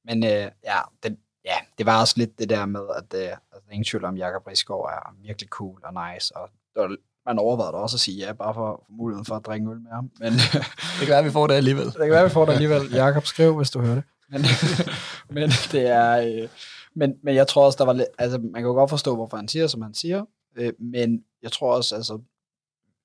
Men 0.06 0.24
øh, 0.24 0.52
ja, 0.64 0.80
det, 1.04 1.18
ja, 1.46 1.58
det 1.78 1.86
var 1.86 2.02
også 2.02 2.14
lidt 2.18 2.40
det 2.40 2.50
der 2.50 2.66
med, 2.66 2.86
at 2.98 3.20
øh, 3.20 3.38
altså, 3.54 3.70
ingen 3.72 3.86
tvivl 3.86 4.06
om, 4.06 4.18
Jakob 4.18 4.48
Rigsgaard 4.48 4.90
er 4.94 5.16
virkelig 5.22 5.50
cool 5.50 5.82
og 5.84 5.94
nice, 5.94 6.38
og 6.38 6.50
det 6.74 6.82
var, 6.82 6.96
man 7.26 7.40
overvejede 7.40 7.74
også 7.74 7.96
at 7.96 8.00
sige 8.00 8.26
ja, 8.26 8.34
bare 8.34 8.54
for, 8.54 8.84
for 8.88 8.94
muligheden 8.98 9.26
for 9.26 9.36
at 9.36 9.46
drikke 9.46 9.70
øl 9.70 9.82
med 9.82 9.92
ham. 9.92 10.12
Men, 10.20 10.34
det 11.00 11.00
kan 11.00 11.08
være, 11.08 11.20
at 11.20 11.26
vi 11.26 11.32
får 11.32 11.48
det 11.48 11.54
alligevel. 11.54 11.86
Det 11.86 11.94
kan 11.94 12.10
være, 12.10 12.24
vi 12.24 12.30
får 12.30 12.46
det 12.46 12.54
alligevel. 12.54 12.92
Jakob, 12.92 13.26
skriv, 13.26 13.58
hvis 13.58 13.72
du 13.72 13.80
hører 13.80 13.96
det. 13.96 14.04
Men, 14.30 14.42
men 15.36 15.50
det 15.72 15.88
er... 15.88 16.42
Øh, 16.44 16.50
men, 16.96 17.14
men 17.24 17.36
jeg 17.36 17.48
tror 17.48 17.66
også, 17.66 17.78
der 17.78 17.86
var 17.86 17.94
lidt, 17.94 18.08
altså 18.18 18.38
man 18.38 18.54
kan 18.54 18.64
jo 18.64 18.74
godt 18.74 18.90
forstå, 18.90 19.16
hvorfor 19.16 19.38
han 19.38 19.48
siger, 19.48 19.68
som 19.68 19.82
han 19.82 19.94
siger, 19.94 20.26
øh, 20.56 20.74
men 20.80 21.24
jeg 21.44 21.52
tror 21.52 21.76
også, 21.76 21.96
altså, 21.96 22.20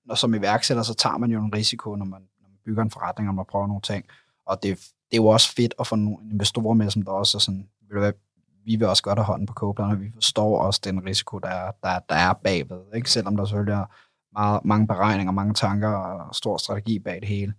når 0.07 0.15
som 0.15 0.35
iværksætter, 0.35 0.83
så 0.83 0.95
tager 0.95 1.19
man 1.19 1.31
jo 1.31 1.45
en 1.45 1.55
risiko, 1.55 1.95
når 1.95 2.05
man, 2.05 2.21
når 2.21 2.49
man 2.49 2.59
bygger 2.65 2.83
en 2.83 2.91
forretning, 2.91 3.29
og 3.29 3.35
man 3.35 3.45
prøver 3.45 3.67
nogle 3.67 3.83
ting, 3.83 4.05
og 4.47 4.63
det, 4.63 4.79
det 4.79 5.13
er 5.13 5.17
jo 5.17 5.27
også 5.27 5.53
fedt 5.53 5.75
at 5.81 5.87
få 5.87 5.97
nogle 5.97 6.19
investorer 6.31 6.75
med, 6.75 6.91
som 6.91 7.03
der 7.03 7.13
også 7.13 7.39
er 7.39 7.41
sådan, 7.41 7.69
vil 7.89 7.97
du 7.97 8.01
være, 8.01 8.13
vi 8.65 8.77
vil 8.77 8.87
også 8.87 9.03
godt 9.03 9.19
have 9.19 9.27
hånden 9.27 9.47
på 9.47 9.53
koblerne, 9.53 9.93
og 9.93 10.01
vi 10.01 10.11
forstår 10.15 10.59
også 10.59 10.81
den 10.85 11.07
risiko, 11.07 11.39
der 11.39 11.49
er, 11.49 11.73
der, 11.83 11.99
der 11.99 12.15
er 12.15 12.33
bagved, 12.33 12.81
ikke? 12.95 13.11
selvom 13.11 13.37
der 13.37 13.45
selvfølgelig 13.45 13.73
er 13.73 13.85
meget, 14.39 14.61
mange 14.65 14.87
beregninger, 14.87 15.33
mange 15.33 15.55
tanker 15.55 15.89
og 15.89 16.35
stor 16.35 16.57
strategi 16.57 16.99
bag 16.99 17.21
det 17.21 17.29
hele 17.29 17.53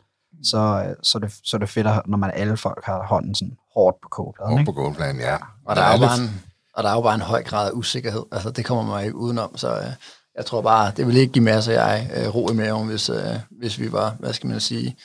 så, 0.43 0.95
så, 1.03 1.19
det, 1.19 1.33
så 1.43 1.57
det 1.57 1.69
fedt, 1.69 1.87
når 2.07 2.17
man 2.17 2.31
alle 2.33 2.57
folk 2.57 2.85
har 2.85 3.03
hånden 3.03 3.35
sådan 3.35 3.57
hårdt 3.73 4.01
på 4.01 4.07
kogepladen. 4.09 4.51
Hårdt 4.51 4.65
på 4.65 4.71
kogepladen, 4.71 5.19
ja. 5.19 5.35
Og, 5.35 5.41
og 5.65 5.75
der, 5.75 5.81
er 5.81 5.91
jo 5.91 5.99
bare 5.99 6.17
en, 6.17 6.41
og 6.73 6.83
der 6.83 6.89
er 6.89 6.93
jo 6.93 7.01
bare 7.01 7.15
en 7.15 7.21
høj 7.21 7.43
grad 7.43 7.67
af 7.67 7.71
usikkerhed. 7.73 8.23
Altså, 8.31 8.51
det 8.51 8.65
kommer 8.65 8.83
man 8.83 9.05
ikke 9.05 9.15
udenom, 9.15 9.57
så 9.57 9.77
øh, 9.77 9.91
jeg 10.35 10.45
tror 10.45 10.61
bare, 10.61 10.91
det 10.97 11.07
vil 11.07 11.17
ikke 11.17 11.33
give 11.33 11.43
masser 11.43 11.81
af 11.81 12.09
jeg 12.09 12.11
øh, 12.17 12.35
ro 12.35 12.49
i 12.51 12.53
maven, 12.53 12.87
hvis, 12.87 13.09
øh, 13.09 13.35
hvis 13.51 13.79
vi 13.79 13.91
var, 13.91 14.15
hvad 14.19 14.33
skal 14.33 14.49
man 14.49 14.59
sige, 14.59 14.95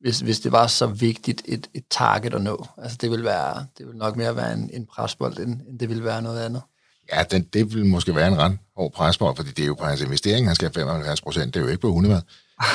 hvis, 0.00 0.20
hvis 0.20 0.40
det 0.40 0.52
var 0.52 0.66
så 0.66 0.86
vigtigt 0.86 1.42
et, 1.44 1.70
et 1.74 1.84
target 1.90 2.34
at 2.34 2.42
nå. 2.42 2.66
Altså, 2.78 2.98
det 3.00 3.10
vil, 3.10 3.24
være, 3.24 3.66
det 3.78 3.86
vil 3.86 3.96
nok 3.96 4.16
mere 4.16 4.36
være 4.36 4.52
en, 4.52 4.70
en 4.72 4.86
presbold, 4.86 5.38
end, 5.38 5.60
end 5.68 5.78
det 5.78 5.88
vil 5.88 6.04
være 6.04 6.22
noget 6.22 6.40
andet. 6.44 6.62
Ja, 7.12 7.22
den, 7.22 7.42
det 7.42 7.74
vil 7.74 7.86
måske 7.86 8.14
være 8.14 8.28
en 8.28 8.38
ret 8.38 8.58
hård 8.76 8.92
presbold, 8.92 9.36
fordi 9.36 9.50
det 9.50 9.62
er 9.62 9.66
jo 9.66 9.74
på 9.74 9.84
hans 9.84 10.00
investering, 10.00 10.46
han 10.46 10.54
skal 10.54 10.66
have 10.66 10.74
75 10.74 11.20
procent. 11.20 11.54
Det 11.54 11.60
er 11.60 11.64
jo 11.64 11.70
ikke 11.70 11.80
på 11.80 11.92
hundemad. 11.92 12.22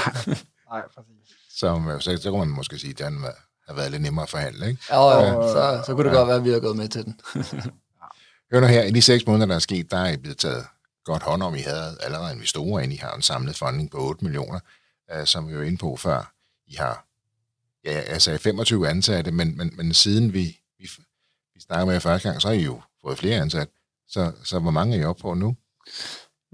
Nej, 0.72 0.82
præcis 0.96 1.18
som, 1.58 1.90
øh, 1.90 2.02
så, 2.02 2.18
så 2.18 2.30
kunne 2.30 2.46
man 2.46 2.56
måske 2.56 2.80
sige, 2.80 2.92
at 2.92 3.00
den 3.00 3.26
har 3.68 3.74
været 3.74 3.92
lidt 3.92 4.02
nemmere 4.02 4.24
at 4.24 4.30
forhandle. 4.30 4.68
Ikke? 4.68 4.82
Ja, 4.90 5.22
jo, 5.22 5.42
jo, 5.42 5.48
så, 5.48 5.84
så 5.86 5.96
kunne 5.96 6.04
det 6.04 6.12
ja. 6.12 6.18
godt 6.18 6.28
være, 6.28 6.38
at 6.38 6.44
vi 6.44 6.50
har 6.50 6.60
gået 6.60 6.78
med 6.78 6.88
til 6.88 7.06
den. 7.06 7.20
Hør 8.52 8.60
nu 8.60 8.68
her, 8.68 8.84
i 8.84 8.92
de 8.92 9.02
seks 9.02 9.26
måneder, 9.28 9.46
der 9.46 9.56
er 9.56 9.60
sket, 9.60 9.92
der 9.92 9.98
er 9.98 10.10
I 10.10 10.18
blevet 10.18 10.38
taget 10.38 10.66
godt 11.04 11.24
hånd 11.24 11.44
om. 11.44 11.56
I 11.56 11.60
havde 11.60 11.98
allerede 12.02 12.34
investorer 12.34 12.80
ind. 12.80 12.94
I 12.94 12.96
har 12.96 13.14
en 13.16 13.22
samlet 13.22 13.58
funding 13.58 13.92
på 13.92 13.98
8 13.98 14.24
millioner, 14.26 14.60
uh, 15.16 15.26
som 15.26 15.50
vi 15.50 15.58
var 15.58 15.64
inde 15.64 15.78
på 15.78 15.98
før. 15.98 16.34
I 16.68 16.76
har, 16.76 17.06
ja, 17.86 18.12
jeg 18.12 18.22
sagde 18.22 18.40
25 18.40 18.90
ansatte, 18.90 19.32
men, 19.32 19.58
men, 19.58 19.74
men 19.78 19.94
siden 19.94 20.34
vi, 20.34 20.60
vi, 20.80 20.90
vi 21.54 21.62
snakkede 21.62 21.86
med 21.86 21.94
jer 21.94 22.00
første 22.00 22.30
gang, 22.30 22.42
så 22.42 22.48
har 22.48 22.56
I 22.56 22.64
jo 22.64 22.82
fået 23.02 23.18
flere 23.18 23.42
ansatte. 23.42 23.74
Så, 24.10 24.32
så 24.44 24.60
hvor 24.60 24.72
mange 24.72 24.98
er 24.98 25.02
I 25.02 25.06
oppe 25.06 25.22
på 25.22 25.34
nu? 25.34 25.56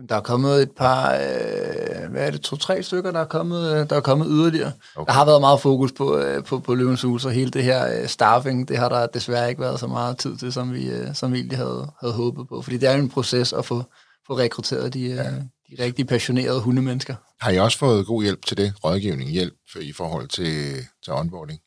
Der 0.10 0.16
er 0.16 0.22
kommet 0.22 0.62
et 0.62 0.72
par, 0.72 1.14
øh, 1.14 2.12
hvad 2.12 2.28
er 2.28 2.32
det, 2.32 2.42
to-tre 2.42 2.84
stykker, 2.84 3.12
der 3.12 3.20
er 3.20 3.26
kommet, 3.26 3.74
øh, 3.74 3.90
der 3.90 3.96
er 3.96 4.02
kommet 4.02 4.28
yderligere. 4.30 4.72
Okay. 4.96 5.06
Der 5.06 5.14
har 5.14 5.26
været 5.26 5.42
meget 5.42 5.62
fokus 5.62 5.92
på, 5.92 6.18
øh, 6.18 6.44
på, 6.44 6.60
på 6.60 6.76
Løvens 6.76 7.02
Hus, 7.02 7.26
og 7.26 7.32
hele 7.32 7.52
det 7.52 7.64
her 7.64 8.02
øh, 8.02 8.08
staffing, 8.08 8.68
det 8.68 8.78
har 8.78 8.90
der 8.90 9.08
desværre 9.08 9.50
ikke 9.50 9.62
været 9.62 9.80
så 9.80 9.88
meget 9.88 10.18
tid 10.18 10.38
til, 10.38 10.54
som 10.54 10.74
vi, 10.74 10.90
øh, 10.90 11.16
som 11.16 11.34
vi 11.34 11.38
egentlig 11.38 11.58
havde, 11.58 11.92
havde 12.00 12.14
håbet 12.14 12.48
på. 12.48 12.62
Fordi 12.62 12.78
det 12.78 12.90
er 12.90 12.94
jo 12.94 13.00
en 13.00 13.10
proces 13.10 13.54
at 13.54 13.66
få, 13.66 13.84
få 14.28 14.38
rekrutteret 14.38 14.94
de, 14.94 15.04
øh, 15.04 15.16
ja. 15.16 15.34
De 15.78 15.84
rigtig 15.84 16.08
passionerede 16.08 16.62
hundemennesker. 16.62 17.16
Har 17.42 17.52
I 17.52 17.58
også 17.58 17.78
fået 17.78 18.06
god 18.06 18.24
hjælp 18.24 18.46
til 18.46 18.58
det? 18.58 18.74
Rådgivning, 18.84 19.30
hjælp 19.32 19.54
i 19.82 19.92
forhold 19.92 20.28
til, 20.28 20.76
til 21.04 21.14
onboarding? 21.14 21.60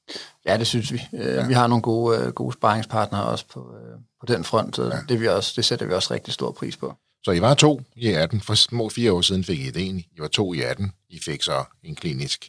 Ja, 0.46 0.58
det 0.58 0.66
synes 0.66 0.92
vi. 0.92 1.00
Øh, 1.14 1.26
ja. 1.26 1.46
Vi 1.46 1.54
har 1.54 1.66
nogle 1.66 1.82
gode, 1.82 2.18
øh, 2.18 2.32
gode 2.32 2.52
sparringspartnere 2.52 3.24
også 3.24 3.44
på, 3.52 3.60
øh, 3.60 3.98
på 4.20 4.26
den 4.26 4.44
front, 4.44 4.76
så 4.76 4.84
ja. 4.84 4.98
det, 5.08 5.20
vi 5.20 5.28
også, 5.28 5.52
det 5.56 5.64
sætter 5.64 5.86
vi 5.86 5.92
også 5.92 6.14
rigtig 6.14 6.34
stor 6.34 6.52
pris 6.52 6.76
på. 6.76 6.94
Så 7.24 7.30
I 7.32 7.40
var 7.40 7.54
to 7.54 7.82
i 7.96 8.08
18. 8.08 8.40
For 8.40 8.54
små 8.54 8.88
fire 8.88 9.12
år 9.12 9.20
siden 9.20 9.44
fik 9.44 9.60
I 9.60 9.70
det 9.70 9.88
en. 9.88 9.98
I 9.98 10.18
var 10.18 10.28
to 10.28 10.54
i 10.54 10.60
18. 10.60 10.92
I 11.08 11.20
fik 11.24 11.42
så 11.42 11.64
en 11.82 11.94
klinisk 11.94 12.48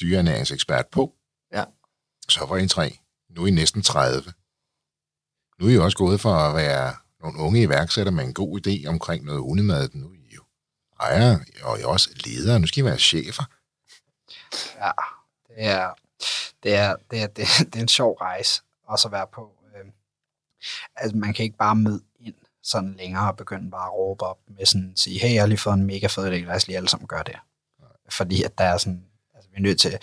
dyrenæringsekspert 0.00 0.86
på. 0.92 1.12
Ja. 1.54 1.64
Så 2.28 2.46
var 2.46 2.56
I 2.56 2.68
tre. 2.68 2.98
Nu 3.36 3.42
er 3.42 3.46
I 3.46 3.50
næsten 3.50 3.82
30. 3.82 4.32
Nu 5.60 5.66
er 5.66 5.70
I 5.70 5.78
også 5.78 5.96
gået 5.96 6.20
for 6.20 6.32
at 6.32 6.56
være 6.56 6.94
nogle 7.22 7.38
unge 7.38 7.62
iværksættere 7.62 8.14
med 8.14 8.24
en 8.24 8.34
god 8.34 8.66
idé 8.66 8.86
omkring 8.88 9.24
noget 9.24 9.40
hundemad. 9.40 9.88
Nu 9.94 10.06
er 10.06 10.19
i 11.08 11.12
ejer, 11.12 11.38
og 11.62 11.78
I 11.78 11.82
er 11.82 11.86
også 11.86 12.10
ledere. 12.26 12.60
Nu 12.60 12.66
skal 12.66 12.82
I 12.82 12.84
være 12.84 12.98
chefer. 12.98 13.42
Ja, 14.80 14.90
det 15.48 15.64
er, 15.66 15.90
det 16.62 16.74
er, 16.74 16.96
det 17.10 17.22
er, 17.22 17.26
det 17.26 17.42
er, 17.42 17.64
det 17.64 17.76
er 17.76 17.80
en 17.80 17.88
sjov 17.88 18.14
rejse 18.14 18.62
også 18.86 19.08
at 19.08 19.12
være 19.12 19.26
på. 19.32 19.52
Øhm, 19.76 19.92
altså, 20.96 21.16
man 21.16 21.34
kan 21.34 21.44
ikke 21.44 21.56
bare 21.56 21.76
møde 21.76 22.02
ind 22.20 22.34
sådan 22.62 22.94
længere 22.94 23.28
og 23.28 23.36
begynde 23.36 23.70
bare 23.70 23.86
at 23.86 23.92
råbe 23.92 24.24
op 24.24 24.38
med 24.46 24.66
sådan, 24.66 24.90
at 24.92 24.98
sige, 24.98 25.20
hey, 25.20 25.34
jeg 25.34 25.42
har 25.42 25.46
lige 25.46 25.58
fået 25.58 25.74
en 25.74 25.86
mega 25.86 26.06
fed 26.06 26.24
idé, 26.24 26.46
lad 26.46 26.54
os 26.54 26.66
lige 26.66 26.76
alle 26.76 26.88
sammen 26.88 27.06
gøre 27.06 27.22
det. 27.26 27.36
Nej. 27.80 27.88
Fordi 28.10 28.42
at 28.42 28.58
der 28.58 28.64
er 28.64 28.76
sådan, 28.76 29.04
altså 29.34 29.50
vi 29.50 29.56
er 29.56 29.60
nødt 29.60 29.80
til, 29.80 29.98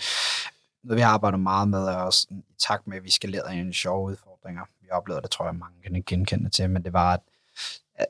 noget 0.82 0.96
vi 0.96 1.02
arbejder 1.02 1.38
meget 1.38 1.68
med, 1.68 1.78
er 1.78 1.96
også 1.96 2.26
i 2.30 2.54
takt 2.58 2.86
med, 2.86 2.96
at 2.96 3.04
vi 3.04 3.10
skalerede 3.10 3.58
ind 3.58 3.70
i 3.70 3.72
sjove 3.72 4.10
udfordringer. 4.10 4.62
Vi 4.80 4.90
oplevede 4.90 5.22
det, 5.22 5.30
tror 5.30 5.44
jeg, 5.44 5.54
mange 5.54 5.82
kan 5.82 6.02
genkende 6.06 6.50
til, 6.50 6.70
men 6.70 6.84
det 6.84 6.92
var, 6.92 7.12
at 7.12 7.20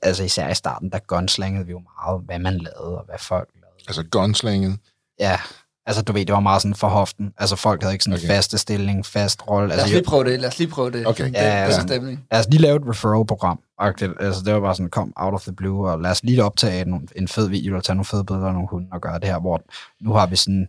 altså 0.03 0.24
især 0.24 0.48
i 0.48 0.55
starten, 0.55 0.90
der 0.90 0.98
gunslangede 1.07 1.66
vi 1.66 1.70
jo 1.72 1.81
meget, 1.98 2.22
hvad 2.27 2.38
man 2.38 2.59
lavede 2.59 2.98
og 2.98 3.05
hvad 3.05 3.18
folk 3.18 3.48
lavede. 3.55 3.77
Altså 3.88 4.03
gunslanget? 4.11 4.79
Ja, 5.20 5.38
Altså, 5.87 6.03
du 6.03 6.12
ved, 6.12 6.27
det 6.27 6.33
var 6.35 6.40
meget 6.40 6.62
sådan 6.62 6.74
for 6.74 6.88
hoften. 6.88 7.33
Altså, 7.38 7.57
folk 7.57 7.83
havde 7.83 7.94
ikke 7.94 8.05
sådan 8.05 8.18
en 8.18 8.24
Okay. 8.24 8.29
faste 8.35 8.59
stilling, 8.59 9.07
fast 9.07 9.48
rolle. 9.48 9.68
Lad 9.68 9.77
Altså, 9.77 9.87
os 9.87 9.92
lige 9.92 10.03
prøve 10.05 10.24
det. 10.24 10.40
Lad 10.40 10.48
os 10.48 10.59
lige 10.59 10.68
prøve 10.70 10.90
det. 10.90 11.07
Okay. 11.07 11.24
Det, 11.24 11.33
Ja, 11.35 11.44
ja. 11.46 11.66
er 11.77 11.81
stemning. 11.81 12.24
lad 12.33 12.40
os 12.40 12.46
lige 12.48 12.61
lave 12.62 12.77
et 12.77 12.83
referral-program. 12.88 13.61
Altså, 13.79 14.42
det 14.44 14.55
var 14.55 14.61
bare 14.61 14.74
sådan, 14.74 14.90
kom 14.90 15.12
out 15.16 15.35
of 15.35 15.42
the 15.42 15.53
blue, 15.53 15.90
og 15.90 16.01
lad 16.01 16.11
os 16.11 16.22
lige 16.24 16.44
optage 16.44 16.81
en, 16.81 17.09
en 17.16 17.29
fed 17.29 17.48
video, 17.48 17.77
og 17.77 17.85
tage 17.85 17.94
nogle 17.94 18.05
fede 18.05 18.24
billeder 18.24 18.46
af 18.46 18.53
nogle 18.53 18.68
hunde, 18.68 18.88
og 18.92 19.01
gøre 19.01 19.18
det 19.18 19.24
her, 19.29 19.38
hvor 19.40 19.61
nu 20.01 20.12
har 20.12 20.27
vi 20.27 20.37
sådan, 20.37 20.68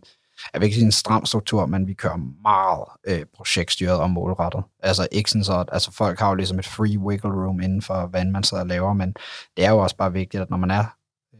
jeg 0.52 0.60
vil 0.60 0.66
ikke 0.66 0.74
sige 0.74 0.84
en 0.84 0.92
stram 0.92 1.26
struktur, 1.26 1.66
men 1.66 1.86
vi 1.86 1.94
kører 1.94 2.16
meget 2.42 2.84
øh, 3.06 3.26
projektstyret 3.36 3.98
og 3.98 4.10
målrettet. 4.10 4.62
Altså 4.82 5.08
ikke 5.12 5.30
sådan 5.30 5.44
så, 5.44 5.64
altså 5.72 5.92
folk 5.92 6.18
har 6.18 6.28
jo 6.28 6.34
ligesom 6.34 6.58
et 6.58 6.66
free 6.66 6.98
wiggle 6.98 7.30
room 7.30 7.60
inden 7.60 7.82
for, 7.82 8.06
hvad 8.06 8.24
man 8.24 8.42
sidder 8.44 8.62
og 8.62 8.68
laver, 8.68 8.92
men 8.92 9.14
det 9.56 9.64
er 9.64 9.70
jo 9.70 9.78
også 9.78 9.96
bare 9.96 10.12
vigtigt, 10.12 10.42
at 10.42 10.50
når 10.50 10.56
man 10.56 10.70
er 10.70 10.84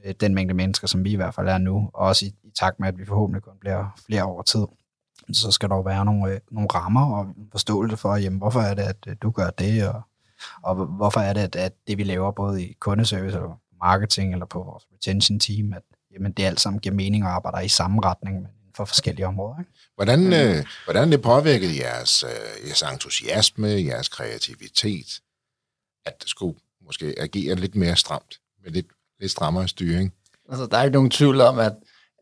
øh, 0.04 0.14
den 0.20 0.34
mængde 0.34 0.54
mennesker, 0.54 0.86
som 0.86 1.04
vi 1.04 1.12
i 1.12 1.16
hvert 1.16 1.34
fald 1.34 1.48
er 1.48 1.58
nu, 1.58 1.90
og 1.94 2.06
også 2.06 2.26
i, 2.26 2.28
i 2.28 2.50
takt 2.60 2.80
med, 2.80 2.88
at 2.88 2.98
vi 2.98 3.06
forhåbentlig 3.06 3.42
kun 3.42 3.54
bliver 3.60 4.00
flere 4.06 4.22
over 4.22 4.42
tid, 4.42 4.66
så 5.32 5.50
skal 5.50 5.68
der 5.68 5.76
jo 5.76 5.82
være 5.82 6.04
nogle, 6.04 6.32
øh, 6.32 6.40
nogle 6.50 6.68
rammer 6.74 7.14
og 7.14 7.26
forståelse 7.52 7.96
for, 7.96 8.16
jamen, 8.16 8.38
hvorfor 8.38 8.60
er 8.60 8.74
det, 8.74 8.82
at 8.82 8.96
øh, 9.08 9.16
du 9.22 9.30
gør 9.30 9.50
det, 9.50 9.88
og, 9.88 10.02
og 10.62 10.74
hvorfor 10.74 11.20
er 11.20 11.32
det, 11.32 11.40
at, 11.40 11.56
at 11.56 11.72
det, 11.86 11.98
vi 11.98 12.04
laver 12.04 12.30
både 12.30 12.64
i 12.64 12.72
kundeservice 12.80 13.36
eller 13.36 13.60
marketing 13.82 14.32
eller 14.32 14.46
på 14.46 14.62
vores 14.62 14.84
retention 14.94 15.38
team, 15.38 15.72
at 15.72 15.82
jamen, 16.14 16.32
det 16.32 16.44
alt 16.44 16.60
sammen 16.60 16.80
giver 16.80 16.94
mening 16.94 17.24
og 17.24 17.30
arbejder 17.30 17.60
i 17.60 17.68
samme 17.68 18.00
retning, 18.04 18.36
men 18.36 18.50
for 18.76 18.84
forskellige 18.84 19.26
områder. 19.26 19.58
Ikke? 19.60 19.72
Hvordan, 19.94 20.32
øh, 20.32 20.64
hvordan 20.84 21.12
det 21.12 21.22
påvirkede 21.22 21.76
jeres, 21.84 22.22
øh, 22.24 22.66
jeres 22.68 22.82
entusiasme, 22.82 23.68
jeres 23.68 24.08
kreativitet, 24.08 25.20
at 26.06 26.12
det 26.22 26.28
skulle 26.30 26.58
måske 26.86 27.14
agere 27.18 27.54
lidt 27.54 27.74
mere 27.74 27.96
stramt, 27.96 28.34
med 28.64 28.72
lidt, 28.72 28.86
lidt 29.20 29.32
strammere 29.32 29.68
styring? 29.68 30.12
Altså, 30.50 30.66
der 30.66 30.78
er 30.78 30.82
ikke 30.82 30.94
nogen 30.94 31.10
tvivl 31.10 31.40
om, 31.40 31.58
at, 31.58 31.72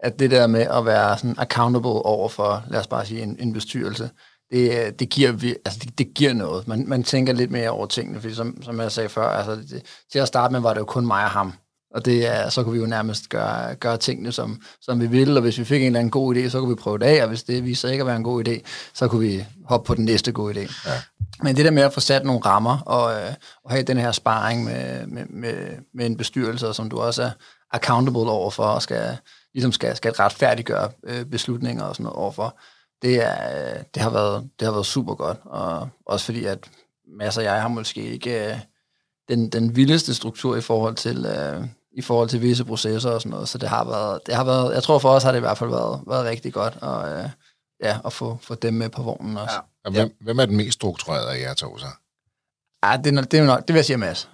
at 0.02 0.18
det 0.18 0.30
der 0.30 0.46
med 0.46 0.61
at 0.61 0.84
være 0.87 1.18
sådan 1.18 1.34
accountable 1.38 1.90
over 1.90 2.28
for, 2.28 2.64
lad 2.70 2.80
os 2.80 2.87
bare 2.87 3.06
sige, 3.06 3.22
en, 3.22 3.37
en 3.40 3.52
bestyrelse, 3.52 4.11
det, 4.50 4.98
det, 4.98 5.08
giver, 5.11 5.32
vi- 5.32 5.56
altså 5.64 5.80
det, 5.82 5.98
det 5.98 6.14
giver 6.14 6.32
noget. 6.32 6.68
Man, 6.68 6.88
man 6.88 7.04
tænker 7.04 7.32
lidt 7.32 7.50
mere 7.50 7.70
over 7.70 7.87
tingene, 7.87 8.20
fordi 8.20 8.34
som, 8.34 8.62
som 8.62 8.80
jeg 8.80 8.92
sagde 8.92 9.08
før, 9.08 9.28
altså 9.28 9.56
det, 9.56 9.82
til 10.12 10.18
at 10.18 10.28
starte 10.28 10.52
med 10.52 10.61
var 10.61 10.74
det 10.74 10.80
jo 10.80 10.84
kun 10.84 11.06
mig 11.06 11.24
og 11.24 11.30
ham. 11.30 11.52
Og 11.90 12.05
det 12.05 12.27
er, 12.27 12.48
så 12.48 12.62
kunne 12.62 12.72
vi 12.72 12.81
jo 12.81 12.87
nærmest 12.87 13.29
gøre, 13.29 13.74
gøre 13.74 13.96
tingene, 13.96 14.33
som, 14.33 14.62
som 14.81 15.01
vi 15.01 15.07
ville, 15.07 15.37
og 15.37 15.42
hvis 15.42 15.59
vi 15.59 15.64
fik 15.64 15.81
en 15.81 15.87
eller 15.87 15.98
anden 16.01 16.11
god 16.11 16.37
idé, 16.37 16.48
så 16.48 16.61
kunne 16.61 16.68
vi 16.68 16.74
prøve 16.74 16.98
det 16.98 17.05
af, 17.05 17.22
og 17.22 17.29
hvis 17.29 17.42
det 17.42 17.64
viste 17.64 17.81
sig 17.81 17.92
ikke 17.92 18.03
at 18.03 18.07
være 18.07 18.16
en 18.16 18.24
god 18.24 18.48
idé, 18.48 18.61
så 18.94 19.09
kunne 19.09 19.29
vi 19.29 19.44
hoppe 19.64 19.87
på 19.87 19.94
den 19.94 20.05
næste 20.05 20.33
gode 20.33 20.55
idé. 20.55 20.72
Ja. 20.87 20.92
Men 21.42 21.57
det 21.57 21.64
der 21.64 21.70
med 21.70 21.83
at 21.83 21.92
få 21.92 22.01
sat 22.01 22.24
nogle 22.24 22.40
rammer, 22.40 22.79
og, 22.81 23.12
øh, 23.12 23.35
og 23.64 23.70
have 23.70 23.83
den 23.83 23.96
her 23.96 24.12
sparring 24.12 24.64
med, 24.64 25.07
med, 25.07 25.24
med, 25.27 25.55
med 25.94 26.07
en 26.07 26.16
bestyrelse, 26.16 26.74
som 26.74 26.90
du 26.90 26.98
også 27.01 27.22
er 27.22 27.31
accountable 27.70 28.31
overfor, 28.31 28.64
og 28.64 28.83
skal, 28.83 29.16
ligesom 29.55 29.72
skal, 29.72 29.96
skal 29.96 30.12
retfærdiggøre 30.12 30.90
øh, 31.05 31.24
beslutninger 31.24 31.85
og 31.85 31.94
sådan 31.94 32.05
noget 32.05 32.16
overfor, 32.16 32.59
det, 33.03 33.24
er, 33.27 33.77
øh, 33.77 33.85
det, 33.94 34.03
har 34.03 34.11
været, 34.11 34.48
det 34.59 34.66
har 34.66 34.72
været 34.72 34.87
super 34.87 35.14
godt, 35.14 35.38
og 35.44 35.88
også 36.07 36.24
fordi, 36.24 36.44
at 36.44 36.59
Mads 37.18 37.38
og 37.38 37.44
jeg 37.44 37.62
har 37.62 37.68
måske 37.68 38.03
ikke 38.03 38.62
den, 39.29 39.48
den 39.48 39.77
vildeste 39.77 40.14
struktur 40.14 40.57
i 40.57 40.61
forhold 40.61 40.94
til 40.94 41.27
øh, 41.27 41.64
i 41.92 42.03
forhold 42.03 42.29
til 42.29 42.42
visse 42.42 42.64
processer 42.64 43.11
og 43.11 43.20
sådan 43.20 43.31
noget, 43.31 43.48
så 43.48 43.59
det 43.59 43.68
har 43.68 43.85
været, 43.85 44.20
det 44.27 44.35
har 44.35 44.44
været 44.44 44.74
jeg 44.74 44.83
tror 44.83 44.98
for 44.98 45.11
os 45.11 45.22
har 45.22 45.33
det 45.33 45.38
i 45.38 45.40
hvert 45.40 45.59
fald 45.59 45.70
været, 45.70 46.03
været 46.07 46.24
rigtig 46.24 46.53
godt, 46.53 46.77
og 46.83 47.11
øh, 47.11 47.31
ja, 47.83 47.98
at 48.05 48.12
få, 48.12 48.38
få 48.42 48.55
dem 48.55 48.74
med 48.74 48.88
på 48.88 49.03
vognen 49.03 49.37
også. 49.37 49.55
Ja. 49.55 49.61
Og 49.85 49.92
hvem, 49.92 50.07
ja. 50.09 50.24
hvem 50.24 50.38
er 50.38 50.46
den 50.46 50.57
mest 50.57 50.74
strukturerede 50.74 51.33
af 51.33 51.40
jer 51.40 51.55
to 51.55 51.79
så? 51.79 51.87
Ja, 52.85 52.96
det, 53.05 53.18
er 53.18 53.22
det, 53.22 53.35
er 53.35 53.40
jo 53.40 53.46
nok, 53.46 53.61
det 53.61 53.68
vil 53.68 53.79
jeg 53.79 53.85
sige 53.85 53.96
Mads. 53.96 54.31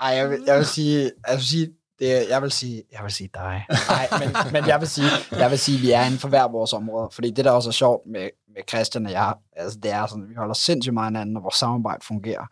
Ej, 0.00 0.08
jeg 0.08 0.30
vil, 0.30 0.42
jeg 0.46 0.56
vil 0.58 0.66
sige, 0.66 1.12
jeg 1.28 1.36
vil 1.36 1.44
sige, 1.44 1.72
det, 1.98 2.28
jeg 2.28 2.42
vil 2.42 2.50
sige, 2.50 2.82
jeg 2.92 3.04
vil 3.04 3.12
sige 3.12 3.30
dig. 3.34 3.66
Nej, 3.88 4.08
men, 4.20 4.36
men 4.52 4.66
jeg 4.66 4.80
vil 4.80 4.88
sige, 4.88 5.08
jeg 5.32 5.50
vil 5.50 5.58
sige, 5.58 5.78
vi 5.78 5.92
er 5.92 6.04
inden 6.04 6.18
for 6.18 6.28
hver 6.28 6.48
vores 6.48 6.72
område. 6.72 7.08
Fordi 7.12 7.30
det, 7.30 7.44
der 7.44 7.50
også 7.50 7.70
er 7.70 7.72
sjovt 7.72 8.06
med, 8.06 8.30
med 8.54 8.62
Christian 8.68 9.06
og 9.06 9.12
jeg, 9.12 9.34
altså 9.56 9.78
det 9.78 9.90
er 9.90 10.06
sådan, 10.06 10.28
vi 10.28 10.34
holder 10.34 10.54
sindssygt 10.54 10.94
meget 10.94 11.06
hinanden, 11.06 11.36
og 11.36 11.42
vores 11.42 11.54
samarbejde 11.54 12.04
fungerer 12.04 12.46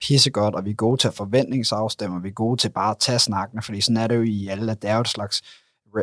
pissegodt, 0.00 0.54
og 0.54 0.64
vi 0.64 0.70
er 0.70 0.74
gode 0.74 1.00
til 1.00 1.08
at 1.08 1.14
forventningsafstemme, 1.14 2.16
og 2.16 2.22
vi 2.22 2.28
er 2.28 2.32
gode 2.32 2.60
til 2.60 2.68
bare 2.68 2.90
at 2.90 2.96
tage 3.00 3.18
snakkene, 3.18 3.62
fordi 3.62 3.80
sådan 3.80 3.96
er 3.96 4.06
det 4.06 4.16
jo 4.16 4.22
i 4.22 4.46
alle, 4.46 4.72
at 4.72 4.82
det 4.82 4.90
er 4.90 4.94
jo 4.94 5.00
et 5.00 5.08
slags 5.08 5.42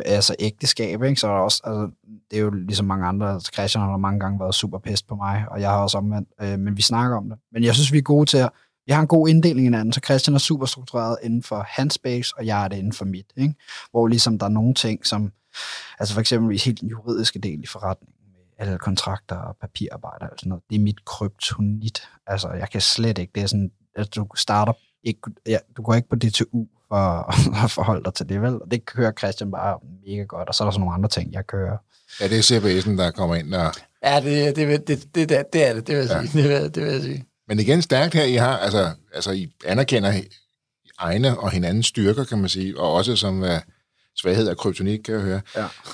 altså 0.04 0.34
ægteskab, 0.38 1.02
ikke? 1.02 1.20
Så 1.20 1.28
er 1.28 1.32
der 1.32 1.40
også, 1.40 1.60
altså, 1.64 1.90
det 2.30 2.36
er 2.36 2.40
jo 2.40 2.50
ligesom 2.50 2.86
mange 2.86 3.06
andre, 3.06 3.32
altså 3.32 3.50
Christian 3.54 3.84
har 3.84 3.96
mange 3.96 4.20
gange 4.20 4.40
været 4.40 4.54
super 4.54 4.78
pest 4.78 5.06
på 5.06 5.14
mig, 5.14 5.44
og 5.50 5.60
jeg 5.60 5.70
har 5.70 5.82
også 5.82 5.98
omvendt, 5.98 6.28
øh, 6.40 6.58
men 6.58 6.76
vi 6.76 6.82
snakker 6.82 7.16
om 7.16 7.28
det. 7.28 7.38
Men 7.52 7.64
jeg 7.64 7.74
synes, 7.74 7.92
vi 7.92 7.98
er 7.98 8.02
gode 8.02 8.26
til 8.26 8.38
at, 8.38 8.50
vi 8.86 8.92
har 8.92 9.00
en 9.00 9.06
god 9.06 9.28
inddeling 9.28 9.60
i 9.60 9.66
hinanden, 9.66 9.92
så 9.92 10.00
Christian 10.04 10.34
er 10.34 10.38
super 10.38 10.66
struktureret 10.66 11.16
inden 11.22 11.42
for 11.42 11.66
hans 11.68 11.94
space, 11.94 12.34
og 12.36 12.46
jeg 12.46 12.64
er 12.64 12.68
det 12.68 12.76
inden 12.76 12.92
for 12.92 13.04
mit, 13.04 13.32
ikke? 13.36 13.54
Hvor 13.90 14.06
ligesom 14.06 14.38
der 14.38 14.46
er 14.46 14.50
nogle 14.50 14.74
ting, 14.74 15.06
som, 15.06 15.32
altså 15.98 16.14
for 16.14 16.20
eksempel 16.20 16.60
helt 16.60 16.80
den 16.80 16.88
juridiske 16.88 17.38
del 17.38 17.60
i 17.62 17.66
forretningen, 17.66 18.14
med 18.32 18.66
alle 18.66 18.78
kontrakter 18.78 19.36
og 19.36 19.56
papirarbejde 19.60 20.30
og 20.30 20.38
sådan 20.38 20.48
noget, 20.48 20.64
det 20.70 20.76
er 20.76 20.80
mit 20.80 21.04
kryptonit. 21.04 22.02
Altså, 22.26 22.48
jeg 22.48 22.70
kan 22.70 22.80
slet 22.80 23.18
ikke, 23.18 23.32
det 23.34 23.42
er 23.42 23.46
sådan, 23.46 23.70
at 23.96 24.14
du 24.14 24.26
starter 24.36 24.72
ikke, 25.04 25.20
ja, 25.46 25.58
du 25.76 25.82
går 25.82 25.94
ikke 25.94 26.08
på 26.08 26.16
DTU 26.16 26.66
for 26.88 27.34
at 27.64 27.70
forholde 27.70 28.04
dig 28.04 28.14
til 28.14 28.28
det, 28.28 28.42
vel? 28.42 28.62
Og 28.62 28.70
det 28.70 28.84
kører 28.84 29.12
Christian 29.18 29.50
bare 29.50 29.78
mega 30.06 30.22
godt, 30.22 30.48
og 30.48 30.54
så 30.54 30.64
er 30.64 30.66
der 30.66 30.72
så 30.72 30.78
nogle 30.78 30.94
andre 30.94 31.08
ting, 31.08 31.32
jeg 31.32 31.46
kører. 31.46 31.76
Er 32.20 32.28
det 32.28 32.52
CBS'en, 32.52 32.90
der 32.90 33.10
kommer 33.10 33.34
ind 33.34 33.54
og... 33.54 33.74
Ja, 34.04 34.20
det, 34.20 34.56
det, 34.56 34.68
det, 34.68 34.88
det, 34.88 35.14
det, 35.14 35.28
det, 35.28 35.52
det 35.52 35.68
er 35.68 35.74
det, 35.74 35.86
det 35.86 35.96
vil 35.96 36.06
jeg 36.06 36.28
sige. 36.28 36.42
Det, 36.42 36.50
vil, 36.50 36.74
det 36.74 36.84
vil 36.84 36.92
jeg 36.92 37.02
sige. 37.02 37.24
Men 37.48 37.60
igen 37.60 37.82
stærkt 37.82 38.14
her, 38.14 38.24
I 38.24 38.34
har, 38.34 38.58
altså, 38.58 38.90
altså 39.14 39.30
I 39.32 39.52
anerkender 39.64 40.20
egne 40.98 41.38
og 41.38 41.50
hinandens 41.50 41.86
styrker, 41.86 42.24
kan 42.24 42.38
man 42.38 42.48
sige, 42.48 42.80
og 42.80 42.92
også 42.92 43.16
som 43.16 43.42
uh, 43.42 43.48
svaghed 44.16 44.48
af 44.48 44.56
kryptonit, 44.56 45.04
kan 45.04 45.14
jeg 45.14 45.22
høre. 45.22 45.40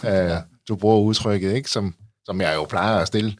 Ja. 0.03 0.37
Uh, 0.37 0.43
du 0.69 0.77
bruger 0.77 1.01
udtrykket, 1.01 1.53
ikke? 1.53 1.71
Som, 1.71 1.95
som 2.25 2.41
jeg 2.41 2.55
jo 2.55 2.65
plejer 2.65 2.97
at 2.97 3.07
stille, 3.07 3.37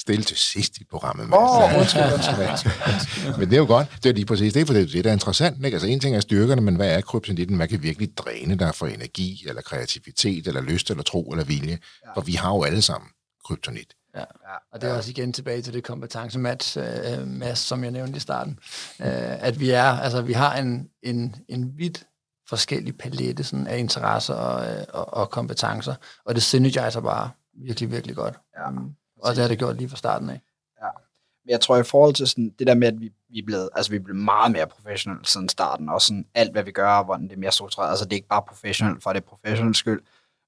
stille 0.00 0.24
til 0.24 0.36
sidst 0.36 0.78
i 0.78 0.84
programmet. 0.84 1.28
Mads. 1.28 1.40
Åh, 1.40 1.78
undskyld, 1.78 2.02
undskyld, 2.12 3.38
Men 3.38 3.48
det 3.48 3.56
er 3.56 3.60
jo 3.60 3.66
godt. 3.66 3.88
Det 4.02 4.08
er 4.08 4.14
lige 4.14 4.26
præcis 4.26 4.52
det, 4.52 4.66
for 4.66 4.74
det 4.74 4.82
er 4.82 4.86
det, 4.86 5.04
der 5.04 5.10
er 5.10 5.14
interessant. 5.14 5.64
Ikke? 5.64 5.74
Altså 5.74 5.88
en 5.88 6.00
ting 6.00 6.16
er 6.16 6.20
styrkerne, 6.20 6.60
men 6.60 6.76
hvad 6.76 6.96
er 6.96 7.00
kryptonitten? 7.00 7.56
Hvad 7.56 7.68
kan 7.68 7.82
virkelig 7.82 8.18
dræne 8.18 8.58
dig 8.58 8.74
for 8.74 8.86
energi, 8.86 9.44
eller 9.48 9.62
kreativitet, 9.62 10.46
eller 10.46 10.60
lyst, 10.60 10.90
eller 10.90 11.02
tro, 11.02 11.30
eller 11.30 11.44
vilje? 11.44 11.78
Ja. 12.06 12.12
For 12.14 12.20
vi 12.20 12.32
har 12.32 12.50
jo 12.50 12.62
alle 12.62 12.82
sammen 12.82 13.08
kryptonit. 13.44 13.94
Ja. 14.16 14.24
Og 14.72 14.80
det 14.80 14.90
er 14.90 14.94
også 14.94 15.10
igen 15.10 15.32
tilbage 15.32 15.62
til 15.62 15.72
det 15.72 15.84
kompetencematch, 15.84 16.78
øh, 16.78 17.26
Mads, 17.26 17.58
som 17.58 17.84
jeg 17.84 17.90
nævnte 17.90 18.16
i 18.16 18.20
starten. 18.20 18.58
Øh, 19.00 19.44
at 19.46 19.60
vi 19.60 19.70
er, 19.70 19.84
altså 19.84 20.22
vi 20.22 20.32
har 20.32 20.56
en, 20.56 20.88
en, 21.02 21.36
en 21.48 21.72
vidt 21.76 22.06
forskellig 22.48 22.98
palette 22.98 23.44
sådan, 23.44 23.66
af 23.66 23.78
interesser 23.78 24.34
og, 24.34 24.74
øh, 24.74 24.84
og, 24.88 25.14
og 25.14 25.30
kompetencer, 25.30 25.94
og 26.24 26.34
det 26.34 26.42
synergiser 26.42 27.00
bare 27.00 27.30
virkelig, 27.66 27.90
virkelig 27.90 28.16
godt. 28.16 28.34
Ja, 28.58 28.68
Um, 28.68 28.94
og 29.22 29.34
det 29.34 29.38
har 29.38 29.48
det 29.48 29.58
gjort 29.58 29.76
lige 29.76 29.88
fra 29.88 29.96
starten 29.96 30.30
af. 30.30 30.40
Men 31.44 31.50
jeg 31.50 31.60
tror 31.60 31.76
i 31.76 31.82
forhold 31.82 32.14
til 32.14 32.26
sådan, 32.26 32.54
det 32.58 32.66
der 32.66 32.74
med, 32.74 32.88
at 32.88 33.00
vi, 33.00 33.12
vi, 33.28 33.38
er 33.38 33.42
blevet, 33.46 33.68
altså, 33.74 33.90
vi 33.90 33.96
er 33.96 34.00
blevet 34.00 34.22
meget 34.22 34.52
mere 34.52 34.66
professionelle 34.66 35.26
siden 35.26 35.48
starten, 35.48 35.88
og 35.88 36.02
sådan 36.02 36.26
alt, 36.34 36.52
hvad 36.52 36.62
vi 36.62 36.70
gør, 36.70 37.02
hvordan 37.02 37.28
det 37.28 37.32
er 37.32 37.38
mere 37.38 37.52
struktureret. 37.52 37.90
Altså, 37.90 38.04
det 38.04 38.12
er 38.12 38.16
ikke 38.16 38.28
bare 38.28 38.42
professionelt, 38.48 39.02
for 39.02 39.12
det 39.12 39.20
er 39.20 39.26
professionelt 39.28 39.76
skyld. 39.76 40.02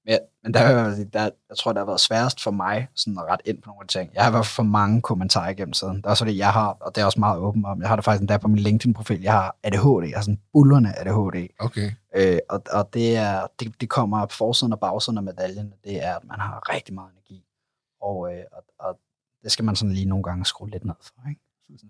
Men, 0.05 0.19
men 0.43 0.53
der, 0.53 1.05
der, 1.13 1.29
jeg 1.49 1.57
tror, 1.57 1.71
det 1.73 1.79
har 1.79 1.85
været 1.85 1.99
sværest 1.99 2.43
for 2.43 2.51
mig 2.51 2.87
sådan 2.95 3.17
at 3.17 3.23
rette 3.23 3.49
ind 3.49 3.61
på 3.61 3.69
nogle 3.69 3.87
ting. 3.87 4.11
Jeg 4.13 4.23
har 4.23 4.31
været 4.31 4.45
for 4.45 4.63
mange 4.63 5.01
kommentarer 5.01 5.49
igennem 5.49 5.73
tiden. 5.73 5.97
Det 5.97 6.05
er 6.05 6.09
også 6.09 6.25
det, 6.25 6.37
jeg 6.37 6.53
har, 6.53 6.77
og 6.79 6.95
det 6.95 7.01
er 7.01 7.05
også 7.05 7.19
meget 7.19 7.39
åben 7.39 7.65
om. 7.65 7.81
Jeg 7.81 7.87
har 7.87 7.95
det 7.95 8.05
faktisk 8.05 8.21
endda 8.21 8.37
på 8.37 8.47
min 8.47 8.59
LinkedIn-profil. 8.59 9.21
Jeg 9.21 9.31
har 9.31 9.55
ADHD, 9.63 10.09
jeg 10.09 10.17
har 10.17 10.21
sådan 10.21 10.39
bullerne 10.53 10.99
ADHD. 10.99 11.47
Okay. 11.59 11.91
Øh, 12.15 12.37
og 12.49 12.63
og 12.71 12.93
det, 12.93 13.15
er, 13.15 13.47
det, 13.59 13.81
det 13.81 13.89
kommer 13.89 14.21
op 14.21 14.31
forsiden 14.31 14.73
og 14.73 14.79
bagsiden 14.79 15.17
af 15.17 15.23
medaljen. 15.23 15.73
Det 15.83 16.03
er, 16.03 16.15
at 16.15 16.23
man 16.23 16.39
har 16.39 16.73
rigtig 16.73 16.93
meget 16.93 17.11
energi. 17.11 17.45
Og, 18.07 18.33
øh, 18.33 18.43
og, 18.51 18.63
og 18.79 18.99
det 19.43 19.51
skal 19.51 19.65
man 19.65 19.75
sådan 19.75 19.93
lige 19.93 20.05
nogle 20.05 20.23
gange 20.23 20.45
skrue 20.45 20.69
lidt 20.69 20.85
ned 20.85 20.99
for. 21.01 21.29
Ikke? 21.29 21.41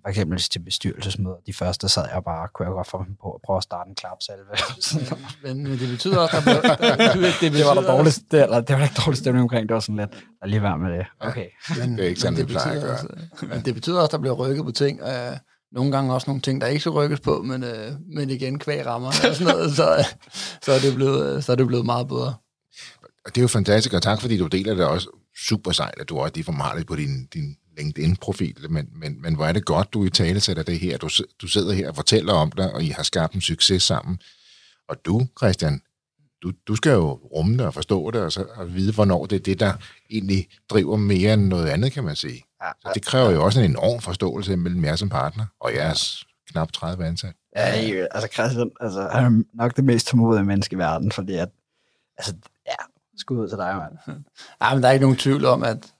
For 0.01 0.09
eksempel 0.09 0.39
til 0.39 0.59
bestyrelsesmøder. 0.59 1.35
De 1.45 1.53
første 1.53 1.89
sad 1.89 2.05
jeg 2.13 2.23
bare, 2.23 2.47
kunne 2.53 2.65
jeg 2.65 2.73
godt 2.73 2.87
få 2.87 3.03
dem 3.07 3.15
på 3.21 3.31
at 3.31 3.41
prøve 3.45 3.57
at 3.57 3.63
starte 3.63 3.89
en 3.89 3.95
klapsalve. 3.95 4.45
Men, 5.43 5.65
det 5.65 5.89
betyder 5.89 6.19
også, 6.19 6.35
der 6.37 6.43
blev, 6.43 6.55
der, 6.63 7.13
det, 7.13 7.33
det, 7.41 7.53
det 7.53 7.65
var 7.65 7.73
der 7.73 7.81
dårligt, 7.81 8.23
det, 8.31 8.43
eller, 8.43 8.61
det 8.61 8.73
var 8.73 8.77
der 8.77 8.83
ikke 8.83 9.01
dårlig 9.05 9.17
stemning 9.17 9.41
omkring. 9.43 9.69
Det 9.69 9.73
var 9.73 9.79
sådan 9.79 9.95
lidt, 9.95 10.11
lad 10.41 10.49
lige 10.49 10.61
være 10.61 10.77
med 10.77 10.91
det. 10.91 11.05
Okay. 11.19 11.47
Men, 11.79 11.97
Det 11.97 12.03
er 12.05 12.09
ikke 12.09 12.21
sådan, 12.21 12.37
det 12.37 12.47
plejer 12.47 12.67
at 12.67 12.73
betyder 12.73 12.87
gøre. 12.87 13.27
Også, 13.31 13.45
men 13.45 13.65
det 13.65 13.73
betyder 13.73 13.95
også, 13.95 14.07
at 14.07 14.11
der 14.11 14.17
bliver 14.17 14.35
rykket 14.35 14.65
på 14.65 14.71
ting. 14.71 15.01
Øh, 15.01 15.37
nogle 15.71 15.91
gange 15.91 16.13
også 16.13 16.29
nogle 16.29 16.41
ting, 16.41 16.61
der 16.61 16.67
ikke 16.67 16.79
skal 16.79 16.91
rykkes 16.91 17.19
på, 17.19 17.41
men, 17.41 17.63
øh, 17.63 17.91
men 18.15 18.29
igen 18.29 18.59
kvæg 18.59 18.85
rammer 18.85 19.07
og 19.07 19.13
sådan 19.35 19.53
noget, 19.53 19.75
så, 19.75 19.95
øh, 19.97 20.05
så, 20.61 20.71
er 20.71 20.79
det 20.79 20.95
blevet, 20.95 21.35
øh, 21.35 21.43
så 21.43 21.51
er 21.51 21.55
det 21.55 21.67
blevet 21.67 21.85
meget 21.85 22.07
bedre. 22.07 22.33
Og 23.25 23.35
det 23.35 23.37
er 23.37 23.41
jo 23.41 23.47
fantastisk, 23.47 23.93
og 23.93 24.01
tak 24.01 24.21
fordi 24.21 24.37
du 24.37 24.47
deler 24.47 24.75
det 24.75 24.85
også 24.85 25.09
super 25.37 25.71
sejt, 25.71 25.93
at 25.99 26.09
du 26.09 26.17
også 26.17 26.33
lige 26.35 26.43
får 26.43 26.73
det 26.77 26.87
på 26.87 26.95
din, 26.95 27.25
din 27.25 27.57
LinkedIn-profil, 27.77 28.65
men, 28.69 28.89
men, 28.95 29.21
men 29.21 29.35
hvor 29.35 29.45
er 29.45 29.51
det 29.51 29.65
godt, 29.65 29.93
du 29.93 30.05
i 30.05 30.09
tale 30.09 30.39
sætter 30.39 30.63
det 30.63 30.79
her. 30.79 30.97
Du, 30.97 31.09
du 31.41 31.47
sidder 31.47 31.73
her 31.73 31.89
og 31.89 31.95
fortæller 31.95 32.33
om 32.33 32.51
det, 32.51 32.71
og 32.71 32.83
I 32.83 32.87
har 32.87 33.03
skabt 33.03 33.33
en 33.33 33.41
succes 33.41 33.83
sammen. 33.83 34.19
Og 34.89 35.05
du, 35.05 35.27
Christian, 35.41 35.81
du, 36.43 36.51
du 36.67 36.75
skal 36.75 36.91
jo 36.91 37.11
rumme 37.11 37.57
det 37.57 37.65
og 37.65 37.73
forstå 37.73 38.11
det, 38.11 38.21
og, 38.21 38.31
så, 38.31 38.45
og 38.55 38.75
vide, 38.75 38.93
hvornår 38.93 39.25
det 39.25 39.35
er 39.35 39.43
det, 39.43 39.59
der 39.59 39.73
egentlig 40.09 40.47
driver 40.69 40.97
mere 40.97 41.33
end 41.33 41.47
noget 41.47 41.67
andet, 41.67 41.91
kan 41.91 42.03
man 42.03 42.15
sige. 42.15 42.43
Ja, 42.63 42.71
Så 42.81 42.91
det 42.93 43.05
kræver 43.05 43.31
jo 43.31 43.43
også 43.43 43.59
en 43.59 43.69
enorm 43.71 44.01
forståelse 44.01 44.57
mellem 44.57 44.85
jer 44.85 44.95
som 44.95 45.09
partner, 45.09 45.45
og 45.59 45.73
jeres 45.73 46.25
knap 46.51 46.71
30 46.71 47.05
ansat. 47.05 47.33
Ja, 47.55 47.61
altså 48.11 48.29
Christian, 48.33 48.71
altså, 48.81 49.09
han 49.11 49.25
er 49.25 49.43
nok 49.53 49.75
det 49.75 49.83
mest 49.83 50.07
tålmodige 50.07 50.43
menneske 50.43 50.73
i 50.73 50.79
verden, 50.79 51.11
fordi 51.11 51.33
at, 51.33 51.49
altså, 52.17 52.33
Skud 53.17 53.37
ud 53.37 53.49
til 53.49 53.57
dig, 53.57 53.75
mand. 53.75 54.19
Ej, 54.61 54.73
men 54.73 54.83
der 54.83 54.89
er 54.89 54.93
ikke 54.93 55.05
nogen 55.05 55.17
tvivl 55.17 55.45
om, 55.45 55.63
at, 55.63 55.93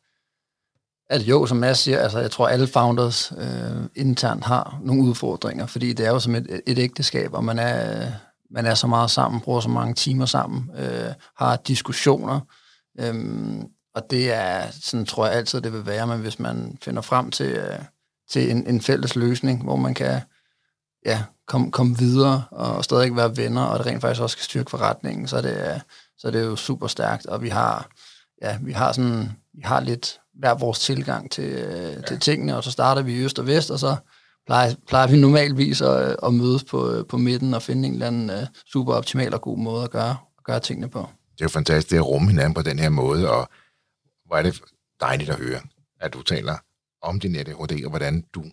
at 1.09 1.21
jo, 1.21 1.45
som 1.45 1.57
Mads 1.57 1.77
siger, 1.77 1.99
altså 1.99 2.19
jeg 2.19 2.31
tror, 2.31 2.47
alle 2.47 2.67
founders 2.67 3.31
øh, 3.37 3.85
internt 3.95 4.43
har 4.43 4.79
nogle 4.83 5.03
udfordringer, 5.03 5.65
fordi 5.65 5.93
det 5.93 6.05
er 6.05 6.09
jo 6.09 6.19
som 6.19 6.35
et, 6.35 6.61
et 6.67 6.79
ægteskab, 6.79 7.33
og 7.33 7.43
man 7.43 7.59
er, 7.59 8.11
man 8.51 8.65
er 8.65 8.73
så 8.73 8.87
meget 8.87 9.11
sammen, 9.11 9.41
bruger 9.41 9.59
så 9.59 9.69
mange 9.69 9.93
timer 9.93 10.25
sammen, 10.25 10.71
øh, 10.77 11.13
har 11.37 11.55
diskussioner, 11.55 12.39
øh, 12.99 13.15
og 13.95 14.03
det 14.09 14.33
er, 14.33 14.71
sådan 14.71 15.05
tror 15.05 15.25
jeg 15.25 15.35
altid, 15.35 15.61
det 15.61 15.73
vil 15.73 15.85
være, 15.85 16.07
men 16.07 16.19
hvis 16.19 16.39
man 16.39 16.77
finder 16.81 17.01
frem 17.01 17.31
til, 17.31 17.51
øh, 17.51 17.79
til 18.29 18.51
en, 18.51 18.67
en 18.67 18.81
fælles 18.81 19.15
løsning, 19.15 19.63
hvor 19.63 19.75
man 19.75 19.93
kan 19.93 20.21
ja, 21.05 21.23
komme 21.47 21.71
kom 21.71 21.99
videre 21.99 22.43
og 22.51 22.83
stadig 22.83 23.15
være 23.15 23.37
venner, 23.37 23.63
og 23.63 23.79
det 23.79 23.87
rent 23.87 24.01
faktisk 24.01 24.21
også 24.21 24.33
skal 24.33 24.43
styrke 24.43 24.69
forretningen, 24.69 25.27
så 25.27 25.37
er 25.37 25.41
det, 25.41 25.57
øh, 25.57 25.79
så 26.23 26.27
er 26.27 26.31
det 26.31 26.45
jo 26.45 26.55
super 26.55 26.87
stærkt, 26.87 27.25
og 27.25 27.41
vi 27.41 27.49
har, 27.49 27.89
ja, 28.41 28.57
vi 28.61 28.71
har 28.71 28.91
sådan, 28.91 29.31
vi 29.53 29.61
har 29.63 29.79
lidt 29.79 30.19
hver 30.33 30.53
vores 30.53 30.79
tilgang 30.79 31.31
til, 31.31 31.49
ja. 31.49 32.01
til 32.01 32.19
tingene, 32.19 32.57
og 32.57 32.63
så 32.63 32.71
starter 32.71 33.01
vi 33.01 33.13
i 33.13 33.23
øst 33.23 33.39
og 33.39 33.47
vest, 33.47 33.71
og 33.71 33.79
så 33.79 33.95
plejer, 34.45 34.73
plejer 34.87 35.07
vi 35.07 35.17
normalvis 35.17 35.81
at, 35.81 36.15
at 36.23 36.33
mødes 36.33 36.63
på, 36.63 37.05
på 37.09 37.17
midten 37.17 37.53
og 37.53 37.61
finde 37.61 37.87
en 37.87 37.93
eller 37.93 38.07
anden 38.07 38.29
uh, 38.29 38.47
super 38.71 38.93
optimal 38.93 39.33
og 39.33 39.41
god 39.41 39.57
måde 39.57 39.83
at 39.83 39.91
gøre, 39.91 40.17
at 40.37 40.43
gøre 40.43 40.59
tingene 40.59 40.89
på. 40.89 40.99
Det 41.33 41.41
er 41.41 41.45
jo 41.45 41.49
fantastisk 41.49 41.95
at 41.95 42.07
rumme 42.07 42.29
hinanden 42.29 42.53
på 42.53 42.61
den 42.61 42.79
her 42.79 42.89
måde, 42.89 43.29
og 43.31 43.49
hvor 44.25 44.35
er 44.35 44.41
det 44.41 44.61
dejligt 44.99 45.29
at 45.29 45.39
høre, 45.39 45.61
at 45.99 46.13
du 46.13 46.21
taler 46.21 46.57
om 47.01 47.19
din 47.19 47.35
ADHD, 47.35 47.83
og 47.83 47.89
hvordan 47.89 48.23
du 48.33 48.43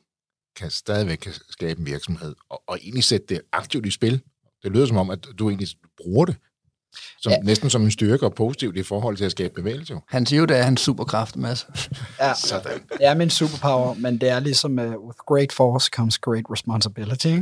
kan 0.57 0.71
stadigvæk 0.71 1.19
kan 1.19 1.33
skabe 1.51 1.81
en 1.81 1.87
virksomhed, 1.87 2.35
og, 2.49 2.63
og 2.67 2.79
egentlig 2.83 3.05
sætte 3.05 3.27
det 3.27 3.41
aktivt 3.53 3.87
i 3.87 3.91
spil. 3.91 4.23
Det 4.63 4.73
lyder 4.73 4.87
som 4.87 4.97
om, 4.97 5.11
at 5.11 5.27
du 5.39 5.49
egentlig 5.49 5.69
bruger 5.97 6.25
det 6.25 6.37
som, 7.21 7.33
ja. 7.33 7.39
næsten 7.39 7.71
som 7.71 7.83
en 7.83 7.91
styrke 7.91 8.27
og 8.27 8.35
positivt 8.35 8.77
i 8.77 8.83
forhold 8.83 9.17
til 9.17 9.25
at 9.25 9.31
skabe 9.31 9.55
bevægelse. 9.55 9.95
Han 10.09 10.27
siger 10.27 10.41
jo, 10.41 10.47
det 10.47 10.57
er 10.57 10.63
hans 10.63 10.81
superkraft, 10.81 11.37
Mads. 11.37 11.67
ja, 12.21 12.35
Sådan. 12.49 12.81
det 12.89 13.07
er 13.07 13.15
min 13.15 13.31
superpower, 13.31 13.95
men 13.95 14.19
det 14.19 14.29
er 14.29 14.41
ligesom, 14.41 14.79
uh, 14.79 14.85
with 14.85 15.19
great 15.27 15.53
force 15.53 15.91
comes 15.95 16.19
great 16.19 16.45
responsibility. 16.51 17.37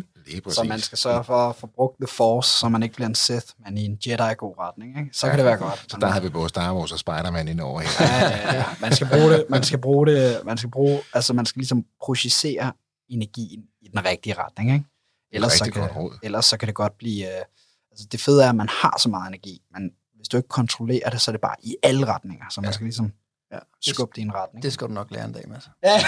Så 0.49 0.65
man 0.69 0.81
skal 0.81 0.99
sørge 0.99 1.25
for 1.25 1.49
at 1.49 1.57
få 1.57 1.67
brugt 1.67 1.97
the 2.01 2.07
force, 2.07 2.59
så 2.59 2.69
man 2.69 2.83
ikke 2.83 2.95
bliver 2.95 3.09
en 3.09 3.15
Sith, 3.15 3.47
men 3.65 3.79
i 3.79 3.85
en 3.85 3.99
Jedi-god 4.07 4.55
retning. 4.59 4.99
Ikke? 4.99 5.11
Så 5.13 5.27
ja, 5.27 5.31
kan 5.31 5.39
det 5.39 5.47
være 5.47 5.57
godt. 5.57 5.85
Så 5.89 5.97
der 6.01 6.07
har 6.07 6.21
vi 6.21 6.29
både 6.29 6.49
Star 6.49 6.75
Wars 6.75 6.93
og 6.93 6.99
Spider-Man 6.99 7.49
ind 7.49 7.61
over 7.61 7.81
her. 7.81 7.89
Ja, 8.01 8.29
ja, 8.29 8.55
ja. 8.55 8.65
Man 8.81 8.95
skal 8.95 9.09
bruge 9.09 9.31
det, 9.31 9.45
man 9.49 9.63
skal 9.63 9.79
bruge 9.79 10.07
det, 10.07 10.41
man 10.45 10.59
skal 10.59 10.71
bruge, 10.71 11.01
altså 11.15 11.33
man 11.33 11.47
skal 11.47 11.61
ligesom 11.61 11.85
projicere 12.05 12.73
energien 13.09 13.63
i 13.83 13.89
den 13.89 14.05
rigtige 14.05 14.35
retning. 14.39 14.73
Ikke? 14.73 14.85
Ellers, 15.33 15.53
så 15.53 15.71
kan, 15.71 15.89
ellers 16.23 16.45
så 16.45 16.57
kan 16.57 16.67
det 16.67 16.75
godt 16.75 16.99
blive... 16.99 17.25
Uh, 17.25 17.58
altså 17.99 18.09
det 18.13 18.21
fede 18.21 18.45
er, 18.45 18.49
at 18.49 18.57
man 18.57 18.69
har 18.69 18.99
så 18.99 19.09
meget 19.09 19.29
energi, 19.29 19.63
men 19.73 19.91
hvis 20.17 20.29
du 20.29 20.37
ikke 20.37 20.49
kontrollerer 20.49 21.11
det, 21.11 21.21
så 21.21 21.31
er 21.31 21.33
det 21.33 21.41
bare 21.41 21.57
i 21.63 21.77
alle 21.83 22.07
retninger. 22.07 22.45
Så 22.51 22.61
man 22.61 22.69
ja. 22.69 22.73
skal 22.73 22.85
ligesom 22.85 23.13
ja. 23.53 23.59
skubbe 23.81 24.13
det 24.15 24.19
i 24.19 24.25
en 24.25 24.35
retning. 24.35 24.63
Det 24.63 24.73
skal 24.73 24.89
du 24.89 24.93
nok 24.93 25.11
lære 25.11 25.25
en 25.25 25.33
dag, 25.33 25.49
Mads. 25.49 25.69
ja, 25.83 25.99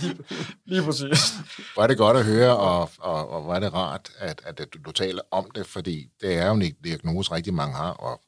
lige, 0.00 0.18
lige 0.64 0.82
præcis. 0.82 1.34
Hvor 1.74 1.82
er 1.82 1.86
det 1.86 1.98
godt 1.98 2.16
at 2.16 2.24
høre, 2.24 2.56
og, 2.56 2.90
og, 2.98 3.28
og 3.28 3.42
hvor 3.42 3.54
er 3.54 3.60
det 3.60 3.74
rart, 3.74 4.10
at, 4.18 4.42
at 4.44 4.58
du, 4.58 4.78
du 4.84 4.92
taler 4.92 5.22
om 5.30 5.50
det, 5.50 5.66
fordi 5.66 6.10
det 6.20 6.36
er 6.36 6.46
jo 6.46 6.54
en 6.54 6.74
diagnose, 6.84 7.32
rigtig 7.32 7.54
mange 7.54 7.76
har, 7.76 7.90
og 7.90 8.20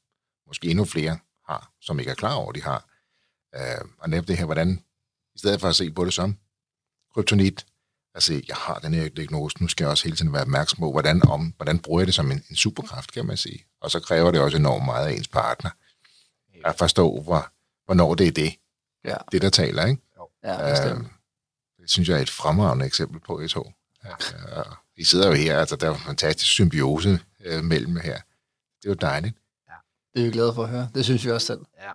måske 0.46 0.68
endnu 0.68 0.84
flere 0.84 1.18
har, 1.48 1.70
som 1.80 1.98
ikke 1.98 2.10
er 2.10 2.14
klar 2.14 2.34
over, 2.34 2.52
de 2.52 2.62
har. 2.62 2.84
Uh, 3.56 3.88
og 3.98 4.10
netop 4.10 4.28
det 4.28 4.38
her, 4.38 4.44
hvordan, 4.44 4.84
i 5.34 5.38
stedet 5.38 5.60
for 5.60 5.68
at 5.68 5.76
se 5.76 5.90
på 5.90 6.04
det 6.04 6.12
som 6.12 6.36
kryptonit, 7.14 7.66
altså, 8.14 8.32
jeg 8.48 8.56
har 8.56 8.78
den 8.78 8.94
her 8.94 9.08
diagnose, 9.08 9.62
nu 9.62 9.68
skal 9.68 9.84
jeg 9.84 9.90
også 9.90 10.04
hele 10.04 10.16
tiden 10.16 10.32
være 10.32 10.42
opmærksom 10.42 10.78
på, 10.78 10.90
hvordan, 10.92 11.28
om, 11.28 11.54
hvordan 11.56 11.78
bruger 11.78 12.00
jeg 12.00 12.06
det 12.06 12.14
som 12.14 12.30
en, 12.30 12.44
en 12.50 12.56
superkraft, 12.56 13.12
kan 13.12 13.26
man 13.26 13.36
sige. 13.36 13.66
Og 13.80 13.90
så 13.90 14.00
kræver 14.00 14.30
det 14.30 14.40
også 14.40 14.56
enormt 14.56 14.84
meget 14.84 15.06
af 15.06 15.12
ens 15.12 15.28
partner. 15.28 15.70
At 16.64 16.78
forstå, 16.78 17.20
hvor, 17.20 17.52
hvornår 17.84 18.14
det 18.14 18.26
er 18.26 18.32
det, 18.32 18.54
ja. 19.04 19.16
det 19.32 19.42
der 19.42 19.50
taler, 19.50 19.86
ikke? 19.86 20.02
Ja, 20.44 20.90
øhm, 20.90 21.06
det 21.80 21.90
synes 21.90 22.08
jeg 22.08 22.16
er 22.18 22.22
et 22.22 22.30
fremragende 22.30 22.86
eksempel 22.86 23.20
på, 23.20 23.40
I 23.40 23.48
to. 23.48 23.72
Ja, 24.04 24.10
ja. 24.56 24.62
I 24.96 25.04
sidder 25.04 25.28
jo 25.28 25.34
her, 25.34 25.58
altså 25.58 25.76
der 25.76 25.90
er 25.90 25.94
en 25.94 26.00
fantastisk 26.00 26.50
symbiose 26.50 27.20
øh, 27.44 27.64
mellem 27.64 27.96
her. 27.96 28.18
Det 28.82 28.84
er 28.84 28.88
jo 28.88 28.94
dejligt. 28.94 29.36
Ja. 29.68 29.74
Det 30.14 30.20
er 30.20 30.24
vi 30.24 30.32
glade 30.32 30.54
for 30.54 30.62
at 30.62 30.68
høre. 30.68 30.88
Det 30.94 31.04
synes 31.04 31.24
vi 31.24 31.30
også 31.30 31.46
selv. 31.46 31.60
Ja. 31.80 31.90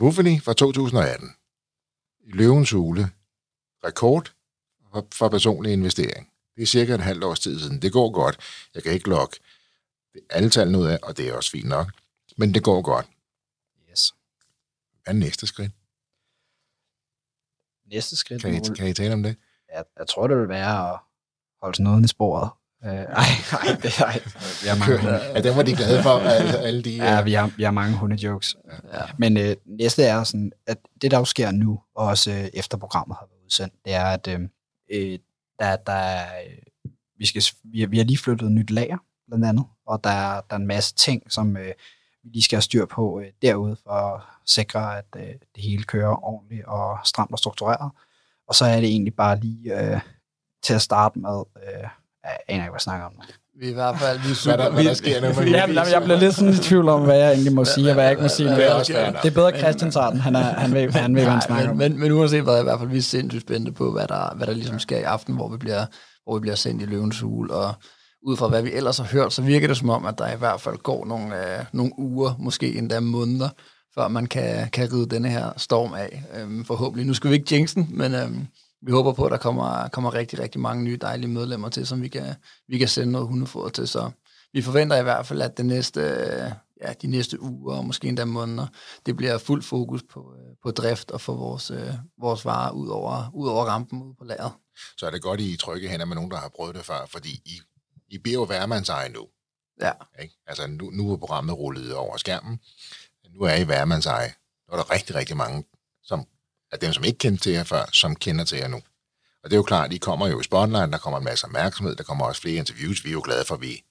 Wuffeli 0.00 0.40
fra 0.40 0.52
2018. 0.52 1.30
I 2.20 2.30
Løvens 2.30 2.70
Hule. 2.70 3.10
Rekord 3.84 4.32
for, 4.92 5.06
for 5.14 5.28
personlig 5.28 5.72
investering. 5.72 6.28
Det 6.56 6.62
er 6.62 6.66
cirka 6.66 6.94
et 6.94 7.00
halvt 7.00 7.24
års 7.24 7.40
tid 7.40 7.60
siden. 7.60 7.82
Det 7.82 7.92
går 7.92 8.10
godt. 8.10 8.36
Jeg 8.74 8.82
kan 8.82 8.92
ikke 8.92 9.08
logge 9.08 9.36
alle 10.30 10.50
tallene 10.50 10.78
ud 10.78 10.86
af, 10.86 10.98
og 11.02 11.16
det 11.16 11.28
er 11.28 11.34
også 11.34 11.50
fint 11.50 11.68
nok. 11.68 11.92
Men 12.36 12.54
det 12.54 12.62
går 12.62 12.82
godt. 12.82 13.06
Yes. 13.90 14.14
Hvad 15.04 15.14
er 15.14 15.18
næste 15.18 15.46
skridt? 15.46 15.72
Næste 17.92 18.16
skridt? 18.16 18.42
Kan 18.42 18.54
I, 18.54 18.60
kan 18.76 18.88
I 18.88 18.92
tale 18.92 19.14
om 19.14 19.22
det? 19.22 19.36
Jeg, 19.74 19.84
jeg 19.98 20.06
tror, 20.06 20.26
det 20.26 20.36
vil 20.36 20.48
være 20.48 20.92
at 20.92 20.98
holde 21.62 21.76
sådan 21.76 21.84
noget 21.84 22.04
i 22.04 22.08
sporet. 22.08 22.50
Uh, 22.84 22.88
ej, 22.88 23.24
ej, 23.52 23.76
det 23.82 24.00
ej. 24.00 24.22
Vi 24.62 24.68
har 24.68 24.76
mange 24.76 24.98
hunde. 24.98 25.14
Ja, 25.34 25.40
dem 25.40 25.56
var 25.56 25.62
de 25.62 25.76
glade 25.76 26.02
for, 26.02 26.18
alle 26.68 26.82
de... 26.82 26.96
Ja, 26.96 27.20
uh... 27.20 27.26
vi 27.26 27.32
har, 27.32 27.50
vi 27.56 27.62
har 27.62 27.70
mange 27.70 27.96
hundejokes. 27.96 28.56
Ja. 28.92 29.00
Men 29.18 29.36
uh, 29.36 29.78
næste 29.78 30.04
er 30.04 30.24
sådan, 30.24 30.52
at 30.66 30.78
det, 31.02 31.10
der 31.10 31.18
jo 31.18 31.24
sker 31.24 31.50
nu, 31.50 31.80
og 31.94 32.06
også 32.06 32.30
uh, 32.30 32.46
efter 32.54 32.78
programmet 32.78 33.16
har 33.16 33.26
været 33.26 33.44
udsendt, 33.44 33.74
det 33.84 33.94
er, 33.94 34.04
at 34.04 34.28
uh, 34.28 34.40
Øh, 34.92 35.18
der, 35.58 35.76
der, 35.76 36.22
øh, 36.46 36.92
vi, 37.18 37.26
skal, 37.26 37.42
vi, 37.64 37.84
vi 37.84 37.98
har 37.98 38.04
lige 38.04 38.18
flyttet 38.18 38.46
et 38.46 38.52
nyt 38.52 38.70
lager, 38.70 38.98
blandt 39.28 39.44
andet, 39.44 39.64
og 39.86 40.04
der, 40.04 40.40
der 40.40 40.56
er 40.56 40.60
en 40.60 40.66
masse 40.66 40.94
ting, 40.94 41.32
som 41.32 41.56
øh, 41.56 41.72
vi 42.22 42.28
lige 42.28 42.42
skal 42.42 42.56
have 42.56 42.62
styr 42.62 42.86
på 42.86 43.20
øh, 43.20 43.32
derude, 43.42 43.76
for 43.76 43.90
at 43.90 44.22
sikre, 44.46 44.98
at 44.98 45.06
øh, 45.16 45.34
det 45.54 45.62
hele 45.62 45.82
kører 45.82 46.24
ordentligt 46.24 46.64
og 46.64 46.98
stramt 47.04 47.32
og 47.32 47.38
struktureret. 47.38 47.90
Og 48.48 48.54
så 48.54 48.64
er 48.64 48.80
det 48.80 48.88
egentlig 48.88 49.14
bare 49.16 49.40
lige 49.40 49.80
øh, 49.80 50.00
til 50.62 50.74
at 50.74 50.82
starte 50.82 51.18
med, 51.18 51.42
øh, 51.56 51.88
jeg 52.24 52.38
aner 52.48 52.64
ikke, 52.64 52.70
hvad 52.70 52.74
jeg 52.74 52.80
snakker 52.80 53.06
om. 53.06 53.22
Vi 53.60 53.66
er 53.66 53.70
i 53.70 53.74
hvert 53.74 53.98
fald 53.98 54.18
lige 54.18 54.34
super. 54.34 54.56
Hvad 54.56 54.64
der, 54.64 54.72
hvad 54.72 54.84
der 54.84 54.94
sker, 54.94 55.20
når 55.20 55.34
man 55.34 55.48
ja, 55.48 55.90
jeg 55.92 56.02
bliver 56.04 56.18
lidt 56.18 56.34
sådan 56.34 56.52
i 56.52 56.56
tvivl 56.56 56.88
om, 56.88 57.02
hvad 57.02 57.18
jeg 57.18 57.32
egentlig 57.32 57.54
må 57.54 57.64
sige, 57.64 57.88
og 57.88 57.94
hvad 57.94 58.04
jeg 58.04 58.12
ikke 58.12 58.22
må 58.22 58.28
sige. 58.28 58.48
Det 58.48 58.66
er, 58.66 58.74
også 58.74 58.92
det 59.22 59.30
er 59.30 59.34
bedre 59.34 59.58
Christian 59.58 59.92
Sarten, 59.92 60.20
han, 60.20 60.36
er, 60.36 60.40
han 60.42 60.74
ved, 60.74 60.90
han 60.90 61.14
ved 61.14 61.22
hvad 61.22 61.32
han 61.32 61.42
snakker 61.42 61.70
om. 61.70 61.76
Men, 61.76 62.00
men 62.00 62.12
uanset 62.12 62.42
hvad, 62.42 62.60
i 62.60 62.62
hvert 62.62 62.78
fald 62.78 62.90
vi 62.90 62.98
er 62.98 63.02
sindssygt 63.02 63.42
spændte 63.42 63.72
på, 63.72 63.92
hvad 63.92 64.08
der, 64.08 64.34
hvad 64.36 64.46
der 64.46 64.52
ligesom 64.52 64.78
sker 64.78 64.98
i 64.98 65.02
aften, 65.02 65.34
hvor 65.34 65.48
vi 65.48 65.56
bliver, 65.56 65.86
hvor 66.24 66.34
vi 66.34 66.40
bliver 66.40 66.54
sendt 66.54 66.82
i 66.82 66.86
løvens 66.86 67.20
hule, 67.20 67.54
og 67.54 67.74
ud 68.26 68.36
fra 68.36 68.48
hvad 68.48 68.62
vi 68.62 68.72
ellers 68.72 68.98
har 68.98 69.04
hørt, 69.04 69.32
så 69.32 69.42
virker 69.42 69.66
det 69.66 69.76
som 69.76 69.90
om, 69.90 70.06
at 70.06 70.18
der 70.18 70.32
i 70.32 70.38
hvert 70.38 70.60
fald 70.60 70.76
går 70.76 71.06
nogle, 71.06 71.36
øh, 71.36 71.64
nogle 71.72 71.92
uger, 71.98 72.34
måske 72.38 72.78
endda 72.78 73.00
måneder, 73.00 73.48
før 73.94 74.08
man 74.08 74.26
kan, 74.26 74.68
kan 74.70 74.92
ride 74.92 75.06
denne 75.06 75.28
her 75.28 75.50
storm 75.56 75.94
af. 75.94 76.22
Øhm, 76.40 76.64
forhåbentlig. 76.64 77.06
Nu 77.06 77.14
skal 77.14 77.30
vi 77.30 77.34
ikke 77.34 77.54
jinxen, 77.54 77.88
men 77.90 78.14
øhm, 78.14 78.46
vi 78.82 78.92
håber 78.92 79.12
på, 79.12 79.24
at 79.24 79.32
der 79.32 79.38
kommer, 79.38 79.88
kommer 79.88 80.14
rigtig, 80.14 80.38
rigtig 80.38 80.60
mange 80.60 80.84
nye 80.84 80.98
dejlige 81.00 81.30
medlemmer 81.30 81.68
til, 81.68 81.86
som 81.86 82.02
vi 82.02 82.08
kan, 82.08 82.34
vi 82.68 82.78
kan 82.78 82.88
sende 82.88 83.12
noget 83.12 83.28
hundefoder 83.28 83.68
til. 83.68 83.88
Så 83.88 84.10
vi 84.52 84.62
forventer 84.62 84.96
i 84.96 85.02
hvert 85.02 85.26
fald, 85.26 85.42
at 85.42 85.56
det 85.56 85.66
næste, 85.66 86.00
ja, 86.82 86.92
de 87.02 87.06
næste 87.06 87.42
uger 87.42 87.76
og 87.76 87.84
måske 87.84 88.08
endda 88.08 88.24
måneder, 88.24 88.66
det 89.06 89.16
bliver 89.16 89.38
fuld 89.38 89.62
fokus 89.62 90.02
på, 90.10 90.34
på 90.62 90.70
drift 90.70 91.10
og 91.10 91.20
få 91.20 91.36
vores, 91.36 91.72
vores 92.20 92.44
varer 92.44 92.70
ud 92.70 92.88
over, 92.88 93.30
ud 93.34 93.48
over 93.48 93.64
rampen 93.64 94.02
ud 94.02 94.14
på 94.14 94.24
lageret. 94.24 94.52
Så 94.96 95.06
er 95.06 95.10
det 95.10 95.22
godt, 95.22 95.40
I 95.40 95.56
trygge 95.56 95.88
hænder 95.88 96.06
med 96.06 96.14
nogen, 96.14 96.30
der 96.30 96.36
har 96.36 96.48
prøvet 96.48 96.74
det 96.74 96.84
før, 96.84 97.06
fordi 97.06 97.30
I, 97.30 97.60
I 98.08 98.18
bliver 98.18 98.38
jo 98.38 98.42
værmandseje 98.42 99.08
nu. 99.08 99.26
Ja. 99.80 99.92
Ikke? 100.22 100.34
Altså 100.46 100.66
nu, 100.66 100.90
nu 100.90 101.12
er 101.12 101.16
programmet 101.16 101.58
rullet 101.58 101.94
over 101.94 102.16
skærmen. 102.16 102.60
Nu 103.34 103.40
er 103.40 103.54
I 103.54 103.68
værmandseje. 103.68 104.34
Nu 104.68 104.72
er 104.72 104.76
der 104.76 104.90
rigtig, 104.90 105.14
rigtig 105.14 105.36
mange, 105.36 105.64
som 106.02 106.26
af 106.72 106.78
dem, 106.78 106.92
som 106.92 107.04
ikke 107.04 107.18
kendte 107.18 107.42
til 107.42 107.52
jer 107.52 107.64
før, 107.64 107.84
som 107.92 108.16
kender 108.16 108.44
til 108.44 108.58
jer 108.58 108.68
nu. 108.68 108.76
Og 109.44 109.50
det 109.50 109.52
er 109.52 109.56
jo 109.56 109.62
klart, 109.62 109.92
I 109.92 109.96
kommer 109.98 110.26
jo 110.28 110.40
i 110.40 110.44
spotlight, 110.44 110.92
der 110.92 110.98
kommer 110.98 111.18
en 111.18 111.24
masse 111.24 111.44
opmærksomhed, 111.44 111.96
der 111.96 112.02
kommer 112.02 112.24
også 112.24 112.40
flere 112.40 112.56
interviews. 112.56 113.04
Vi 113.04 113.08
er 113.08 113.12
jo 113.12 113.22
glade 113.24 113.44
for, 113.44 113.54
at 113.54 113.60
vi 113.60 113.82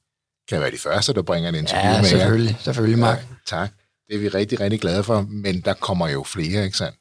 kan 0.50 0.62
være 0.62 0.72
de 0.72 0.78
første, 0.78 1.14
der 1.14 1.22
bringer 1.22 1.50
en 1.50 1.56
interview 1.56 1.92
ja, 1.92 2.02
med 2.02 2.10
jer. 2.10 2.18
selvfølgelig. 2.18 2.58
Selvfølgelig, 2.60 3.00
Mark. 3.00 3.18
Ja, 3.18 3.24
tak. 3.46 3.70
Det 4.08 4.16
er 4.16 4.20
vi 4.20 4.28
rigtig, 4.28 4.60
rigtig 4.60 4.82
glade 4.82 5.04
for, 5.04 5.22
men 5.22 5.62
der 5.62 5.74
kommer 5.74 6.08
jo 6.08 6.24
flere, 6.24 6.66
ikke 6.66 6.78
sandt? 6.78 6.98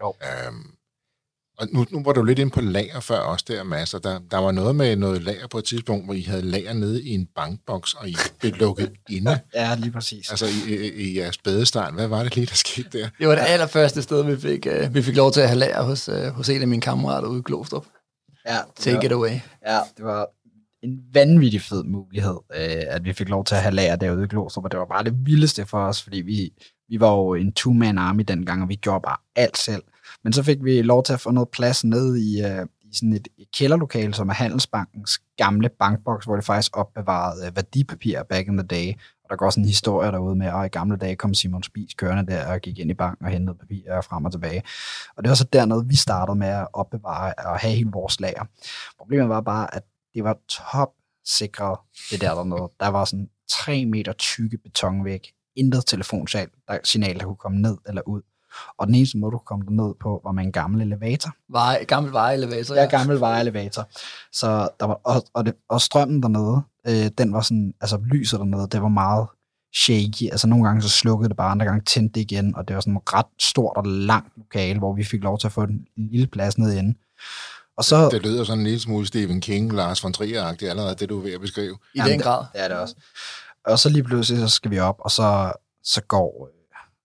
Jo. 0.00 0.14
Øhm, 0.22 0.70
og 1.58 1.68
nu, 1.72 1.86
nu 1.90 2.02
var 2.04 2.12
du 2.12 2.22
lidt 2.22 2.38
ind 2.38 2.50
på 2.50 2.60
lager 2.60 3.00
før 3.00 3.18
også 3.18 3.44
der, 3.48 3.62
Mads, 3.62 3.94
og 3.94 4.04
der, 4.04 4.18
der 4.30 4.38
var 4.38 4.52
noget 4.52 4.76
med 4.76 4.96
noget 4.96 5.22
lager 5.22 5.46
på 5.46 5.58
et 5.58 5.64
tidspunkt, 5.64 6.04
hvor 6.04 6.14
I 6.14 6.20
havde 6.20 6.42
lager 6.42 6.72
nede 6.72 7.02
i 7.02 7.14
en 7.14 7.28
bankboks, 7.34 7.94
og 7.94 8.08
I 8.08 8.16
blev 8.40 8.52
lukket 8.52 8.92
inde. 9.10 9.40
ja, 9.54 9.74
lige 9.74 9.92
præcis. 9.92 10.30
Altså 10.30 10.46
i, 10.46 10.74
i, 10.74 10.92
i 10.92 11.18
jeres 11.18 11.38
bedestart. 11.38 11.94
Hvad 11.94 12.06
var 12.06 12.22
det 12.22 12.34
lige, 12.36 12.46
der 12.46 12.54
skete 12.54 12.98
der? 12.98 13.08
Det 13.18 13.28
var 13.28 13.34
det 13.34 13.44
allerførste 13.46 14.02
sted, 14.02 14.24
vi 14.24 14.40
fik, 14.40 14.66
uh, 14.66 14.94
vi 14.94 15.02
fik 15.02 15.16
lov 15.16 15.32
til 15.32 15.40
at 15.40 15.48
have 15.48 15.58
lager 15.58 15.82
hos, 15.82 16.08
uh, 16.08 16.26
hos 16.26 16.48
en 16.48 16.62
af 16.62 16.68
mine 16.68 16.82
kammerater 16.82 17.28
ude 17.28 17.38
i 17.38 17.42
Glostrup. 17.44 17.86
Ja, 18.46 18.58
Take 18.76 18.96
var, 18.96 19.02
it 19.02 19.12
away. 19.12 19.40
Ja, 19.66 19.78
det 19.96 20.04
var 20.04 20.26
en 20.82 20.98
vanvittig 21.12 21.62
fed 21.62 21.84
mulighed, 21.84 22.36
uh, 22.36 22.94
at 22.94 23.04
vi 23.04 23.12
fik 23.12 23.28
lov 23.28 23.44
til 23.44 23.54
at 23.54 23.62
have 23.62 23.74
lager 23.74 23.96
derude 23.96 24.24
i 24.24 24.28
Glostrup, 24.28 24.64
og 24.64 24.70
det 24.70 24.78
var 24.80 24.86
bare 24.86 25.04
det 25.04 25.14
vildeste 25.24 25.66
for 25.66 25.78
os, 25.78 26.02
fordi 26.02 26.20
vi, 26.20 26.52
vi 26.88 27.00
var 27.00 27.10
jo 27.10 27.34
en 27.34 27.52
two-man 27.52 27.98
army 27.98 28.24
dengang, 28.28 28.62
og 28.62 28.68
vi 28.68 28.74
gjorde 28.74 29.00
bare 29.02 29.16
alt 29.36 29.58
selv. 29.58 29.82
Men 30.28 30.32
så 30.32 30.42
fik 30.42 30.64
vi 30.64 30.82
lov 30.82 31.02
til 31.02 31.12
at 31.12 31.20
få 31.20 31.30
noget 31.30 31.48
plads 31.48 31.84
ned 31.84 32.16
i, 32.16 32.42
øh, 32.42 32.66
i 32.82 32.94
sådan 32.94 33.12
et, 33.12 33.28
et 33.38 33.50
kælderlokale, 33.52 34.14
som 34.14 34.28
er 34.28 34.32
Handelsbankens 34.32 35.18
gamle 35.36 35.68
bankboks, 35.68 36.24
hvor 36.24 36.36
det 36.36 36.44
faktisk 36.44 36.76
opbevarede 36.76 37.46
øh, 37.46 37.56
værdipapirer 37.56 38.22
back 38.22 38.48
in 38.48 38.56
the 38.56 38.66
day. 38.66 38.92
Og 39.24 39.30
der 39.30 39.36
går 39.36 39.50
sådan 39.50 39.64
en 39.64 39.68
historie 39.68 40.10
derude 40.10 40.36
med, 40.36 40.46
at 40.46 40.66
i 40.66 40.68
gamle 40.68 40.96
dage 40.96 41.16
kom 41.16 41.34
Simon 41.34 41.62
Spies 41.62 41.94
kørende 41.94 42.32
der 42.32 42.52
og 42.52 42.60
gik 42.60 42.78
ind 42.78 42.90
i 42.90 42.94
banken 42.94 43.26
og 43.26 43.32
hentede 43.32 43.58
papirer 43.58 44.00
frem 44.00 44.24
og 44.24 44.32
tilbage. 44.32 44.62
Og 45.16 45.24
det 45.24 45.28
var 45.28 45.36
så 45.36 45.44
dernede, 45.52 45.86
vi 45.86 45.96
startede 45.96 46.38
med 46.38 46.48
at 46.48 46.66
opbevare 46.72 47.34
og 47.38 47.58
have 47.58 47.74
hele 47.74 47.90
vores 47.92 48.20
lager. 48.20 48.44
Problemet 48.98 49.28
var 49.28 49.40
bare, 49.40 49.74
at 49.74 49.82
det 50.14 50.24
var 50.24 50.38
top 50.48 50.92
sikret, 51.24 51.78
det 52.10 52.20
der 52.20 52.34
dernede. 52.34 52.70
Der 52.80 52.88
var 52.88 53.04
sådan 53.04 53.28
3 53.50 53.86
meter 53.86 54.12
tykke 54.12 54.58
betonvæg, 54.58 55.32
intet 55.56 55.86
telefonsignal, 55.86 56.48
der, 56.68 56.78
signal, 56.84 57.18
der 57.18 57.24
kunne 57.24 57.36
komme 57.36 57.60
ned 57.60 57.76
eller 57.86 58.02
ud. 58.08 58.22
Og 58.78 58.86
den 58.86 58.94
eneste 58.94 59.18
måde, 59.18 59.32
du 59.32 59.38
kunne 59.38 59.46
komme 59.46 59.86
ned 59.86 59.94
på, 60.00 60.20
var 60.24 60.32
med 60.32 60.44
en 60.44 60.52
gammel 60.52 60.80
elevator. 60.80 61.30
Vej, 61.48 61.84
gammel 61.84 62.12
vejelevator. 62.12 62.74
Ja, 62.74 62.84
gammel 62.84 63.20
vejelevator. 63.20 63.88
Så 64.32 64.68
der 64.80 64.86
var, 64.86 65.00
og, 65.04 65.24
og, 65.34 65.46
det, 65.46 65.54
og 65.68 65.80
strømmen 65.80 66.22
dernede, 66.22 66.62
øh, 66.88 67.10
den 67.18 67.32
var 67.32 67.40
sådan, 67.40 67.74
altså 67.80 67.98
lyset 68.12 68.40
dernede, 68.40 68.68
det 68.72 68.82
var 68.82 68.88
meget 68.88 69.26
shaky. 69.74 70.30
Altså 70.30 70.46
nogle 70.46 70.64
gange 70.64 70.82
så 70.82 70.88
slukkede 70.88 71.28
det 71.28 71.36
bare, 71.36 71.50
andre 71.50 71.66
gange 71.66 71.84
tændte 71.84 72.14
det 72.14 72.20
igen, 72.20 72.56
og 72.56 72.68
det 72.68 72.74
var 72.74 72.80
sådan 72.80 72.96
et 72.96 73.14
ret 73.14 73.26
stort 73.38 73.76
og 73.76 73.86
langt 73.86 74.32
lokale, 74.36 74.78
hvor 74.78 74.94
vi 74.94 75.04
fik 75.04 75.22
lov 75.22 75.38
til 75.38 75.46
at 75.46 75.52
få 75.52 75.62
en, 75.62 75.86
lille 75.96 76.26
plads 76.26 76.58
ned 76.58 76.72
inde. 76.72 76.98
Og 77.76 77.84
så, 77.84 78.08
det 78.08 78.22
lyder 78.22 78.44
sådan 78.44 78.58
en 78.58 78.64
lille 78.64 78.80
smule 78.80 79.06
Stephen 79.06 79.40
King, 79.40 79.72
Lars 79.72 80.04
von 80.04 80.14
Trier-agtigt 80.14 80.70
allerede, 80.70 80.94
det 80.94 81.08
du 81.08 81.18
er 81.18 81.22
ved 81.22 81.32
at 81.32 81.40
beskrive. 81.40 81.78
I 81.94 81.98
den 81.98 82.20
grad. 82.20 82.38
Det, 82.38 82.48
det 82.52 82.64
er 82.64 82.68
det 82.68 82.76
også. 82.76 82.94
Og 83.66 83.78
så 83.78 83.88
lige 83.88 84.04
pludselig, 84.04 84.40
så 84.40 84.48
skal 84.48 84.70
vi 84.70 84.78
op, 84.78 84.96
og 84.98 85.10
så, 85.10 85.52
så 85.84 86.02
går, 86.02 86.48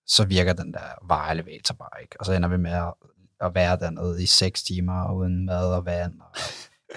så 0.07 0.25
virker 0.25 0.53
den 0.53 0.73
der 0.73 1.07
vareelevator 1.07 1.75
bare 1.75 2.01
ikke. 2.01 2.15
Og 2.19 2.25
så 2.25 2.33
ender 2.33 2.49
vi 2.49 2.57
med 2.57 2.71
at, 2.71 2.93
at 3.41 3.55
være 3.55 3.77
dernede 3.77 4.23
i 4.23 4.25
seks 4.25 4.63
timer 4.63 5.13
uden 5.13 5.45
mad 5.45 5.73
og 5.73 5.85
vand. 5.85 6.13
Og 6.19 6.39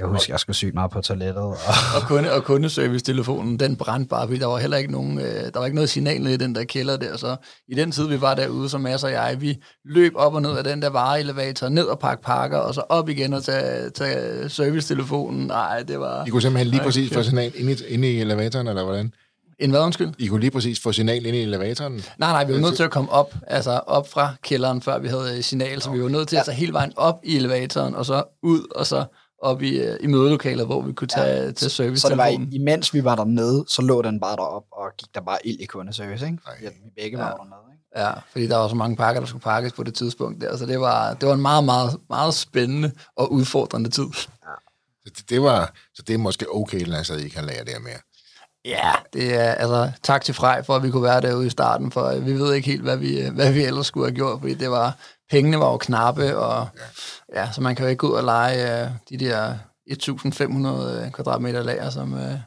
jeg 0.01 0.07
husker, 0.15 0.33
jeg 0.33 0.41
skulle 0.41 0.57
syge 0.57 0.73
meget 0.73 0.91
på 0.91 1.01
toilettet. 1.01 1.43
Og, 1.43 1.57
og, 1.97 2.03
kunde, 2.09 2.33
og 2.33 2.45
kundeservice-telefonen, 2.45 3.59
den 3.59 3.77
brændte 3.77 4.09
bare, 4.09 4.27
fordi 4.27 4.41
der 4.41 4.47
var 4.47 4.59
heller 4.59 4.77
ikke 4.77 4.93
nogen, 4.93 5.19
øh, 5.19 5.25
der 5.25 5.59
var 5.59 5.65
ikke 5.65 5.75
noget 5.75 5.91
signal 5.91 6.27
i 6.27 6.37
den 6.37 6.55
der 6.55 6.65
kælder 6.65 6.97
der. 6.97 7.17
Så 7.17 7.37
i 7.69 7.75
den 7.75 7.93
tid, 7.93 8.09
vi 8.09 8.21
var 8.21 8.35
derude, 8.35 8.69
så 8.69 8.79
Mads 8.79 9.05
og 9.05 9.11
jeg, 9.11 9.37
vi 9.41 9.63
løb 9.85 10.13
op 10.15 10.35
og 10.35 10.43
ned 10.43 10.59
af 10.59 10.65
den 10.65 10.83
der 10.83 10.91
vareelevator, 10.91 11.69
ned 11.69 11.85
og 11.85 11.99
pakke 11.99 12.23
pakker, 12.23 12.59
og 12.59 12.75
så 12.75 12.81
op 12.81 13.09
igen 13.09 13.33
og 13.33 13.45
tage, 13.45 13.91
tage 13.91 14.49
service-telefonen. 14.49 15.47
Nej, 15.47 15.83
det 15.83 16.01
var... 16.01 16.27
I 16.27 16.31
kunne 16.31 16.43
simpelthen 16.43 16.71
lige 16.71 16.83
præcis 16.83 17.15
få 17.15 17.23
signal 17.23 17.53
inde 17.55 17.73
i, 17.73 17.77
inde 17.89 18.13
i 18.13 18.21
elevatoren, 18.21 18.69
eller 18.69 18.85
hvordan? 18.85 19.13
En 19.59 19.71
hvad, 19.71 19.81
undskyld? 19.81 20.13
I 20.19 20.27
kunne 20.27 20.41
lige 20.41 20.51
præcis 20.51 20.81
få 20.81 20.93
signal 20.93 21.27
ind 21.27 21.37
i 21.37 21.43
elevatoren? 21.43 21.93
Nej, 21.93 22.33
nej, 22.33 22.45
vi 22.45 22.53
var 22.53 22.59
nødt 22.59 22.77
til 22.77 22.83
at 22.83 22.91
komme 22.91 23.11
op, 23.11 23.35
altså 23.47 23.71
op 23.71 24.09
fra 24.09 24.35
kælderen, 24.43 24.83
før 24.83 24.99
vi 24.99 25.09
havde 25.09 25.43
signal, 25.43 25.83
så 25.83 25.91
vi 25.91 26.03
var 26.03 26.09
nødt 26.09 26.29
til 26.29 26.37
at 26.37 26.45
tage 26.45 26.57
hele 26.57 26.73
vejen 26.73 26.93
op 26.97 27.21
i 27.23 27.37
elevatoren, 27.37 27.95
og 27.95 28.07
så 28.07 28.25
ud, 28.43 28.73
og 28.75 28.87
så 28.87 29.05
op 29.43 29.63
i, 29.63 29.79
øh, 29.79 29.97
i 30.01 30.07
mødelokalet, 30.07 30.67
hvor 30.67 30.83
vi 30.83 30.93
kunne 30.93 31.09
tage 31.09 31.45
ja, 31.45 31.53
til 31.53 31.71
service 31.71 32.01
Så 32.01 32.09
det 32.09 32.19
var, 32.19 32.27
imens 32.53 32.95
vi 32.95 33.05
var 33.05 33.15
dernede, 33.15 33.65
så 33.69 33.83
lå 33.83 34.03
den 34.03 34.21
bare 34.21 34.37
derop 34.37 34.65
og 34.73 34.91
gik 34.99 35.15
der 35.15 35.21
bare 35.21 35.47
ild 35.47 35.61
i 35.61 35.65
kundeservice, 35.65 36.27
ikke? 36.27 36.39
Fordi 36.45 36.65
vi 36.65 37.03
begge 37.03 37.19
ja. 37.19 37.25
var 37.25 37.37
dernede, 37.37 37.73
ikke? 37.73 38.01
Ja, 38.01 38.13
fordi 38.33 38.47
der 38.47 38.57
var 38.57 38.69
så 38.69 38.75
mange 38.75 38.97
pakker, 38.97 39.21
der 39.21 39.27
skulle 39.29 39.43
pakkes 39.43 39.73
på 39.73 39.83
det 39.83 39.95
tidspunkt 39.95 40.41
der, 40.41 40.57
så 40.57 40.67
det 40.67 40.81
var, 40.81 41.15
det 41.15 41.29
var 41.29 41.35
en 41.35 41.43
meget, 41.43 41.65
meget, 41.65 41.97
meget 42.09 42.35
spændende 42.35 42.93
og 43.17 43.33
udfordrende 43.33 43.91
tid. 43.91 44.07
Ja. 44.43 44.51
Så 45.07 45.13
det, 45.17 45.31
det 45.31 45.43
var, 45.43 45.75
så 45.95 46.03
det 46.03 46.15
er 46.15 46.19
måske 46.19 46.47
okay, 46.55 46.81
at 47.11 47.21
I 47.21 47.29
kan 47.29 47.45
lære 47.45 47.65
det 47.65 47.83
mere. 47.83 47.99
Ja, 48.67 48.93
det 49.13 49.35
er 49.35 49.53
altså 49.53 49.93
tak 50.03 50.25
til 50.25 50.35
Frej 50.35 50.63
for, 50.63 50.77
at 50.77 50.83
vi 50.83 50.91
kunne 50.91 51.03
være 51.03 51.21
derude 51.21 51.47
i 51.47 51.51
starten, 51.51 51.91
for 51.91 52.19
vi 52.19 52.33
ved 52.33 52.55
ikke 52.55 52.71
helt, 52.71 52.83
hvad 52.83 52.97
vi, 52.97 53.29
hvad 53.35 53.53
vi 53.53 53.65
ellers 53.65 53.87
skulle 53.87 54.07
have 54.07 54.15
gjort, 54.15 54.41
fordi 54.41 54.55
det 54.55 54.71
var, 54.71 54.99
pengene 55.31 55.59
var 55.61 55.71
jo 55.71 55.77
knappe, 55.77 56.39
og 56.39 56.69
ja, 57.35 57.41
ja 57.41 57.53
så 57.53 57.61
man 57.61 57.77
kan 57.77 57.85
jo 57.85 57.91
ikke 57.91 57.99
gå 57.99 58.07
ud 58.07 58.13
og 58.13 58.25
lege 58.25 58.85
uh, 58.85 58.91
de 59.11 59.17
der 59.19 59.59
1.500 61.07 61.11
kvadratmeter 61.11 61.63
lager, 61.63 61.91
som, 61.91 62.13
uh, 62.13 62.41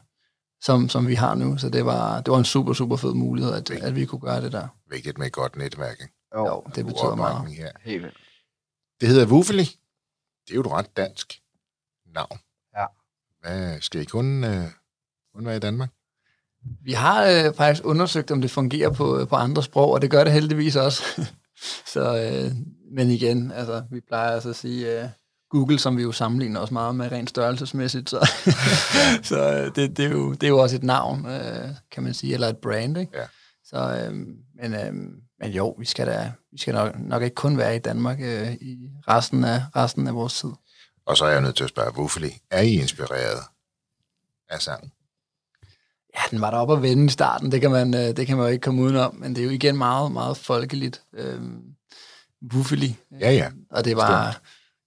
som, 0.60 0.88
som 0.88 1.06
vi 1.06 1.14
har 1.14 1.34
nu. 1.34 1.58
Så 1.58 1.68
det 1.68 1.86
var, 1.86 2.20
det 2.20 2.30
var 2.30 2.38
en 2.38 2.44
super, 2.44 2.72
super 2.72 2.96
fed 2.96 3.14
mulighed, 3.14 3.54
at, 3.54 3.70
at 3.70 3.96
vi 3.96 4.04
kunne 4.04 4.20
gøre 4.20 4.40
det 4.40 4.52
der. 4.52 4.68
Vigtigt 4.90 5.18
med 5.18 5.26
et 5.26 5.32
godt 5.32 5.56
netværk, 5.56 5.96
ikke? 6.00 6.14
Jo, 6.34 6.46
jo 6.46 6.64
det 6.74 6.86
betyder 6.86 7.14
meget. 7.14 7.52
Her. 7.52 7.70
Helt 7.80 8.02
vildt. 8.02 8.16
Det 9.00 9.08
hedder 9.08 9.26
Wuffeli. 9.26 9.64
Det 10.46 10.50
er 10.50 10.54
jo 10.54 10.60
et 10.60 10.70
ret 10.70 10.96
dansk 10.96 11.40
navn. 12.14 12.38
Ja. 12.76 12.86
Hvad, 13.40 13.80
skal 13.80 14.00
I 14.00 14.04
kun, 14.04 14.44
uh, 14.44 14.64
kun 15.34 15.46
være 15.46 15.56
i 15.56 15.60
Danmark? 15.60 15.90
Vi 16.84 16.92
har 16.92 17.26
øh, 17.26 17.54
faktisk 17.54 17.84
undersøgt, 17.84 18.30
om 18.30 18.40
det 18.40 18.50
fungerer 18.50 18.90
på, 18.90 19.26
på 19.30 19.36
andre 19.36 19.62
sprog, 19.62 19.92
og 19.92 20.02
det 20.02 20.10
gør 20.10 20.24
det 20.24 20.32
heldigvis 20.32 20.76
også. 20.76 21.02
så, 21.92 22.16
øh, 22.16 22.52
men 22.92 23.10
igen, 23.10 23.52
altså, 23.52 23.82
vi 23.90 24.00
plejer 24.00 24.30
altså 24.30 24.48
at 24.48 24.56
sige 24.56 25.02
øh, 25.02 25.08
Google, 25.50 25.78
som 25.78 25.96
vi 25.96 26.02
jo 26.02 26.12
sammenligner 26.12 26.60
os 26.60 26.70
meget 26.70 26.94
med 26.94 27.12
rent 27.12 27.30
størrelsesmæssigt, 27.30 28.10
så, 28.10 28.30
så 29.30 29.54
øh, 29.54 29.74
det, 29.76 29.96
det, 29.96 30.04
er 30.04 30.10
jo, 30.10 30.32
det 30.32 30.42
er 30.42 30.48
jo 30.48 30.58
også 30.58 30.76
et 30.76 30.82
navn, 30.82 31.26
øh, 31.26 31.68
kan 31.92 32.02
man 32.02 32.14
sige, 32.14 32.34
eller 32.34 32.48
et 32.48 32.56
brand, 32.56 32.98
ikke? 32.98 33.18
Ja. 33.18 33.24
Så, 33.64 33.76
øh, 33.76 34.14
men, 34.62 34.74
øh, 34.74 34.92
men 35.40 35.50
jo, 35.50 35.74
vi 35.78 35.84
skal 35.84 36.06
da 36.06 36.32
vi 36.52 36.58
skal 36.58 36.74
nok, 36.74 36.98
nok 36.98 37.22
ikke 37.22 37.34
kun 37.34 37.58
være 37.58 37.76
i 37.76 37.78
Danmark 37.78 38.18
øh, 38.20 38.52
i 38.52 38.90
resten 39.08 39.44
af, 39.44 39.62
resten 39.76 40.06
af 40.06 40.14
vores 40.14 40.40
tid. 40.40 40.50
Og 41.06 41.16
så 41.16 41.24
er 41.24 41.30
jeg 41.30 41.40
nødt 41.40 41.56
til 41.56 41.64
at 41.64 41.70
spørge, 41.70 41.92
hvorfor 41.92 42.20
er 42.50 42.60
I 42.60 42.72
inspireret 42.72 43.40
af 44.48 44.60
sangen? 44.62 44.92
Ja, 46.14 46.20
den 46.30 46.40
var 46.40 46.50
der 46.50 46.58
op 46.58 46.72
at 46.72 46.82
vende 46.82 47.04
i 47.04 47.08
starten, 47.08 47.52
det 47.52 47.60
kan, 47.60 47.70
man, 47.70 47.94
øh, 47.94 48.16
det 48.16 48.26
kan 48.26 48.36
man 48.36 48.46
jo 48.46 48.52
ikke 48.52 48.62
komme 48.62 48.82
udenom, 48.82 49.14
men 49.14 49.34
det 49.34 49.40
er 49.40 49.44
jo 49.44 49.50
igen 49.50 49.76
meget, 49.76 50.12
meget 50.12 50.36
folkeligt. 50.36 51.02
Øh, 51.12 51.40
Wuffeli. 52.54 52.96
Ja, 53.20 53.32
ja. 53.32 53.50
Og 53.70 53.84
det 53.84 53.96
var, 53.96 54.40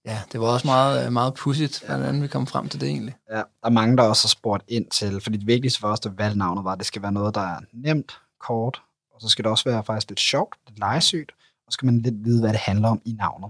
ja, 0.06 0.22
det 0.32 0.40
var 0.40 0.48
også 0.48 0.68
meget, 0.68 1.06
øh, 1.06 1.14
meget 1.14 1.34
pudsigt, 1.34 1.84
hvordan 1.86 2.22
vi 2.22 2.28
kom 2.28 2.48
frem 2.48 2.70
til 2.70 2.82
det 2.82 2.90
egentlig. 2.90 3.16
Ja, 3.30 3.36
der 3.36 3.44
er 3.64 3.70
mange, 3.70 3.98
der 3.98 4.04
også 4.04 4.26
har 4.26 4.30
spurgt 4.30 4.64
ind 4.68 4.86
til, 4.90 5.22
fordi 5.22 5.38
det 5.38 5.48
vigtigste 5.48 5.80
for 5.80 5.88
os, 5.88 6.00
der 6.00 6.10
valgte 6.18 6.38
navnet, 6.38 6.64
var, 6.64 6.72
at 6.72 6.78
det 6.78 6.88
skal 6.88 7.02
være 7.02 7.12
noget, 7.12 7.36
der 7.36 7.42
er 7.42 7.60
nemt, 7.74 8.12
kort, 8.40 8.82
og 9.16 9.22
så 9.22 9.30
skal 9.30 9.44
det 9.44 9.52
også 9.52 9.70
være 9.70 9.84
faktisk 9.84 10.10
lidt 10.10 10.20
sjovt, 10.20 10.56
lidt 10.68 10.80
legesygt, 10.80 11.32
og 11.68 11.72
så 11.72 11.74
skal 11.74 11.86
man 11.86 12.02
lidt 12.02 12.26
vide, 12.26 12.42
hvad 12.42 12.50
det 12.50 12.60
handler 12.60 12.90
om 12.90 13.02
i 13.06 13.12
navnet. 13.12 13.50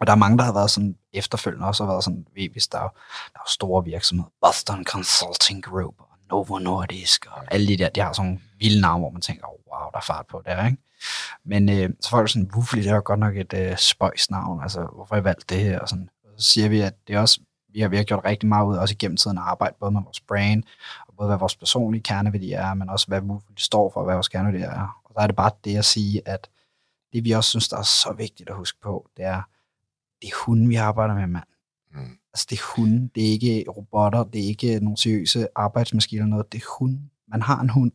Og 0.00 0.06
der 0.06 0.12
er 0.12 0.16
mange, 0.16 0.38
der 0.38 0.44
har 0.44 0.52
været 0.52 0.70
sådan 0.70 0.96
efterfølgende 1.12 1.66
også 1.66 1.84
har 1.84 1.92
været 1.92 2.04
sådan, 2.04 2.26
hvis 2.52 2.68
der, 2.68 2.78
der 3.32 3.40
er 3.40 3.48
store 3.48 3.84
virksomheder, 3.84 4.30
Boston 4.40 4.84
Consulting 4.84 5.64
Group, 5.64 5.94
Novo 6.32 6.58
Nordisk, 6.58 7.26
og 7.30 7.44
alle 7.54 7.66
de 7.66 7.76
der, 7.76 7.88
de 7.88 8.00
har 8.00 8.12
sådan 8.12 8.26
nogle 8.26 8.40
vilde 8.58 8.80
navne, 8.80 9.00
hvor 9.00 9.10
man 9.10 9.22
tænker, 9.22 9.46
oh, 9.46 9.58
wow, 9.72 9.90
der 9.90 9.98
er 9.98 10.02
fart 10.02 10.26
på 10.26 10.42
der, 10.44 10.66
ikke? 10.66 10.78
Men 11.44 11.68
øh, 11.68 11.90
så 12.00 12.10
får 12.10 12.20
du 12.20 12.26
sådan, 12.26 12.50
Wuffly, 12.54 12.78
det 12.82 12.90
er 12.90 12.94
jo 12.94 13.02
godt 13.04 13.20
nok 13.20 13.36
et 13.36 13.52
øh, 13.54 13.76
spøjsnavn, 13.76 14.62
altså 14.62 14.88
hvorfor 14.94 15.14
har 15.14 15.22
I 15.22 15.24
valgt 15.24 15.50
det 15.50 15.58
her? 15.58 15.78
Og 15.78 15.88
sådan. 15.88 16.08
Og 16.24 16.30
så 16.42 16.52
siger 16.52 16.68
vi, 16.68 16.80
at 16.80 16.94
det 17.06 17.16
er 17.16 17.20
også, 17.20 17.40
vi 17.72 17.80
har, 17.80 17.88
vi 17.88 17.96
har 17.96 18.04
gjort 18.04 18.24
rigtig 18.24 18.48
meget 18.48 18.66
ud, 18.66 18.76
også 18.76 18.92
igennem 18.92 19.16
tiden 19.16 19.38
at 19.38 19.44
arbejde 19.44 19.74
både 19.80 19.92
med 19.92 20.02
vores 20.04 20.20
brand, 20.20 20.62
og 21.08 21.14
både 21.16 21.28
hvad 21.28 21.38
vores 21.38 21.56
personlige 21.56 22.02
kerneværdi 22.02 22.52
er, 22.52 22.74
men 22.74 22.88
også 22.88 23.06
hvad 23.06 23.20
Woofly 23.20 23.52
står 23.58 23.90
for, 23.94 24.04
hvad 24.04 24.14
vores 24.14 24.28
kerneværdi 24.28 24.62
er. 24.62 25.02
Og 25.04 25.14
der 25.14 25.20
er 25.20 25.26
det 25.26 25.36
bare 25.36 25.50
det 25.64 25.76
at 25.76 25.84
sige, 25.84 26.28
at 26.28 26.48
det 27.12 27.24
vi 27.24 27.30
også 27.30 27.50
synes, 27.50 27.68
der 27.68 27.78
er 27.78 27.82
så 27.82 28.12
vigtigt 28.12 28.50
at 28.50 28.56
huske 28.56 28.80
på, 28.80 29.06
det 29.16 29.24
er, 29.24 29.42
det 30.22 30.28
er 30.28 30.44
hunden, 30.46 30.68
vi 30.68 30.74
arbejder 30.74 31.14
med, 31.14 31.26
mand. 31.26 31.44
Altså, 32.34 32.46
det 32.50 32.58
er 32.58 32.76
hunde, 32.76 33.10
det 33.14 33.26
er 33.26 33.30
ikke 33.30 33.64
robotter, 33.68 34.24
det 34.24 34.40
er 34.44 34.46
ikke 34.46 34.80
nogle 34.80 34.96
seriøse 34.96 35.48
arbejdsmaskiner 35.54 36.22
eller 36.22 36.30
noget, 36.30 36.52
det 36.52 36.58
er 36.58 36.66
hunde. 36.78 37.00
Man 37.28 37.42
har 37.42 37.60
en 37.60 37.68
hund, 37.68 37.92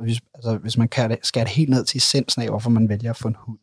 hvis, 0.00 0.20
altså, 0.34 0.56
hvis 0.56 0.78
man 0.78 0.88
kan 0.88 1.18
skære 1.22 1.44
det 1.44 1.52
helt 1.52 1.70
ned 1.70 1.84
til 1.84 1.98
essensen 1.98 2.42
af, 2.42 2.48
hvorfor 2.48 2.70
man 2.70 2.88
vælger 2.88 3.10
at 3.10 3.16
få 3.16 3.28
en 3.28 3.36
hund, 3.38 3.58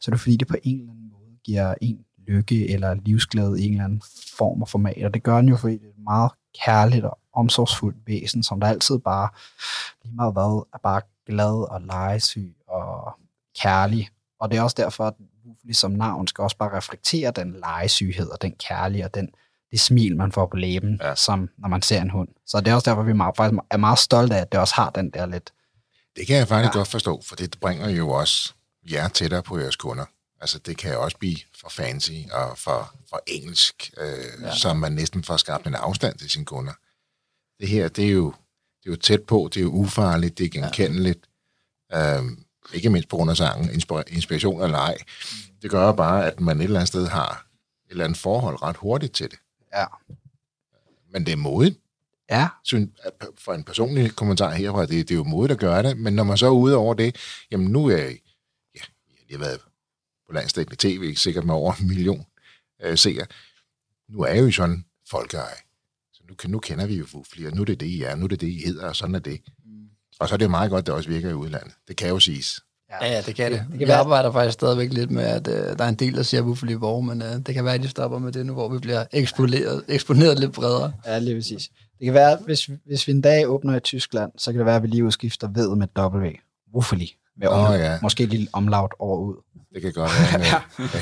så 0.00 0.10
er 0.10 0.12
det 0.12 0.20
fordi, 0.20 0.36
det 0.36 0.48
på 0.48 0.56
en 0.62 0.80
eller 0.80 0.92
anden 0.92 1.12
måde 1.12 1.38
giver 1.44 1.74
en 1.80 2.04
lykke 2.28 2.70
eller 2.70 2.94
livsglæde 2.94 3.62
i 3.62 3.66
en 3.66 3.72
eller 3.72 3.84
anden 3.84 4.02
form 4.38 4.62
og 4.62 4.68
format. 4.68 5.04
Og 5.04 5.14
det 5.14 5.22
gør 5.22 5.36
den 5.36 5.48
jo, 5.48 5.56
fordi 5.56 5.74
det 5.74 5.84
er 5.84 5.88
et 5.88 6.04
meget 6.04 6.32
kærligt 6.64 7.04
og 7.04 7.18
omsorgsfuldt 7.32 7.96
væsen, 8.06 8.42
som 8.42 8.60
der 8.60 8.66
altid 8.66 8.98
bare, 8.98 9.28
lige 10.04 10.14
meget 10.14 10.32
hvad, 10.32 10.66
er 10.74 10.78
bare 10.82 11.00
glad 11.26 11.70
og 11.70 11.80
legesyg 11.80 12.56
og 12.68 13.12
kærlig. 13.62 14.08
Og 14.40 14.50
det 14.50 14.58
er 14.58 14.62
også 14.62 14.76
derfor, 14.78 15.04
at 15.04 15.14
som 15.42 15.56
ligesom 15.64 15.90
navn 15.90 16.26
skal 16.26 16.42
også 16.42 16.56
bare 16.56 16.76
reflektere 16.76 17.30
den 17.30 17.52
legesyghed 17.52 18.28
og 18.28 18.42
den 18.42 18.54
kærlighed 18.68 19.04
og 19.04 19.14
den, 19.14 19.28
det 19.70 19.80
smil, 19.80 20.16
man 20.16 20.32
får 20.32 20.46
på 20.46 20.56
læben, 20.56 21.00
ja. 21.02 21.14
som 21.14 21.48
når 21.58 21.68
man 21.68 21.82
ser 21.82 22.00
en 22.00 22.10
hund. 22.10 22.28
Så 22.46 22.60
det 22.60 22.68
er 22.68 22.74
også 22.74 22.90
derfor, 22.90 23.02
vi 23.02 23.10
er 23.10 23.14
meget, 23.14 23.36
faktisk 23.36 23.60
er 23.70 23.76
meget 23.76 23.98
stolte 23.98 24.34
af, 24.36 24.40
at 24.40 24.52
det 24.52 24.60
også 24.60 24.74
har 24.74 24.90
den 24.90 25.10
der 25.10 25.26
lidt... 25.26 25.52
Det 26.16 26.26
kan 26.26 26.36
jeg 26.36 26.48
faktisk 26.48 26.74
ja. 26.74 26.78
godt 26.78 26.88
forstå, 26.88 27.22
for 27.24 27.36
det 27.36 27.56
bringer 27.60 27.88
jo 27.88 28.10
også 28.10 28.52
jer 28.90 29.08
tættere 29.08 29.42
på 29.42 29.58
jeres 29.58 29.76
kunder. 29.76 30.04
Altså, 30.40 30.58
det 30.58 30.76
kan 30.76 30.98
også 30.98 31.18
blive 31.18 31.36
for 31.60 31.68
fancy 31.70 32.12
og 32.32 32.58
for, 32.58 32.94
for 33.10 33.22
engelsk, 33.26 33.90
øh, 34.00 34.42
ja. 34.42 34.54
så 34.54 34.74
man 34.74 34.92
næsten 34.92 35.24
får 35.24 35.36
skabt 35.36 35.66
en 35.66 35.74
afstand 35.74 36.18
til 36.18 36.30
sine 36.30 36.44
kunder. 36.44 36.72
Det 37.60 37.68
her, 37.68 37.88
det 37.88 38.04
er 38.04 38.12
jo, 38.12 38.26
det 38.82 38.88
er 38.88 38.90
jo 38.90 38.96
tæt 38.96 39.22
på, 39.22 39.50
det 39.54 39.60
er 39.60 39.64
jo 39.64 39.70
ufarligt, 39.70 40.38
det 40.38 40.44
er 40.44 40.60
genkendeligt. 40.60 41.20
Ja. 41.90 42.18
Øhm, 42.18 42.44
ikke 42.72 42.90
mindst 42.90 43.08
på 43.08 43.16
grund 43.16 43.30
af 43.30 43.36
sangen, 43.36 43.70
inspiration 44.08 44.62
eller 44.62 44.78
ej. 44.78 44.96
Det 45.62 45.70
gør 45.70 45.92
bare, 45.92 46.26
at 46.26 46.40
man 46.40 46.60
et 46.60 46.64
eller 46.64 46.80
andet 46.80 46.88
sted 46.88 47.06
har 47.06 47.46
et 47.86 47.90
eller 47.90 48.04
andet 48.04 48.18
forhold 48.18 48.62
ret 48.62 48.76
hurtigt 48.76 49.14
til 49.14 49.30
det. 49.30 49.38
Ja. 49.76 49.86
Men 51.12 51.26
det 51.26 51.32
er 51.32 51.36
modigt. 51.36 51.78
Ja. 52.30 52.48
For 53.38 53.52
en 53.52 53.64
personlig 53.64 54.16
kommentar 54.16 54.50
herfra, 54.50 54.80
det, 54.80 54.88
det 54.88 55.10
er 55.10 55.14
jo 55.14 55.24
modigt 55.24 55.52
at 55.52 55.58
gøre 55.58 55.82
det, 55.82 55.98
men 55.98 56.14
når 56.14 56.24
man 56.24 56.36
så 56.36 56.46
er 56.46 56.50
ude 56.50 56.76
over 56.76 56.94
det, 56.94 57.16
jamen 57.50 57.66
nu 57.66 57.86
er 57.86 57.96
jeg, 57.96 58.18
ja, 58.74 58.80
jeg 59.30 59.38
har 59.38 59.44
været 59.44 59.60
på 60.26 60.32
landstækkende 60.32 60.76
tv, 60.78 61.14
sikkert 61.14 61.44
med 61.44 61.54
over 61.54 61.74
en 61.74 61.88
million 61.88 62.26
øh, 62.82 62.98
seere. 62.98 63.26
Nu 64.08 64.20
er 64.20 64.34
jeg 64.34 64.44
jo 64.44 64.50
sådan 64.50 64.84
folkeeje. 65.10 65.56
Så 66.12 66.22
nu, 66.28 66.36
nu 66.48 66.58
kender 66.58 66.86
vi 66.86 66.94
jo 66.94 67.06
flere, 67.32 67.50
nu 67.50 67.60
er 67.60 67.64
det 67.64 67.80
det, 67.80 67.86
I 67.86 68.02
er, 68.02 68.14
nu 68.14 68.24
er 68.24 68.28
det 68.28 68.40
det, 68.40 68.48
I 68.48 68.62
hedder, 68.66 68.88
og 68.88 68.96
sådan 68.96 69.14
er 69.14 69.18
det. 69.18 69.40
Og 70.18 70.28
så 70.28 70.34
er 70.34 70.36
det 70.36 70.44
jo 70.44 70.50
meget 70.50 70.70
godt, 70.70 70.82
at 70.82 70.86
det 70.86 70.94
også 70.94 71.08
virker 71.08 71.30
i 71.30 71.34
udlandet. 71.34 71.74
Det 71.88 71.96
kan 71.96 72.08
jo 72.08 72.18
siges. 72.18 72.60
Ja, 72.90 73.06
ja, 73.12 73.20
det 73.22 73.34
kan 73.36 73.52
det. 73.52 73.60
det 73.60 73.72
Vi 73.72 73.78
kan 73.78 73.88
være- 73.88 73.96
arbejder 73.96 74.32
faktisk 74.32 74.54
stadigvæk 74.54 74.92
lidt 74.92 75.10
med, 75.10 75.22
at 75.24 75.48
øh, 75.48 75.78
der 75.78 75.84
er 75.84 75.88
en 75.88 75.94
del, 75.94 76.14
der 76.16 76.22
siger 76.22 76.42
Buffalo 76.42 76.72
i 76.72 76.76
Borg, 76.78 77.04
men 77.04 77.22
øh, 77.22 77.28
det 77.46 77.54
kan 77.54 77.64
være, 77.64 77.74
at 77.74 77.82
de 77.82 77.88
stopper 77.88 78.18
med 78.18 78.32
det 78.32 78.46
nu, 78.46 78.52
hvor 78.52 78.68
vi 78.68 78.78
bliver 78.78 79.04
eksponeret, 79.12 79.84
eksponeret 79.88 80.38
lidt 80.40 80.52
bredere. 80.52 80.92
Ja, 81.06 81.18
lige 81.18 81.36
præcis. 81.36 81.70
Det 81.98 82.04
kan 82.04 82.14
være, 82.14 82.36
hvis, 82.44 82.70
hvis 82.86 83.06
vi 83.06 83.12
en 83.12 83.20
dag 83.20 83.48
åbner 83.48 83.76
i 83.76 83.80
Tyskland, 83.80 84.32
så 84.38 84.52
kan 84.52 84.58
det 84.58 84.66
være, 84.66 84.76
at 84.76 84.82
vi 84.82 84.86
lige 84.88 85.04
udskifter 85.04 85.48
ved 85.48 85.76
med 85.76 85.86
W. 85.98 86.26
Wuffeli. 86.74 87.16
Med 87.36 87.48
Åh, 87.48 87.58
om, 87.70 87.72
ja. 87.74 87.98
Måske 88.02 88.26
lille 88.26 88.48
omlaut 88.52 88.92
over 88.98 89.18
ud. 89.20 89.34
Det 89.74 89.82
kan 89.82 89.92
godt 89.92 90.10
være. 90.10 90.38
Med, 90.78 90.84
med, 90.84 91.00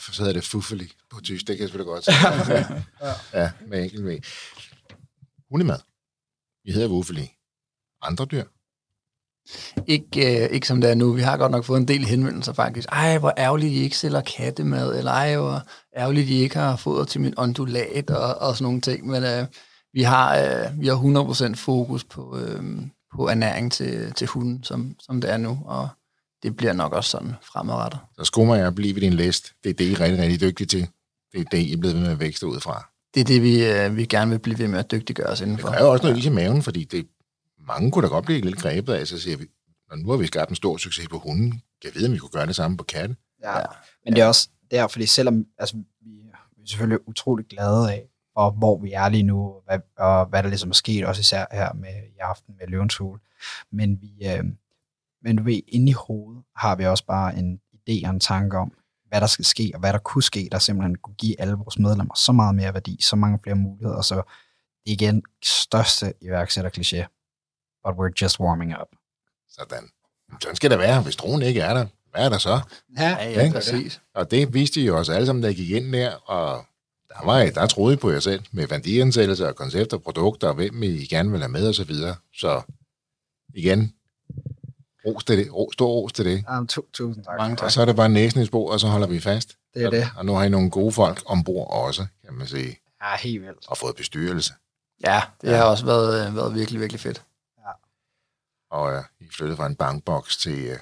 så 0.14 0.22
hedder 0.22 0.32
det 0.32 0.44
fuffelig 0.44 0.88
på 1.10 1.20
tysk. 1.20 1.46
Det 1.46 1.56
kan 1.56 1.62
jeg 1.62 1.68
selvfølgelig 1.68 1.86
godt 1.92 2.04
sige. 2.04 2.80
ja, 3.42 3.50
med 3.68 3.82
enkelt 3.84 4.04
med. 4.04 4.18
Hundemad. 5.50 5.78
Vi 6.64 6.72
hedder 6.72 6.88
wuffeli. 6.88 7.30
Andre 8.02 8.24
dyr? 8.24 8.44
Ikke, 9.86 10.44
øh, 10.44 10.50
ikke 10.50 10.66
som 10.66 10.80
det 10.80 10.90
er 10.90 10.94
nu. 10.94 11.12
Vi 11.12 11.20
har 11.20 11.36
godt 11.36 11.52
nok 11.52 11.64
fået 11.64 11.80
en 11.80 11.88
del 11.88 12.04
henvendelser 12.04 12.52
faktisk. 12.52 12.88
Ej, 12.92 13.18
hvor 13.18 13.32
ærgerligt, 13.38 13.72
I 13.72 13.82
ikke 13.82 13.96
sælger 13.98 14.20
kattemad, 14.20 14.98
eller 14.98 15.10
ej, 15.10 15.36
hvor 15.36 15.62
ærgerligt, 15.96 16.28
I 16.28 16.34
ikke 16.42 16.56
har 16.56 16.76
foder 16.76 17.04
til 17.04 17.20
min 17.20 17.34
ondulat, 17.36 18.10
og, 18.10 18.34
og 18.48 18.54
sådan 18.56 18.64
nogle 18.64 18.80
ting. 18.80 19.06
Men 19.06 19.24
øh, 19.24 19.46
vi, 19.92 20.02
har, 20.02 20.36
øh, 20.36 20.80
vi 20.80 20.86
har 20.86 21.50
100% 21.52 21.54
fokus 21.56 22.04
på, 22.04 22.38
øh, 22.38 22.62
på 23.16 23.28
ernæring 23.28 23.72
til, 23.72 24.12
til 24.12 24.26
hunden, 24.26 24.62
som, 24.64 24.94
som 25.00 25.20
det 25.20 25.30
er 25.30 25.36
nu, 25.36 25.58
og 25.66 25.88
det 26.42 26.56
bliver 26.56 26.72
nok 26.72 26.92
også 26.92 27.10
sådan 27.10 27.34
fremadrettet. 27.52 28.00
Så 28.18 28.24
skummer 28.24 28.54
jeg 28.54 28.66
at 28.66 28.74
blive 28.74 28.94
ved 28.94 29.00
din 29.02 29.12
list. 29.14 29.52
Det 29.64 29.70
er 29.70 29.74
det, 29.74 29.84
I 29.84 29.92
er 29.92 30.00
rigtig, 30.00 30.18
rigtig 30.18 30.40
dygtige 30.40 30.66
til. 30.66 30.88
Det 31.32 31.40
er 31.40 31.44
det, 31.44 31.58
I 31.58 31.72
er 31.72 31.76
blevet 31.76 31.96
ved 31.96 32.02
med 32.02 32.10
at 32.10 32.20
vækste 32.20 32.46
ud 32.46 32.60
fra. 32.60 32.86
Det 33.14 33.20
er 33.20 33.24
det, 33.24 33.42
vi, 33.42 33.64
øh, 33.66 33.96
vi 33.96 34.04
gerne 34.04 34.30
vil 34.30 34.38
blive 34.38 34.58
ved 34.58 34.68
med 34.68 34.78
at 34.78 34.90
dygtiggøre 34.90 35.26
os 35.26 35.38
Det 35.38 35.46
indenfor. 35.46 35.68
er 35.68 35.84
jo 35.84 35.92
også 35.92 36.04
noget 36.04 36.18
is 36.18 36.26
i 36.26 36.28
maven, 36.28 36.62
fordi 36.62 36.84
det, 36.84 37.06
mange 37.66 37.90
kunne 37.90 38.02
da 38.02 38.08
godt 38.08 38.24
blive 38.24 38.40
lidt 38.40 38.58
grebet 38.58 38.92
af, 38.92 39.06
så 39.06 39.20
siger 39.20 39.36
vi, 39.36 39.46
når 39.90 39.96
nu 39.96 40.10
har 40.10 40.16
vi 40.16 40.26
skabt 40.26 40.50
en 40.50 40.56
stor 40.56 40.76
succes 40.76 41.08
på 41.08 41.18
hunden, 41.18 41.50
kan 41.50 41.60
jeg 41.84 41.94
vide, 41.94 42.06
om 42.06 42.12
vi 42.12 42.18
kunne 42.18 42.30
gøre 42.30 42.46
det 42.46 42.56
samme 42.56 42.76
på 42.76 42.84
katte? 42.84 43.16
Ja. 43.42 43.58
Ja. 43.58 43.64
Men 44.04 44.14
det 44.14 44.22
er 44.22 44.26
også 44.26 44.48
der, 44.70 44.86
fordi 44.86 45.06
selvom 45.06 45.46
altså, 45.58 45.76
vi, 45.76 46.10
vi 46.56 46.62
er 46.62 46.66
selvfølgelig 46.66 47.08
utrolig 47.08 47.46
glade 47.46 47.92
af, 47.92 48.08
og 48.36 48.50
hvor 48.50 48.78
vi 48.78 48.92
er 48.92 49.08
lige 49.08 49.22
nu, 49.22 49.40
og 49.40 49.62
hvad, 49.66 49.78
og 49.98 50.26
hvad 50.26 50.42
der 50.42 50.48
ligesom 50.48 50.70
er 50.70 50.74
sket, 50.74 51.06
også 51.06 51.20
især 51.20 51.46
her 51.52 51.72
med 51.72 51.94
i 52.16 52.18
aften 52.18 52.54
med 52.60 52.66
Løvens 52.68 52.96
Hule. 52.96 53.20
Men 53.72 54.00
vi, 54.00 54.26
øh, 54.26 54.44
men 55.22 55.36
du 55.36 55.42
ved, 55.42 55.60
inde 55.68 55.90
i 55.90 55.92
hovedet 55.92 56.42
har 56.56 56.76
vi 56.76 56.86
også 56.86 57.06
bare 57.06 57.38
en 57.38 57.60
idé 57.74 58.06
og 58.06 58.10
en 58.10 58.20
tanke 58.20 58.58
om, 58.58 58.72
hvad 59.08 59.20
der 59.20 59.26
skal 59.26 59.44
ske, 59.44 59.70
og 59.74 59.80
hvad 59.80 59.92
der 59.92 59.98
kunne 59.98 60.22
ske, 60.22 60.48
der 60.52 60.58
simpelthen 60.58 60.96
kunne 60.96 61.14
give 61.14 61.40
alle 61.40 61.54
vores 61.54 61.78
medlemmer 61.78 62.14
så 62.14 62.32
meget 62.32 62.54
mere 62.54 62.74
værdi, 62.74 63.02
så 63.02 63.16
mange 63.16 63.38
flere 63.42 63.56
muligheder, 63.56 64.02
så 64.02 64.14
det 64.14 64.90
er 64.90 64.92
igen 64.92 65.22
største 65.44 66.12
iværksætter-kliché, 66.20 67.13
but 67.84 67.94
we're 67.94 68.12
just 68.22 68.40
warming 68.40 68.74
up. 68.80 68.88
Sådan. 69.50 69.88
Sådan 70.42 70.56
skal 70.56 70.70
det 70.70 70.78
være. 70.78 71.02
Hvis 71.02 71.16
troen 71.16 71.42
ikke 71.42 71.60
er 71.60 71.74
der, 71.74 71.86
hvad 72.10 72.24
er 72.24 72.28
der 72.28 72.38
så? 72.38 72.60
Ja, 72.98 73.08
Ja, 73.20 73.30
ja, 73.44 73.52
præcis. 73.52 74.00
Og 74.14 74.30
det 74.30 74.54
viste 74.54 74.80
I 74.80 74.86
jo 74.86 74.98
også 74.98 75.12
alle 75.12 75.26
sammen, 75.26 75.42
der 75.42 75.52
gik 75.52 75.70
ind 75.70 75.92
der, 75.92 76.14
og 76.14 76.64
der, 77.08 77.26
var, 77.26 77.38
der 77.54 77.66
troede 77.66 77.94
I 77.94 77.96
på 77.96 78.10
jer 78.10 78.20
selv, 78.20 78.42
med 78.52 78.66
værdiansættelse 78.66 79.48
og 79.48 79.56
koncepter, 79.56 79.98
produkter, 79.98 80.48
og 80.48 80.54
hvem 80.54 80.82
I 80.82 81.06
gerne 81.06 81.30
vil 81.30 81.40
have 81.40 81.48
med 81.52 81.68
og 81.68 81.74
så 81.74 81.84
videre. 81.84 82.16
Så 82.36 82.62
igen, 83.54 83.94
ros 85.06 85.24
til 85.24 85.38
det, 85.38 85.54
ro, 85.54 85.70
stor 85.72 85.86
ros 85.88 86.12
til 86.12 86.24
det. 86.24 86.44
Um, 86.58 86.66
tu- 86.72 86.90
tusind 86.92 87.24
tak. 87.24 87.38
Mange 87.38 87.56
tak. 87.56 87.64
Og 87.64 87.72
så 87.72 87.80
er 87.80 87.84
det 87.84 87.96
bare 87.96 88.08
næsen 88.08 88.42
i 88.42 88.46
spor, 88.46 88.72
og 88.72 88.80
så 88.80 88.86
holder 88.86 89.06
vi 89.06 89.20
fast. 89.20 89.56
Det 89.74 89.82
er 89.82 89.90
det. 89.90 90.08
Og 90.16 90.26
nu 90.26 90.32
har 90.34 90.44
I 90.44 90.48
nogle 90.48 90.70
gode 90.70 90.92
folk 90.92 91.22
ombord 91.26 91.70
også, 91.70 92.06
kan 92.24 92.34
man 92.34 92.46
sige, 92.46 92.78
Ja, 93.02 93.16
helt 93.18 93.42
vildt. 93.42 93.68
og 93.68 93.76
fået 93.78 93.96
bestyrelse. 93.96 94.52
Ja, 95.06 95.20
det 95.40 95.56
har 95.56 95.64
også 95.64 95.84
været, 95.84 96.26
øh, 96.28 96.36
været 96.36 96.54
virkelig, 96.54 96.80
virkelig 96.80 97.00
fedt. 97.00 97.22
Og 98.74 98.92
uh, 98.98 99.04
I 99.20 99.24
flyttede 99.36 99.56
fra 99.56 99.66
en 99.66 99.76
bankboks 99.76 100.36
til... 100.36 100.70
Uh, 100.72 100.76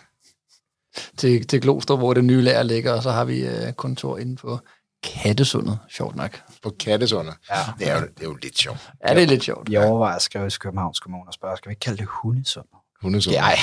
Til, 1.16 1.46
til 1.46 1.60
Glostrup, 1.60 1.98
hvor 1.98 2.14
det 2.14 2.24
nye 2.24 2.40
lager 2.42 2.62
ligger, 2.62 2.92
og 2.92 3.02
så 3.02 3.10
har 3.10 3.24
vi 3.24 3.46
øh, 3.46 3.72
kontor 3.72 4.18
inde 4.18 4.36
på 4.36 4.58
Kattesundet, 5.02 5.78
sjovt 5.90 6.16
nok. 6.16 6.42
på 6.62 6.70
Kattesunder. 6.80 7.32
Ja. 7.50 7.56
Det 7.78 7.88
er, 7.88 7.94
jo, 8.00 8.00
det 8.06 8.20
er 8.20 8.24
jo 8.24 8.34
lidt 8.42 8.58
sjovt. 8.58 8.90
Ja, 9.08 9.14
det 9.14 9.22
er 9.22 9.26
lidt 9.26 9.44
sjovt. 9.44 9.70
Vi 9.70 9.76
overvejer 9.76 10.16
at 10.16 10.22
skrive 10.22 10.50
til 10.50 10.60
Københavns 10.60 11.00
Kommune 11.00 11.24
og 11.26 11.34
spørge, 11.34 11.56
skal 11.56 11.68
vi 11.68 11.72
ikke 11.72 11.80
kalde 11.80 11.98
det 11.98 12.06
hundesund? 12.10 12.66
Hundesunder. 13.02 13.38
Ja, 13.40 13.54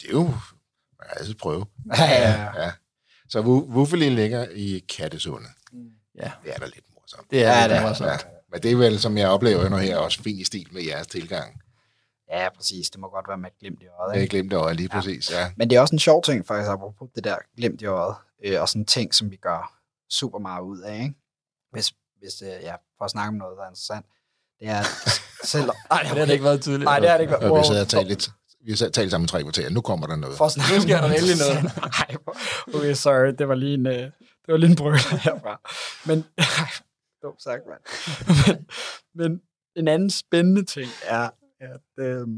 Det 0.00 0.08
er 0.08 0.12
jo... 0.12 0.22
Man 0.22 1.08
kan 1.08 1.18
altid 1.20 1.34
prøve. 1.34 1.66
Ja, 1.98 2.04
ja, 2.04 2.62
Ja. 2.64 2.70
Så 3.28 3.40
Wuffeli 3.40 4.08
ligger 4.08 4.46
i 4.54 4.84
Kattesundet. 4.96 5.50
Ja, 6.22 6.30
Det 6.44 6.52
er 6.54 6.58
da 6.58 6.64
lidt 6.64 6.84
morsomt. 6.94 7.30
det 7.30 7.44
er 7.44 7.48
Ja, 7.52 7.60
ja, 7.62 7.68
det 7.68 7.76
er- 7.76 7.82
morsomt. 7.88 8.10
Ja. 8.10 8.16
Men 8.52 8.62
det 8.62 8.72
er 8.72 8.76
vel, 8.76 9.00
som 9.00 9.18
jeg 9.18 9.28
oplever 9.28 9.68
nu 9.68 9.76
her, 9.76 9.96
også 9.96 10.22
fint 10.22 10.40
i 10.40 10.44
stil 10.44 10.66
med 10.72 10.82
jeres 10.82 11.06
tilgang. 11.06 11.60
Ja, 12.30 12.48
præcis. 12.56 12.90
Det 12.90 13.00
må 13.00 13.08
godt 13.08 13.28
være 13.28 13.38
med 13.38 13.50
et 13.50 13.58
glimt 13.58 13.82
i 13.82 13.86
øjet. 14.00 14.16
Ikke? 14.16 14.30
glemte 14.30 14.56
øje 14.56 14.74
lige 14.74 14.88
præcis, 14.88 15.30
ja. 15.30 15.52
Men 15.56 15.70
det 15.70 15.76
er 15.76 15.80
også 15.80 15.94
en 15.94 15.98
sjov 15.98 16.22
ting, 16.22 16.46
faktisk, 16.46 16.70
apropos 16.70 17.08
det 17.14 17.24
der 17.24 17.36
glimt 17.56 17.82
i 17.82 17.86
øjet, 17.86 18.14
øh, 18.44 18.60
og 18.60 18.68
sådan 18.68 18.82
en 18.82 18.86
ting, 18.86 19.14
som 19.14 19.30
vi 19.30 19.36
gør 19.36 19.78
super 20.10 20.38
meget 20.38 20.62
ud 20.62 20.80
af. 20.80 20.94
Ikke? 20.94 21.14
Hvis, 21.72 21.92
hvis 22.18 22.42
øh, 22.42 22.48
ja, 22.48 22.74
for 22.98 23.04
at 23.04 23.10
snakke 23.10 23.28
om 23.28 23.34
noget, 23.34 23.56
der 23.56 23.62
er 23.62 23.68
interessant, 23.68 24.06
det 24.60 24.68
er, 24.68 24.82
selv... 25.52 25.70
Ej, 25.90 25.98
Det 26.02 26.08
har 26.08 26.24
det 26.24 26.32
ikke 26.32 26.44
været 26.44 26.62
tydeligt. 26.62 26.84
Nej, 26.84 27.00
det 27.00 27.08
har 27.08 27.16
det 27.16 27.22
ikke 27.22 27.32
været. 27.32 27.50
Og 27.50 27.58
vi 27.58 27.64
sidder 27.66 27.80
og 27.80 27.88
talt 27.88 28.08
lidt, 28.08 28.30
vi 28.64 28.70
har 28.70 28.90
talt 28.90 29.10
sammen 29.10 29.24
i 29.24 29.28
tre 29.28 29.42
kvarter. 29.42 29.70
Nu 29.70 29.80
kommer 29.80 30.06
der 30.06 30.16
noget. 30.16 30.36
For 30.36 30.44
at 30.44 30.52
snakke 30.52 30.74
Nu 30.74 30.80
sker 30.80 31.00
der 31.00 31.08
endelig 31.08 31.36
noget. 31.38 31.62
Nej, 31.98 32.16
okay, 32.74 32.94
sorry, 32.94 33.34
det 33.38 33.48
var 33.48 33.54
lige 33.54 33.74
en, 33.74 33.86
uh, 33.86 33.92
det 33.92 34.12
var 34.48 34.56
lige 34.56 34.70
en 34.70 34.76
brøler 34.76 35.16
herfra. 35.26 35.60
Men, 36.06 36.24
dumt 37.22 37.42
sagt, 37.42 37.62
mand. 37.68 37.82
men, 38.46 38.66
men 39.14 39.40
en 39.76 39.88
anden 39.88 40.10
spændende 40.10 40.64
ting 40.64 40.90
er, 41.04 41.30
at 41.60 42.04
øh, 42.04 42.28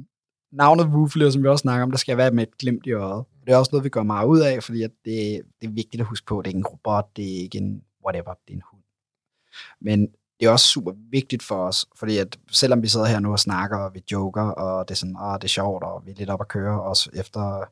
navnet 0.52 0.86
Woofler, 0.86 1.30
som 1.30 1.42
vi 1.42 1.48
også 1.48 1.62
snakker 1.62 1.82
om, 1.82 1.90
der 1.90 1.98
skal 1.98 2.16
være 2.16 2.30
med 2.30 2.42
et 2.42 2.58
glimt 2.58 2.86
i 2.86 2.92
øjet. 2.92 3.24
Det 3.46 3.52
er 3.52 3.56
også 3.56 3.70
noget, 3.72 3.84
vi 3.84 3.88
går 3.88 4.02
meget 4.02 4.26
ud 4.26 4.40
af, 4.40 4.62
fordi 4.62 4.82
at 4.82 4.90
det, 5.04 5.42
det 5.60 5.68
er 5.68 5.72
vigtigt 5.72 6.00
at 6.00 6.06
huske 6.06 6.26
på, 6.26 6.42
det 6.42 6.46
er 6.46 6.48
ikke 6.48 6.58
en 6.58 6.66
robot, 6.66 7.16
det 7.16 7.36
er 7.36 7.42
ikke 7.42 7.58
en 7.58 7.82
whatever, 8.04 8.34
det 8.46 8.52
er 8.52 8.56
en 8.56 8.62
hund. 8.70 8.82
Men 9.80 10.08
det 10.40 10.46
er 10.46 10.50
også 10.50 10.66
super 10.66 10.92
vigtigt 11.10 11.42
for 11.42 11.66
os, 11.66 11.86
fordi 11.96 12.18
at 12.18 12.38
selvom 12.50 12.82
vi 12.82 12.88
sidder 12.88 13.06
her 13.06 13.20
nu 13.20 13.32
og 13.32 13.38
snakker, 13.38 13.78
og 13.78 13.94
vi 13.94 14.02
joker, 14.12 14.42
og 14.42 14.88
det 14.88 14.94
er 14.94 14.96
sådan, 14.96 15.16
ah, 15.18 15.38
det 15.38 15.44
er 15.44 15.48
sjovt, 15.48 15.84
og 15.84 16.02
vi 16.06 16.10
er 16.10 16.14
lidt 16.14 16.30
op 16.30 16.40
at 16.40 16.48
køre 16.48 16.82
også 16.82 17.10
efter, 17.14 17.64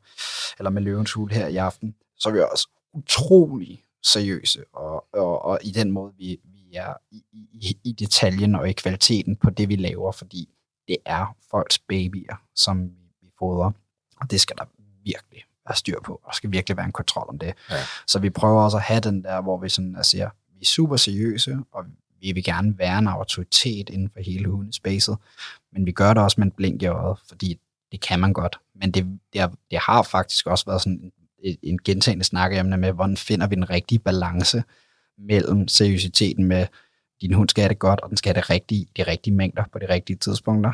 eller 0.59 0.69
med 0.69 0.81
løvens 0.81 1.13
hul 1.13 1.31
her 1.31 1.47
i 1.47 1.57
aften, 1.57 1.95
så 2.17 2.29
er 2.29 2.33
vi 2.33 2.39
også 2.51 2.69
utrolig 2.93 3.83
seriøse, 4.03 4.63
og, 4.73 5.05
og, 5.13 5.41
og 5.41 5.59
i 5.63 5.71
den 5.71 5.91
måde, 5.91 6.13
vi, 6.17 6.39
vi 6.43 6.73
er 6.73 6.93
i, 7.11 7.23
i, 7.33 7.77
i 7.83 7.91
detaljen 7.91 8.55
og 8.55 8.69
i 8.69 8.73
kvaliteten 8.73 9.35
på 9.35 9.49
det, 9.49 9.69
vi 9.69 9.75
laver, 9.75 10.11
fordi 10.11 10.49
det 10.89 10.97
er 11.05 11.35
folks 11.51 11.79
babyer, 11.79 12.35
som 12.55 12.83
vi, 13.21 13.29
fodrer, 13.39 13.71
og 14.21 14.31
det 14.31 14.41
skal 14.41 14.57
der 14.57 14.63
virkelig 15.03 15.43
være 15.67 15.75
styr 15.75 15.99
på, 16.05 16.21
og 16.23 16.35
skal 16.35 16.51
virkelig 16.51 16.77
være 16.77 16.85
en 16.85 16.91
kontrol 16.91 17.25
om 17.29 17.39
det. 17.39 17.53
Ja. 17.69 17.75
Så 18.07 18.19
vi 18.19 18.29
prøver 18.29 18.61
også 18.61 18.77
at 18.77 18.83
have 18.83 18.99
den 18.99 19.23
der, 19.23 19.41
hvor 19.41 19.57
vi 19.57 19.69
sådan, 19.69 19.97
siger, 20.03 20.29
vi 20.53 20.61
er 20.61 20.65
super 20.65 20.95
seriøse, 20.95 21.57
og 21.71 21.85
vi 22.21 22.31
vil 22.31 22.43
gerne 22.43 22.77
være 22.77 22.99
en 22.99 23.07
autoritet 23.07 23.89
inden 23.89 24.09
for 24.09 24.19
hele 24.19 24.49
hundespacet, 24.49 25.17
men 25.73 25.85
vi 25.85 25.91
gør 25.91 26.13
det 26.13 26.23
også 26.23 26.35
med 26.39 26.45
en 26.45 26.51
blink 26.51 26.81
i 26.81 26.85
øjet, 26.85 27.17
fordi 27.27 27.59
det 27.91 28.01
kan 28.01 28.19
man 28.19 28.33
godt. 28.33 28.59
Men 28.75 28.91
det, 28.91 29.19
det, 29.33 29.41
har, 29.41 29.53
det 29.71 29.79
har 29.79 30.03
faktisk 30.03 30.47
også 30.47 30.65
været 30.65 30.81
sådan 30.81 31.11
en, 31.43 31.57
en 31.63 31.79
gentagende 31.83 32.23
snakkeemne 32.23 32.77
med, 32.77 32.91
hvordan 32.91 33.17
finder 33.17 33.47
vi 33.47 33.55
den 33.55 33.69
rigtige 33.69 33.99
balance 33.99 34.63
mellem 35.17 35.67
seriøsiteten 35.67 36.45
med, 36.45 36.67
din 37.21 37.33
hund 37.33 37.49
skal 37.49 37.61
have 37.61 37.69
det 37.69 37.79
godt, 37.79 37.99
og 37.99 38.09
den 38.09 38.17
skal 38.17 38.33
have 38.33 38.41
det 38.41 38.49
rigtige, 38.49 38.87
de 38.97 39.03
rigtige 39.03 39.33
mængder 39.33 39.63
på 39.73 39.79
de 39.79 39.89
rigtige 39.89 40.17
tidspunkter. 40.17 40.71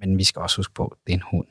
Men 0.00 0.18
vi 0.18 0.24
skal 0.24 0.42
også 0.42 0.56
huske 0.56 0.74
på, 0.74 0.84
at 0.84 0.98
det 1.06 1.12
er 1.12 1.16
en 1.16 1.22
hund. 1.30 1.46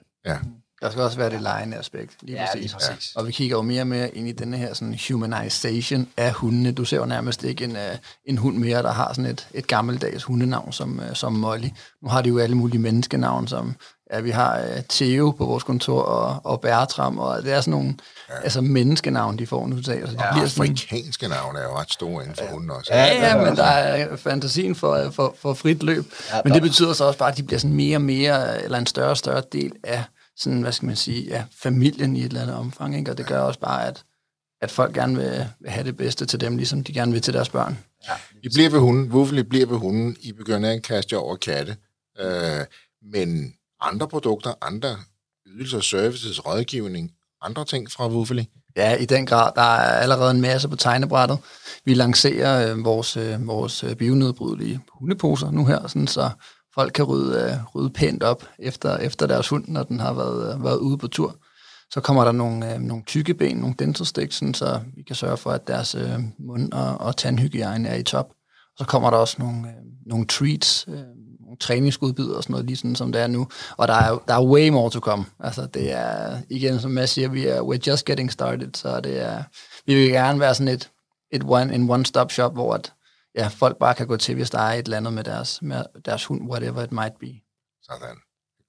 Der 0.81 0.89
skal 0.89 1.03
også 1.03 1.17
være 1.17 1.29
det 1.29 1.41
lejende 1.41 1.77
aspekt. 1.77 2.17
Lige 2.21 2.35
Ja, 2.37 2.45
præcis. 2.45 2.61
lige 2.61 2.73
præcis. 2.73 3.15
Og 3.15 3.27
vi 3.27 3.31
kigger 3.31 3.57
jo 3.57 3.61
mere 3.61 3.81
og 3.81 3.87
mere 3.87 4.15
ind 4.15 4.27
i 4.27 4.31
denne 4.31 4.57
her 4.57 4.73
sådan 4.73 4.99
humanization 5.09 6.07
af 6.17 6.33
hundene. 6.33 6.71
Du 6.71 6.85
ser 6.85 6.97
jo 6.97 7.05
nærmest 7.05 7.43
ikke 7.43 7.63
en, 7.63 7.71
uh, 7.71 7.97
en 8.25 8.37
hund 8.37 8.57
mere, 8.57 8.83
der 8.83 8.91
har 8.91 9.13
sådan 9.13 9.31
et, 9.31 9.47
et 9.53 9.67
gammeldags 9.67 10.23
hundenavn 10.23 10.71
som, 10.71 10.99
uh, 10.99 11.13
som 11.13 11.33
Molly. 11.33 11.67
Nu 12.01 12.09
har 12.09 12.21
de 12.21 12.29
jo 12.29 12.37
alle 12.37 12.55
mulige 12.55 12.79
menneskenavn, 12.81 13.47
som 13.47 13.75
ja, 14.13 14.19
vi 14.19 14.29
har 14.29 14.61
uh, 14.61 14.83
Theo 14.89 15.31
på 15.31 15.45
vores 15.45 15.63
kontor 15.63 16.01
og, 16.01 16.41
og 16.43 16.61
Bertram, 16.61 17.19
og 17.19 17.43
det 17.43 17.53
er 17.53 17.61
sådan 17.61 17.71
nogle 17.71 17.95
ja. 18.29 18.41
altså 18.43 18.61
menneskenavn, 18.61 19.39
de 19.39 19.47
får 19.47 19.67
nu 19.67 19.81
til. 19.81 19.91
Altså, 19.91 20.17
Ja, 20.19 20.31
bliver 20.31 20.47
sådan, 20.47 20.71
afrikanske 20.71 21.27
navne 21.27 21.59
er 21.59 21.63
jo 21.63 21.77
ret 21.77 21.91
store 21.91 22.23
inden 22.23 22.35
for 22.35 22.45
hunden 22.45 22.71
også. 22.71 22.93
Ja, 22.93 23.27
ja, 23.27 23.45
men 23.45 23.55
der 23.55 23.63
er 23.63 24.15
fantasien 24.15 24.75
for, 24.75 25.09
for, 25.11 25.35
for 25.39 25.53
frit 25.53 25.83
løb. 25.83 26.05
Ja, 26.33 26.41
men 26.43 26.53
det 26.53 26.61
betyder 26.61 26.93
så 26.93 27.03
også 27.03 27.19
bare, 27.19 27.31
at 27.31 27.37
de 27.37 27.43
bliver 27.43 27.59
sådan 27.59 27.75
mere 27.75 27.97
og 27.97 28.01
mere, 28.01 28.63
eller 28.63 28.77
en 28.77 28.85
større 28.85 29.09
og 29.09 29.17
større 29.17 29.43
del 29.51 29.71
af 29.83 30.03
sådan, 30.37 30.61
hvad 30.61 30.71
skal 30.71 30.85
man 30.85 30.95
sige, 30.95 31.25
ja, 31.27 31.43
familien 31.61 32.15
i 32.15 32.19
et 32.19 32.25
eller 32.25 32.41
andet 32.41 32.55
omfang. 32.55 32.97
Ikke? 32.97 33.11
Og 33.11 33.17
det 33.17 33.25
gør 33.25 33.39
også 33.39 33.59
bare, 33.59 33.87
at, 33.87 34.03
at 34.61 34.71
folk 34.71 34.93
gerne 34.93 35.15
vil, 35.15 35.47
vil 35.59 35.71
have 35.71 35.83
det 35.83 35.97
bedste 35.97 36.25
til 36.25 36.41
dem, 36.41 36.57
ligesom 36.57 36.83
de 36.83 36.93
gerne 36.93 37.11
vil 37.11 37.21
til 37.21 37.33
deres 37.33 37.49
børn. 37.49 37.77
I 38.43 38.49
bliver 38.53 38.69
ved 38.69 38.79
hunden. 38.79 39.11
Wuffeli 39.11 39.43
bliver 39.43 39.65
ved 39.65 39.77
hunden. 39.77 40.15
I 40.21 40.31
begynder 40.31 40.71
at 40.71 40.83
kaste 40.83 41.17
over 41.17 41.35
katte. 41.35 41.75
Øh, 42.19 42.65
men 43.13 43.53
andre 43.81 44.07
produkter, 44.07 44.53
andre 44.61 44.95
ydelser, 45.47 45.79
services, 45.79 46.45
rådgivning, 46.45 47.11
andre 47.41 47.65
ting 47.65 47.91
fra 47.91 48.07
Wuffeli. 48.07 48.49
Ja, 48.75 48.95
i 48.95 49.05
den 49.05 49.25
grad. 49.25 49.51
Der 49.55 49.61
er 49.61 49.99
allerede 49.99 50.31
en 50.31 50.41
masse 50.41 50.69
på 50.69 50.75
tegnebrættet. 50.75 51.39
Vi 51.85 51.93
lancerer 51.93 52.71
øh, 52.71 52.85
vores, 52.85 53.17
øh, 53.17 53.47
vores 53.47 53.83
øh, 53.83 53.95
bionedbrydelige 53.95 54.79
hundeposer 54.89 55.51
nu 55.51 55.65
her, 55.65 55.87
sådan 55.87 56.07
så 56.07 56.29
folk 56.75 56.93
kan 56.93 57.05
rydde, 57.05 57.43
øh, 57.43 57.75
rydde 57.75 57.89
pænt 57.89 58.23
op 58.23 58.43
efter, 58.59 58.97
efter 58.97 59.27
deres 59.27 59.49
hund, 59.49 59.65
når 59.67 59.83
den 59.83 59.99
har 59.99 60.13
været, 60.13 60.55
øh, 60.55 60.63
været 60.63 60.77
ude 60.77 60.97
på 60.97 61.07
tur. 61.07 61.35
Så 61.93 62.01
kommer 62.01 62.23
der 62.23 62.31
nogle, 62.31 62.73
øh, 62.73 62.79
nogle 62.79 63.03
tykke 63.03 63.33
ben, 63.33 63.57
nogle 63.57 63.75
dental 63.79 64.05
sticks, 64.05 64.35
sådan, 64.35 64.53
så 64.53 64.81
vi 64.95 65.03
kan 65.03 65.15
sørge 65.15 65.37
for, 65.37 65.51
at 65.51 65.67
deres 65.67 65.95
øh, 65.95 66.19
mund- 66.39 66.73
og, 66.73 66.97
og 66.97 67.17
tandhygiejne 67.17 67.89
er 67.89 67.95
i 67.95 68.03
top. 68.03 68.29
Og 68.71 68.77
så 68.77 68.85
kommer 68.85 69.09
der 69.09 69.17
også 69.17 69.35
nogle, 69.39 69.67
øh, 69.67 69.73
nogle 70.05 70.27
treats, 70.27 70.85
øh, 70.87 71.16
træningsudbyder 71.59 72.35
og 72.35 72.43
sådan 72.43 72.51
noget, 72.51 72.65
lige 72.65 72.77
sådan 72.77 72.95
som 72.95 73.11
det 73.11 73.21
er 73.21 73.27
nu. 73.27 73.47
Og 73.77 73.87
der 73.87 73.93
er, 73.93 74.23
der 74.27 74.33
er 74.33 74.45
way 74.45 74.69
more 74.69 74.91
to 74.91 74.99
come. 74.99 75.25
Altså 75.39 75.65
det 75.65 75.91
er, 75.91 76.37
igen 76.49 76.79
som 76.79 76.91
Mads 76.91 77.09
siger, 77.09 77.29
vi 77.29 77.45
er, 77.45 77.61
we're 77.61 77.87
just 77.87 78.05
getting 78.05 78.31
started, 78.31 78.69
så 78.73 79.01
det 79.01 79.21
er, 79.21 79.43
vi 79.85 79.95
vil 79.95 80.09
gerne 80.09 80.39
være 80.39 80.55
sådan 80.55 80.73
et, 80.73 80.91
et 81.31 81.43
one, 81.45 81.75
en 81.75 81.89
one-stop 81.89 82.31
shop, 82.31 82.53
hvor 82.53 82.73
at, 82.73 82.93
ja, 83.35 83.47
folk 83.47 83.77
bare 83.79 83.93
kan 83.93 84.07
gå 84.07 84.17
til, 84.17 84.35
hvis 84.35 84.49
der 84.49 84.59
er 84.59 84.73
et 84.73 84.85
eller 84.85 84.97
andet 84.97 85.13
med 85.13 85.23
deres, 85.23 85.61
med 85.61 85.83
deres 86.05 86.25
hund, 86.25 86.49
whatever 86.49 86.83
it 86.83 86.91
might 86.91 87.13
be. 87.19 87.31
Sådan. 87.83 88.15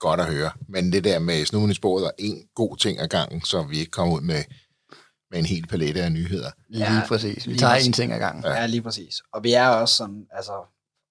Godt 0.01 0.21
at 0.21 0.27
høre. 0.27 0.51
Men 0.69 0.93
det 0.93 1.05
der 1.05 1.19
med 1.19 1.47
snuden 1.47 1.71
i 1.71 1.75
sporet 1.75 2.05
og 2.05 2.13
en 2.19 2.43
god 2.55 2.77
ting 2.77 3.01
ad 3.01 3.09
gangen, 3.09 3.43
så 3.43 3.63
vi 3.63 3.79
ikke 3.79 3.91
kommer 3.91 4.15
ud 4.15 4.21
med, 4.21 4.43
med 5.31 5.39
en 5.39 5.47
hel 5.47 5.67
palette 5.67 6.03
af 6.03 6.13
nyheder. 6.13 6.51
Lige 6.69 6.95
ja, 6.95 7.03
præcis. 7.09 7.49
Vi 7.49 7.57
tager 7.57 7.75
en 7.75 7.93
ting 7.93 8.13
ad 8.13 8.19
gangen. 8.19 8.45
Ja. 8.45 8.53
ja, 8.53 8.67
lige 8.67 8.83
præcis. 8.83 9.23
Og 9.33 9.45
vi 9.45 9.53
er 9.53 9.69
også 9.69 9.95
sådan, 9.95 10.27
altså, 10.33 10.53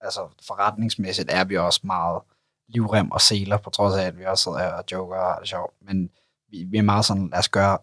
altså 0.01 0.27
forretningsmæssigt 0.47 1.29
er 1.31 1.43
vi 1.43 1.57
også 1.57 1.79
meget 1.83 2.21
livrem 2.69 3.11
og 3.11 3.21
seler, 3.21 3.57
på 3.57 3.69
trods 3.69 3.95
af, 3.95 4.03
at 4.03 4.17
vi 4.17 4.25
også 4.25 4.43
sidder 4.43 4.57
her 4.57 4.73
og 4.73 4.83
joker 4.91 5.15
og 5.15 5.33
har 5.33 5.39
det 5.39 5.49
sjovt. 5.49 5.73
Men 5.81 6.09
vi, 6.51 6.63
vi 6.63 6.77
er 6.77 6.81
meget 6.81 7.05
sådan, 7.05 7.29
lad 7.29 7.39
os 7.39 7.49
gøre 7.49 7.77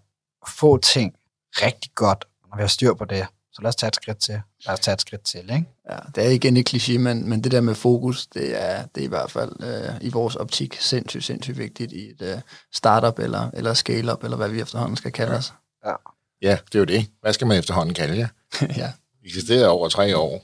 få 0.48 0.76
ting 0.76 1.14
rigtig 1.50 1.90
godt, 1.94 2.24
og 2.42 2.48
når 2.48 2.56
vi 2.56 2.62
har 2.62 2.68
styr 2.68 2.94
på 2.94 3.04
det, 3.04 3.26
så 3.52 3.62
lad 3.62 3.68
os 3.68 3.76
tage 3.76 3.88
et 3.88 3.94
skridt 3.94 4.18
til. 4.18 4.40
Lad 4.66 4.74
os 4.74 4.80
tage 4.80 4.92
et 4.92 5.00
skridt 5.00 5.22
til, 5.22 5.40
ikke? 5.40 5.64
Ja, 5.90 5.96
det 6.14 6.26
er 6.26 6.30
igen 6.30 6.56
et 6.56 6.74
kliché, 6.74 6.98
men, 6.98 7.28
men 7.28 7.44
det 7.44 7.52
der 7.52 7.60
med 7.60 7.74
fokus, 7.74 8.26
det 8.26 8.62
er, 8.62 8.86
det 8.94 9.00
er 9.00 9.04
i 9.04 9.08
hvert 9.08 9.30
fald 9.30 9.52
øh, 9.62 9.94
i 10.00 10.10
vores 10.10 10.36
optik 10.36 10.76
sindssygt, 10.80 11.24
sindssygt 11.24 11.58
vigtigt 11.58 11.92
i 11.92 12.10
et 12.10 12.22
øh, 12.22 12.38
startup 12.72 13.18
eller, 13.18 13.50
eller 13.54 13.74
scale-up, 13.74 14.24
eller 14.24 14.36
hvad 14.36 14.48
vi 14.48 14.60
efterhånden 14.60 14.96
skal 14.96 15.12
kalde 15.12 15.36
os. 15.36 15.54
Ja. 15.86 15.94
ja, 16.42 16.58
det 16.66 16.74
er 16.74 16.78
jo 16.78 16.84
det. 16.84 17.06
Hvad 17.20 17.32
skal 17.32 17.46
man 17.46 17.58
efterhånden 17.58 17.94
kalde 17.94 18.18
jer? 18.18 18.28
ja. 18.82 18.92
Vi 19.22 19.28
eksisterer 19.28 19.68
over 19.68 19.88
tre 19.88 20.16
år. 20.16 20.42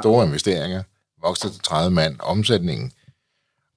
Store 0.00 0.26
investeringer. 0.26 0.82
Vokset 1.22 1.52
til 1.52 1.62
30 1.62 1.90
mand. 1.90 2.16
Omsætningen 2.20 2.92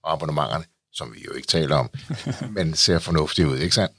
og 0.03 0.13
abonnementerne, 0.13 0.65
som 0.91 1.13
vi 1.13 1.23
jo 1.25 1.31
ikke 1.33 1.47
taler 1.47 1.75
om, 1.75 1.89
men 2.55 2.73
ser 2.73 2.99
fornuftigt 2.99 3.47
ud, 3.47 3.57
ikke 3.57 3.75
sandt? 3.75 3.95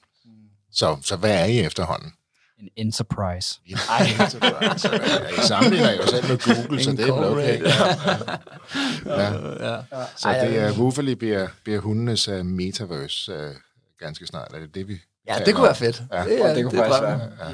Så, 0.73 0.97
så 1.03 1.17
hvad 1.17 1.41
er 1.41 1.45
I 1.45 1.59
efterhånden? 1.59 2.13
En 2.59 2.69
enterprise. 2.77 3.61
En 3.67 3.79
enterprise. 4.21 4.91
I 5.39 5.47
sammenligner 5.47 5.93
jo 5.93 6.07
selv 6.07 6.29
med 6.29 6.39
Google, 6.39 6.85
så 6.85 6.91
det 6.91 7.09
er 7.09 7.13
okay. 7.13 7.63
Ja. 9.07 9.23
Ja. 9.23 9.75
Ja. 9.75 10.07
Så 10.17 10.29
det 10.29 10.59
er 10.59 10.73
Woofily 10.73 11.13
bliver, 11.13 11.49
bliver 11.65 11.81
hundenes 11.81 12.29
uh, 12.29 12.47
metaverse 12.47 13.35
uh, 13.35 13.55
ganske 13.99 14.27
snart. 14.27 14.53
Er 14.55 14.59
det 14.59 14.75
det, 14.75 14.89
vi 14.89 15.01
Ja, 15.29 15.39
det 15.47 15.55
kunne 15.55 15.65
være 15.65 15.75
fedt. 15.75 16.03
Ja. 16.13 16.25
Det, 16.25 16.45
er, 16.45 16.55
det 16.55 16.65
kunne 16.65 16.79
det 16.79 16.87
faktisk 16.87 17.03
være. 17.03 17.21
Ja. 17.41 17.53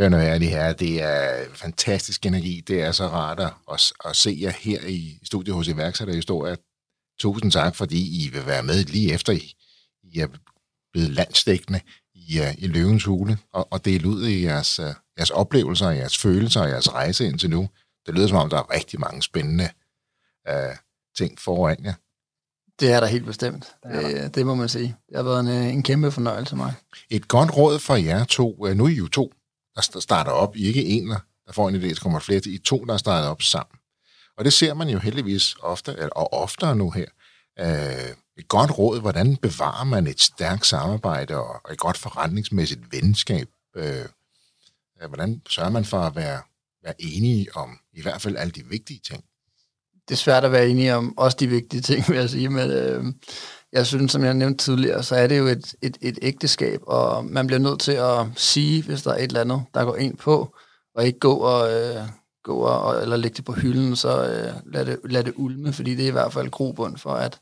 Hør 0.00 0.08
nu 0.08 0.16
her, 0.16 0.38
det 0.38 0.48
her. 0.48 0.72
Det 0.72 1.02
er 1.02 1.44
fantastisk 1.54 2.26
energi. 2.26 2.60
Det 2.68 2.82
er 2.82 2.92
så 2.92 3.06
rart 3.06 3.40
at, 3.72 3.92
at 4.04 4.16
se 4.16 4.38
jer 4.40 4.50
her 4.50 4.80
i 4.86 5.18
studiet 5.24 5.54
hos 5.54 5.68
iværksætterhistorie. 5.68 6.56
Tusind 7.18 7.52
tak, 7.52 7.76
fordi 7.76 8.24
I 8.24 8.28
vil 8.28 8.46
være 8.46 8.62
med 8.62 8.84
lige 8.84 9.12
efter 9.12 9.32
I, 9.32 9.54
I 10.02 10.18
er 10.18 10.26
blevet 10.92 11.10
landstækkende 11.10 11.80
i, 12.14 12.40
uh, 12.40 12.62
i 12.62 12.66
Løvens 12.66 13.04
Hule 13.04 13.38
og, 13.52 13.72
og 13.72 13.84
dele 13.84 14.08
ud 14.08 14.26
i 14.26 14.44
jeres, 14.44 14.80
uh, 14.80 14.86
jeres 15.18 15.30
oplevelser, 15.30 15.90
jeres 15.90 16.18
følelser 16.18 16.60
og 16.60 16.68
jeres 16.68 16.92
rejse 16.92 17.26
indtil 17.26 17.50
nu. 17.50 17.68
Det 18.06 18.14
lyder 18.14 18.26
som 18.26 18.36
om, 18.36 18.50
der 18.50 18.58
er 18.58 18.74
rigtig 18.74 19.00
mange 19.00 19.22
spændende 19.22 19.68
uh, 20.50 20.76
ting 21.16 21.38
foran 21.38 21.84
jer. 21.84 21.94
Det 22.80 22.92
er 22.92 23.00
der 23.00 23.06
helt 23.06 23.26
bestemt. 23.26 23.74
Det, 23.82 24.04
det, 24.04 24.34
det 24.34 24.46
må 24.46 24.54
man 24.54 24.68
sige. 24.68 24.96
Det 25.08 25.16
har 25.16 25.22
været 25.22 25.40
en, 25.40 25.48
en 25.48 25.82
kæmpe 25.82 26.10
fornøjelse 26.10 26.56
mig. 26.56 26.74
Et 27.10 27.28
godt 27.28 27.56
råd 27.56 27.78
for 27.78 27.94
jer 27.94 28.24
to. 28.24 28.66
Nu 28.74 28.84
er 28.84 28.88
I 28.88 28.92
jo 28.92 29.08
to, 29.08 29.32
der 29.88 30.00
starter 30.00 30.30
op. 30.30 30.56
I 30.56 30.66
ikke 30.66 30.84
en, 30.84 31.08
der 31.46 31.52
får 31.52 31.68
en 31.68 31.82
idé, 31.82 31.94
så 31.94 32.00
kommer 32.00 32.18
flere 32.18 32.40
til. 32.40 32.54
I 32.54 32.58
to, 32.58 32.84
der 32.84 32.96
starter 32.96 33.28
op 33.28 33.42
sammen. 33.42 33.78
Og 34.36 34.44
det 34.44 34.52
ser 34.52 34.74
man 34.74 34.88
jo 34.88 34.98
heldigvis 34.98 35.56
ofte, 35.62 36.12
og 36.12 36.32
oftere 36.32 36.76
nu 36.76 36.90
her. 36.90 37.06
Uh, 37.60 38.16
et 38.36 38.48
godt 38.48 38.78
råd, 38.78 39.00
hvordan 39.00 39.36
bevarer 39.36 39.84
man 39.84 40.06
et 40.06 40.20
stærkt 40.20 40.66
samarbejde 40.66 41.36
og 41.36 41.72
et 41.72 41.78
godt 41.78 41.98
forretningsmæssigt 41.98 42.92
venskab? 42.92 43.48
Øh, 43.76 44.04
hvordan 45.08 45.42
sørger 45.48 45.70
man 45.70 45.84
for 45.84 46.00
at 46.00 46.16
være, 46.16 46.40
være 46.84 46.94
enige 46.98 47.56
om 47.56 47.78
i 47.92 48.02
hvert 48.02 48.22
fald 48.22 48.36
alle 48.36 48.50
de 48.50 48.66
vigtige 48.66 49.00
ting? 49.04 49.24
Det 50.08 50.14
er 50.14 50.18
svært 50.18 50.44
at 50.44 50.52
være 50.52 50.68
enige 50.68 50.94
om 50.94 51.18
også 51.18 51.36
de 51.40 51.46
vigtige 51.46 51.80
ting, 51.80 52.08
vil 52.08 52.16
jeg 52.16 52.30
sige, 52.30 52.48
men 52.48 52.70
øh, 52.70 53.04
jeg 53.72 53.86
synes, 53.86 54.12
som 54.12 54.24
jeg 54.24 54.34
nævnte 54.34 54.64
tidligere, 54.64 55.02
så 55.02 55.14
er 55.14 55.26
det 55.26 55.38
jo 55.38 55.46
et, 55.46 55.74
et, 55.82 55.98
et 56.00 56.18
ægteskab, 56.22 56.80
og 56.86 57.24
man 57.24 57.46
bliver 57.46 57.60
nødt 57.60 57.80
til 57.80 57.92
at 57.92 58.26
sige, 58.36 58.82
hvis 58.82 59.02
der 59.02 59.10
er 59.10 59.16
et 59.16 59.22
eller 59.22 59.40
andet, 59.40 59.62
der 59.74 59.84
går 59.84 59.96
ind 59.96 60.16
på, 60.16 60.54
og 60.94 61.06
ikke 61.06 61.18
gå 61.18 61.34
og... 61.34 61.72
Øh, 61.72 62.02
gå 62.42 62.56
og, 62.56 63.02
eller 63.02 63.16
lægge 63.16 63.36
det 63.36 63.44
på 63.44 63.52
hylden, 63.52 63.96
så 63.96 64.24
øh, 64.26 64.72
lad, 64.72 64.86
det, 64.86 64.98
lad 65.04 65.24
det 65.24 65.32
ulme, 65.36 65.72
fordi 65.72 65.94
det 65.94 66.04
er 66.04 66.08
i 66.08 66.12
hvert 66.12 66.32
fald 66.32 66.50
grobund 66.50 66.98
for, 66.98 67.10
at, 67.10 67.40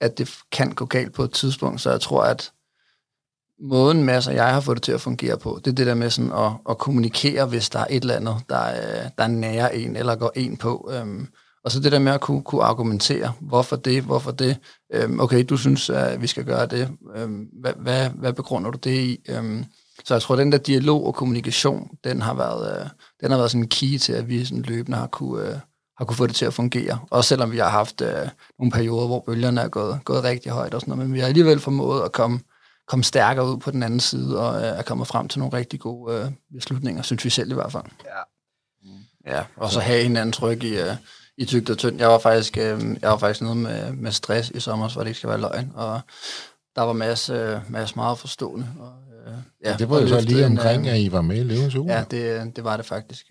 at 0.00 0.18
det 0.18 0.38
kan 0.52 0.72
gå 0.72 0.86
galt 0.86 1.14
på 1.14 1.24
et 1.24 1.32
tidspunkt. 1.32 1.80
Så 1.80 1.90
jeg 1.90 2.00
tror, 2.00 2.22
at 2.22 2.52
måden 3.60 4.04
Mads 4.04 4.26
og 4.26 4.34
jeg 4.34 4.54
har 4.54 4.60
fået 4.60 4.76
det 4.76 4.82
til 4.82 4.92
at 4.92 5.00
fungere 5.00 5.38
på, 5.38 5.60
det 5.64 5.70
er 5.70 5.74
det 5.74 5.86
der 5.86 5.94
med 5.94 6.10
sådan 6.10 6.32
at, 6.32 6.52
at 6.70 6.78
kommunikere, 6.78 7.46
hvis 7.46 7.70
der 7.70 7.78
er 7.78 7.86
et 7.90 8.02
eller 8.02 8.16
andet, 8.16 8.36
der, 8.48 8.68
øh, 8.68 9.10
der 9.18 9.26
nærer 9.26 9.68
en 9.68 9.96
eller 9.96 10.16
går 10.16 10.32
en 10.36 10.56
på. 10.56 10.90
Øhm, 10.92 11.28
og 11.64 11.70
så 11.70 11.80
det 11.80 11.92
der 11.92 11.98
med 11.98 12.12
at 12.12 12.20
kunne, 12.20 12.42
kunne 12.42 12.62
argumentere, 12.62 13.32
hvorfor 13.40 13.76
det, 13.76 14.02
hvorfor 14.02 14.30
det. 14.30 14.56
Øhm, 14.92 15.20
okay, 15.20 15.44
du 15.48 15.56
synes, 15.56 15.90
at 15.90 16.22
vi 16.22 16.26
skal 16.26 16.44
gøre 16.44 16.66
det. 16.66 16.88
Øhm, 17.16 17.48
hvad, 17.60 17.72
hvad, 17.76 18.10
hvad 18.10 18.32
begrunder 18.32 18.70
du 18.70 18.78
det 18.78 18.94
i? 18.94 19.18
Øhm, 19.28 19.64
så 20.04 20.14
jeg 20.14 20.22
tror, 20.22 20.34
at 20.34 20.38
den 20.38 20.52
der 20.52 20.58
dialog 20.58 21.06
og 21.06 21.14
kommunikation, 21.14 21.88
den 22.04 22.22
har 22.22 22.34
været, 22.34 22.80
øh, 22.80 22.86
den 23.20 23.30
har 23.30 23.38
været 23.38 23.50
sådan 23.50 23.62
en 23.62 23.68
key 23.68 23.98
til, 23.98 24.12
at 24.12 24.28
vi 24.28 24.44
sådan 24.44 24.62
løbende 24.62 24.98
har 24.98 25.06
kunne, 25.06 25.48
øh, 25.48 25.56
har 25.98 26.04
kunne 26.04 26.16
få 26.16 26.26
det 26.26 26.34
til 26.34 26.44
at 26.44 26.54
fungere. 26.54 26.98
Også 27.10 27.28
selvom 27.28 27.52
vi 27.52 27.58
har 27.58 27.68
haft 27.68 28.00
øh, 28.00 28.28
nogle 28.58 28.72
perioder, 28.72 29.06
hvor 29.06 29.22
bølgerne 29.26 29.60
er 29.60 29.68
gået, 29.68 30.00
gået 30.04 30.24
rigtig 30.24 30.52
højt 30.52 30.74
og 30.74 30.80
sådan 30.80 30.92
noget, 30.92 31.08
men 31.08 31.14
vi 31.14 31.20
har 31.20 31.26
alligevel 31.26 31.60
formået 31.60 32.02
at 32.02 32.12
komme, 32.12 32.40
komme 32.88 33.04
stærkere 33.04 33.46
ud 33.46 33.56
på 33.56 33.70
den 33.70 33.82
anden 33.82 34.00
side 34.00 34.40
og 34.40 34.62
øh, 34.62 34.78
er 34.78 34.82
kommet 34.82 35.06
frem 35.06 35.28
til 35.28 35.38
nogle 35.38 35.56
rigtig 35.56 35.80
gode 35.80 36.14
øh, 36.14 36.30
beslutninger, 36.54 37.02
synes 37.02 37.24
vi 37.24 37.30
selv 37.30 37.50
i 37.50 37.54
hvert 37.54 37.72
fald. 37.72 37.84
Ja. 38.04 38.20
Ja, 39.26 39.44
og 39.56 39.70
så 39.70 39.80
have 39.80 40.02
hinanden 40.02 40.32
tryk 40.32 40.62
i, 40.62 40.78
øh, 40.78 40.96
i 41.40 41.44
tygt 41.44 41.70
og 41.70 41.78
tynd. 41.78 41.98
Jeg 41.98 42.08
var 42.08 42.18
faktisk, 42.18 42.58
øh, 42.58 42.80
jeg 43.02 43.10
var 43.10 43.16
faktisk 43.16 43.42
nede 43.42 43.54
med, 43.54 43.92
med 43.92 44.12
stress 44.12 44.50
i 44.50 44.60
sommer, 44.60 44.88
så 44.88 45.00
det 45.00 45.06
ikke 45.06 45.18
skal 45.18 45.30
være 45.30 45.40
løgn, 45.40 45.72
og 45.74 46.00
der 46.76 46.82
var 46.82 46.92
masser 46.92 47.54
øh, 47.54 47.60
masse 47.68 47.96
meget 47.96 48.18
forstående. 48.18 48.66
Og, 48.80 48.92
øh, 49.26 49.32
ja, 49.64 49.76
det 49.78 49.90
var 49.90 50.00
jo 50.00 50.08
så 50.08 50.20
lige 50.20 50.46
omkring, 50.46 50.86
øh, 50.86 50.92
at 50.92 51.00
I 51.00 51.12
var 51.12 51.20
med 51.20 51.36
i 51.36 51.42
Løvens 51.42 51.74
Uge. 51.74 51.92
Ja, 51.92 52.04
det, 52.10 52.56
det 52.56 52.64
var 52.64 52.76
det 52.76 52.86
faktisk. 52.86 53.26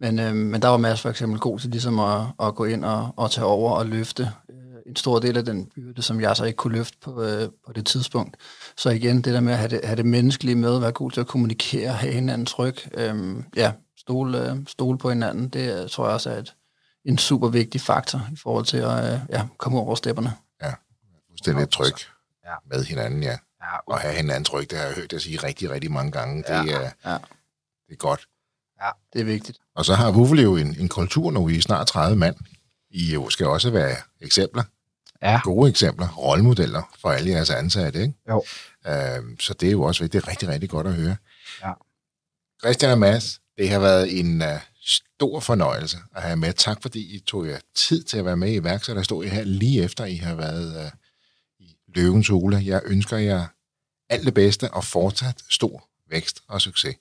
Men, 0.00 0.18
øh, 0.18 0.34
men 0.34 0.62
der 0.62 0.68
var 0.68 0.76
Mads 0.76 1.00
for 1.00 1.10
eksempel 1.10 1.40
god 1.40 1.58
til 1.58 1.70
ligesom 1.70 1.98
at, 1.98 2.22
at 2.42 2.54
gå 2.54 2.64
ind 2.64 2.84
og, 2.84 3.14
og 3.16 3.30
tage 3.30 3.44
over 3.44 3.72
og 3.72 3.86
løfte 3.86 4.30
øh, 4.50 4.56
en 4.86 4.96
stor 4.96 5.18
del 5.18 5.36
af 5.36 5.44
den 5.44 5.66
byrde, 5.74 6.02
som 6.02 6.20
jeg 6.20 6.36
så 6.36 6.44
ikke 6.44 6.56
kunne 6.56 6.76
løfte 6.76 6.96
på, 7.02 7.22
øh, 7.22 7.48
på 7.66 7.72
det 7.72 7.86
tidspunkt. 7.86 8.36
Så 8.76 8.90
igen, 8.90 9.16
det 9.16 9.34
der 9.34 9.40
med 9.40 9.52
at 9.52 9.58
have 9.58 9.68
det, 9.68 9.80
have 9.84 9.96
det 9.96 10.06
menneskelige 10.06 10.56
med, 10.56 10.78
være 10.78 10.92
god 10.92 11.10
til 11.10 11.20
at 11.20 11.26
kommunikere, 11.26 11.92
have 11.92 12.12
hinanden 12.12 12.46
tryk, 12.46 12.88
øh, 12.94 13.36
ja, 13.56 13.72
stole, 13.98 14.50
øh, 14.50 14.56
stole 14.68 14.98
på 14.98 15.08
hinanden, 15.08 15.48
det 15.48 15.90
tror 15.90 16.04
jeg 16.04 16.14
også 16.14 16.30
er 16.30 16.38
et, 16.38 16.54
en 17.04 17.18
super 17.18 17.48
vigtig 17.48 17.80
faktor 17.80 18.28
i 18.32 18.36
forhold 18.36 18.64
til 18.64 18.76
at 18.76 19.14
øh, 19.14 19.20
ja, 19.28 19.46
komme 19.58 19.78
over 19.78 19.94
stepperne. 19.94 20.32
Ja, 20.62 20.72
fuldstændig 21.28 21.70
tryk 21.70 22.00
ja. 22.44 22.54
med 22.70 22.84
hinanden, 22.84 23.22
ja. 23.22 23.38
ja 23.62 23.76
og 23.86 24.00
have 24.00 24.14
hinanden 24.14 24.44
tryk, 24.44 24.70
det 24.70 24.78
har 24.78 24.84
jeg 24.84 24.94
hørt 24.94 25.10
dig 25.10 25.20
sige 25.20 25.36
rigtig, 25.42 25.70
rigtig 25.70 25.92
mange 25.92 26.12
gange. 26.12 26.42
Det, 26.42 26.48
ja. 26.48 26.74
er, 26.74 26.90
ja. 27.04 27.18
det 27.86 27.92
er 27.92 27.96
godt. 27.96 28.28
Ja, 28.82 28.90
det 29.12 29.20
er 29.20 29.24
vigtigt. 29.24 29.58
Og 29.74 29.84
så 29.84 29.94
har 29.94 30.12
Wuffel 30.12 30.40
jo 30.40 30.56
en, 30.56 30.76
en 30.80 30.88
kultur 30.88 31.30
nu 31.30 31.48
i 31.48 31.60
snart 31.60 31.86
30 31.86 32.16
mand. 32.16 32.36
I 32.90 33.12
jo 33.12 33.30
skal 33.30 33.46
også 33.46 33.70
være 33.70 33.96
eksempler. 34.20 34.62
Ja. 35.22 35.40
Gode 35.44 35.70
eksempler, 35.70 36.08
rollemodeller 36.08 36.82
for 37.00 37.10
alle 37.10 37.30
jeres 37.30 37.50
ansatte, 37.50 38.02
ikke? 38.02 38.14
Jo. 38.28 38.44
Øhm, 38.86 39.40
så 39.40 39.54
det 39.54 39.66
er 39.66 39.72
jo 39.72 39.82
også 39.82 40.04
vigtigt. 40.04 40.22
Det 40.22 40.28
er 40.28 40.30
rigtig, 40.30 40.48
rigtig 40.48 40.70
godt 40.70 40.86
at 40.86 40.94
høre. 40.94 41.16
Ja. 41.62 41.72
Christian 42.62 42.92
og 42.92 42.98
Mads, 42.98 43.40
det 43.58 43.70
har 43.70 43.78
været 43.78 44.18
en 44.20 44.42
uh, 44.42 44.48
stor 44.84 45.40
fornøjelse 45.40 45.96
at 46.16 46.22
have 46.22 46.36
med. 46.36 46.52
Tak 46.52 46.82
fordi 46.82 47.16
I 47.16 47.20
tog 47.20 47.46
jer 47.46 47.58
tid 47.74 48.02
til 48.02 48.18
at 48.18 48.24
være 48.24 48.36
med 48.36 48.48
i 48.48 48.54
iværksætterhistorie 48.54 49.28
her 49.28 49.44
lige 49.44 49.82
efter 49.82 50.04
I 50.04 50.16
har 50.16 50.34
været 50.34 50.76
uh, 50.84 50.90
i 51.58 51.76
Løvens 51.94 52.28
Hule. 52.28 52.62
Jeg 52.64 52.80
ønsker 52.84 53.16
jer 53.16 53.46
alt 54.10 54.24
det 54.24 54.34
bedste 54.34 54.70
og 54.70 54.84
fortsat 54.84 55.42
stor 55.50 55.88
vækst 56.10 56.42
og 56.48 56.60
succes. 56.60 56.94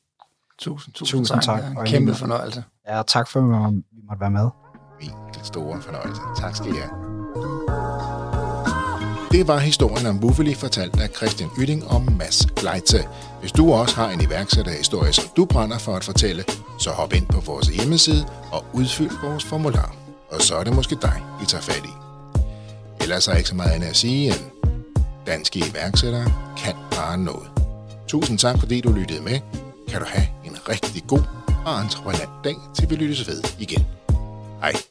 Tusind, 0.59 0.93
tusind, 0.93 1.19
tusind 1.19 1.41
tak. 1.41 1.61
tak. 1.61 1.77
En 1.77 1.85
kæmpe 1.85 2.15
fornøjelse. 2.15 2.63
Ja, 2.87 3.01
tak 3.07 3.27
for, 3.27 3.39
at 3.39 3.73
vi 3.73 4.01
måtte 4.07 4.21
være 4.21 4.31
med. 4.31 4.49
Min 5.01 5.43
store 5.43 5.81
fornøjelse. 5.81 6.21
Tak 6.37 6.55
skal 6.55 6.69
I 6.71 6.77
have. 6.77 8.40
Det 9.31 9.47
var 9.47 9.59
historien 9.59 10.05
om 10.05 10.19
Buffeli 10.19 10.53
fortalt 10.53 10.99
af 10.99 11.09
Christian 11.09 11.49
Ytting 11.59 11.87
og 11.87 12.01
Mads 12.03 12.45
Gleitze. 12.45 13.07
Hvis 13.39 13.51
du 13.51 13.73
også 13.73 13.95
har 13.95 14.09
en 14.09 14.21
iværksætterhistorie, 14.21 15.13
som 15.13 15.25
du 15.37 15.45
brænder 15.45 15.77
for 15.77 15.95
at 15.95 16.03
fortælle, 16.03 16.43
så 16.79 16.89
hop 16.89 17.13
ind 17.13 17.27
på 17.27 17.39
vores 17.39 17.67
hjemmeside 17.67 18.25
og 18.51 18.65
udfyld 18.73 19.11
vores 19.23 19.43
formular. 19.43 19.95
Og 20.29 20.41
så 20.41 20.55
er 20.55 20.63
det 20.63 20.75
måske 20.75 20.97
dig, 21.01 21.21
vi 21.39 21.45
tager 21.45 21.61
fat 21.61 21.85
i. 21.85 21.93
Ellers 23.03 23.27
er 23.27 23.35
ikke 23.35 23.49
så 23.49 23.55
meget 23.55 23.71
andet 23.71 23.87
at 23.87 23.95
sige, 23.95 24.27
end 24.27 24.71
danske 25.25 25.59
iværksættere 25.59 26.33
kan 26.57 26.73
bare 26.91 27.17
noget. 27.17 27.51
Tusind 28.07 28.37
tak, 28.37 28.59
fordi 28.59 28.81
du 28.81 28.91
lyttede 28.91 29.21
med. 29.21 29.39
Kan 29.89 29.99
du 29.99 30.05
have 30.09 30.27
en 30.45 30.57
rigtig 30.69 31.03
god 31.07 31.23
og 31.65 31.81
entreprenant 31.81 32.31
dag, 32.43 32.55
til 32.75 32.89
vi 32.89 32.95
lyttes 32.95 33.27
ved 33.27 33.43
igen. 33.59 33.85
Hej. 34.61 34.90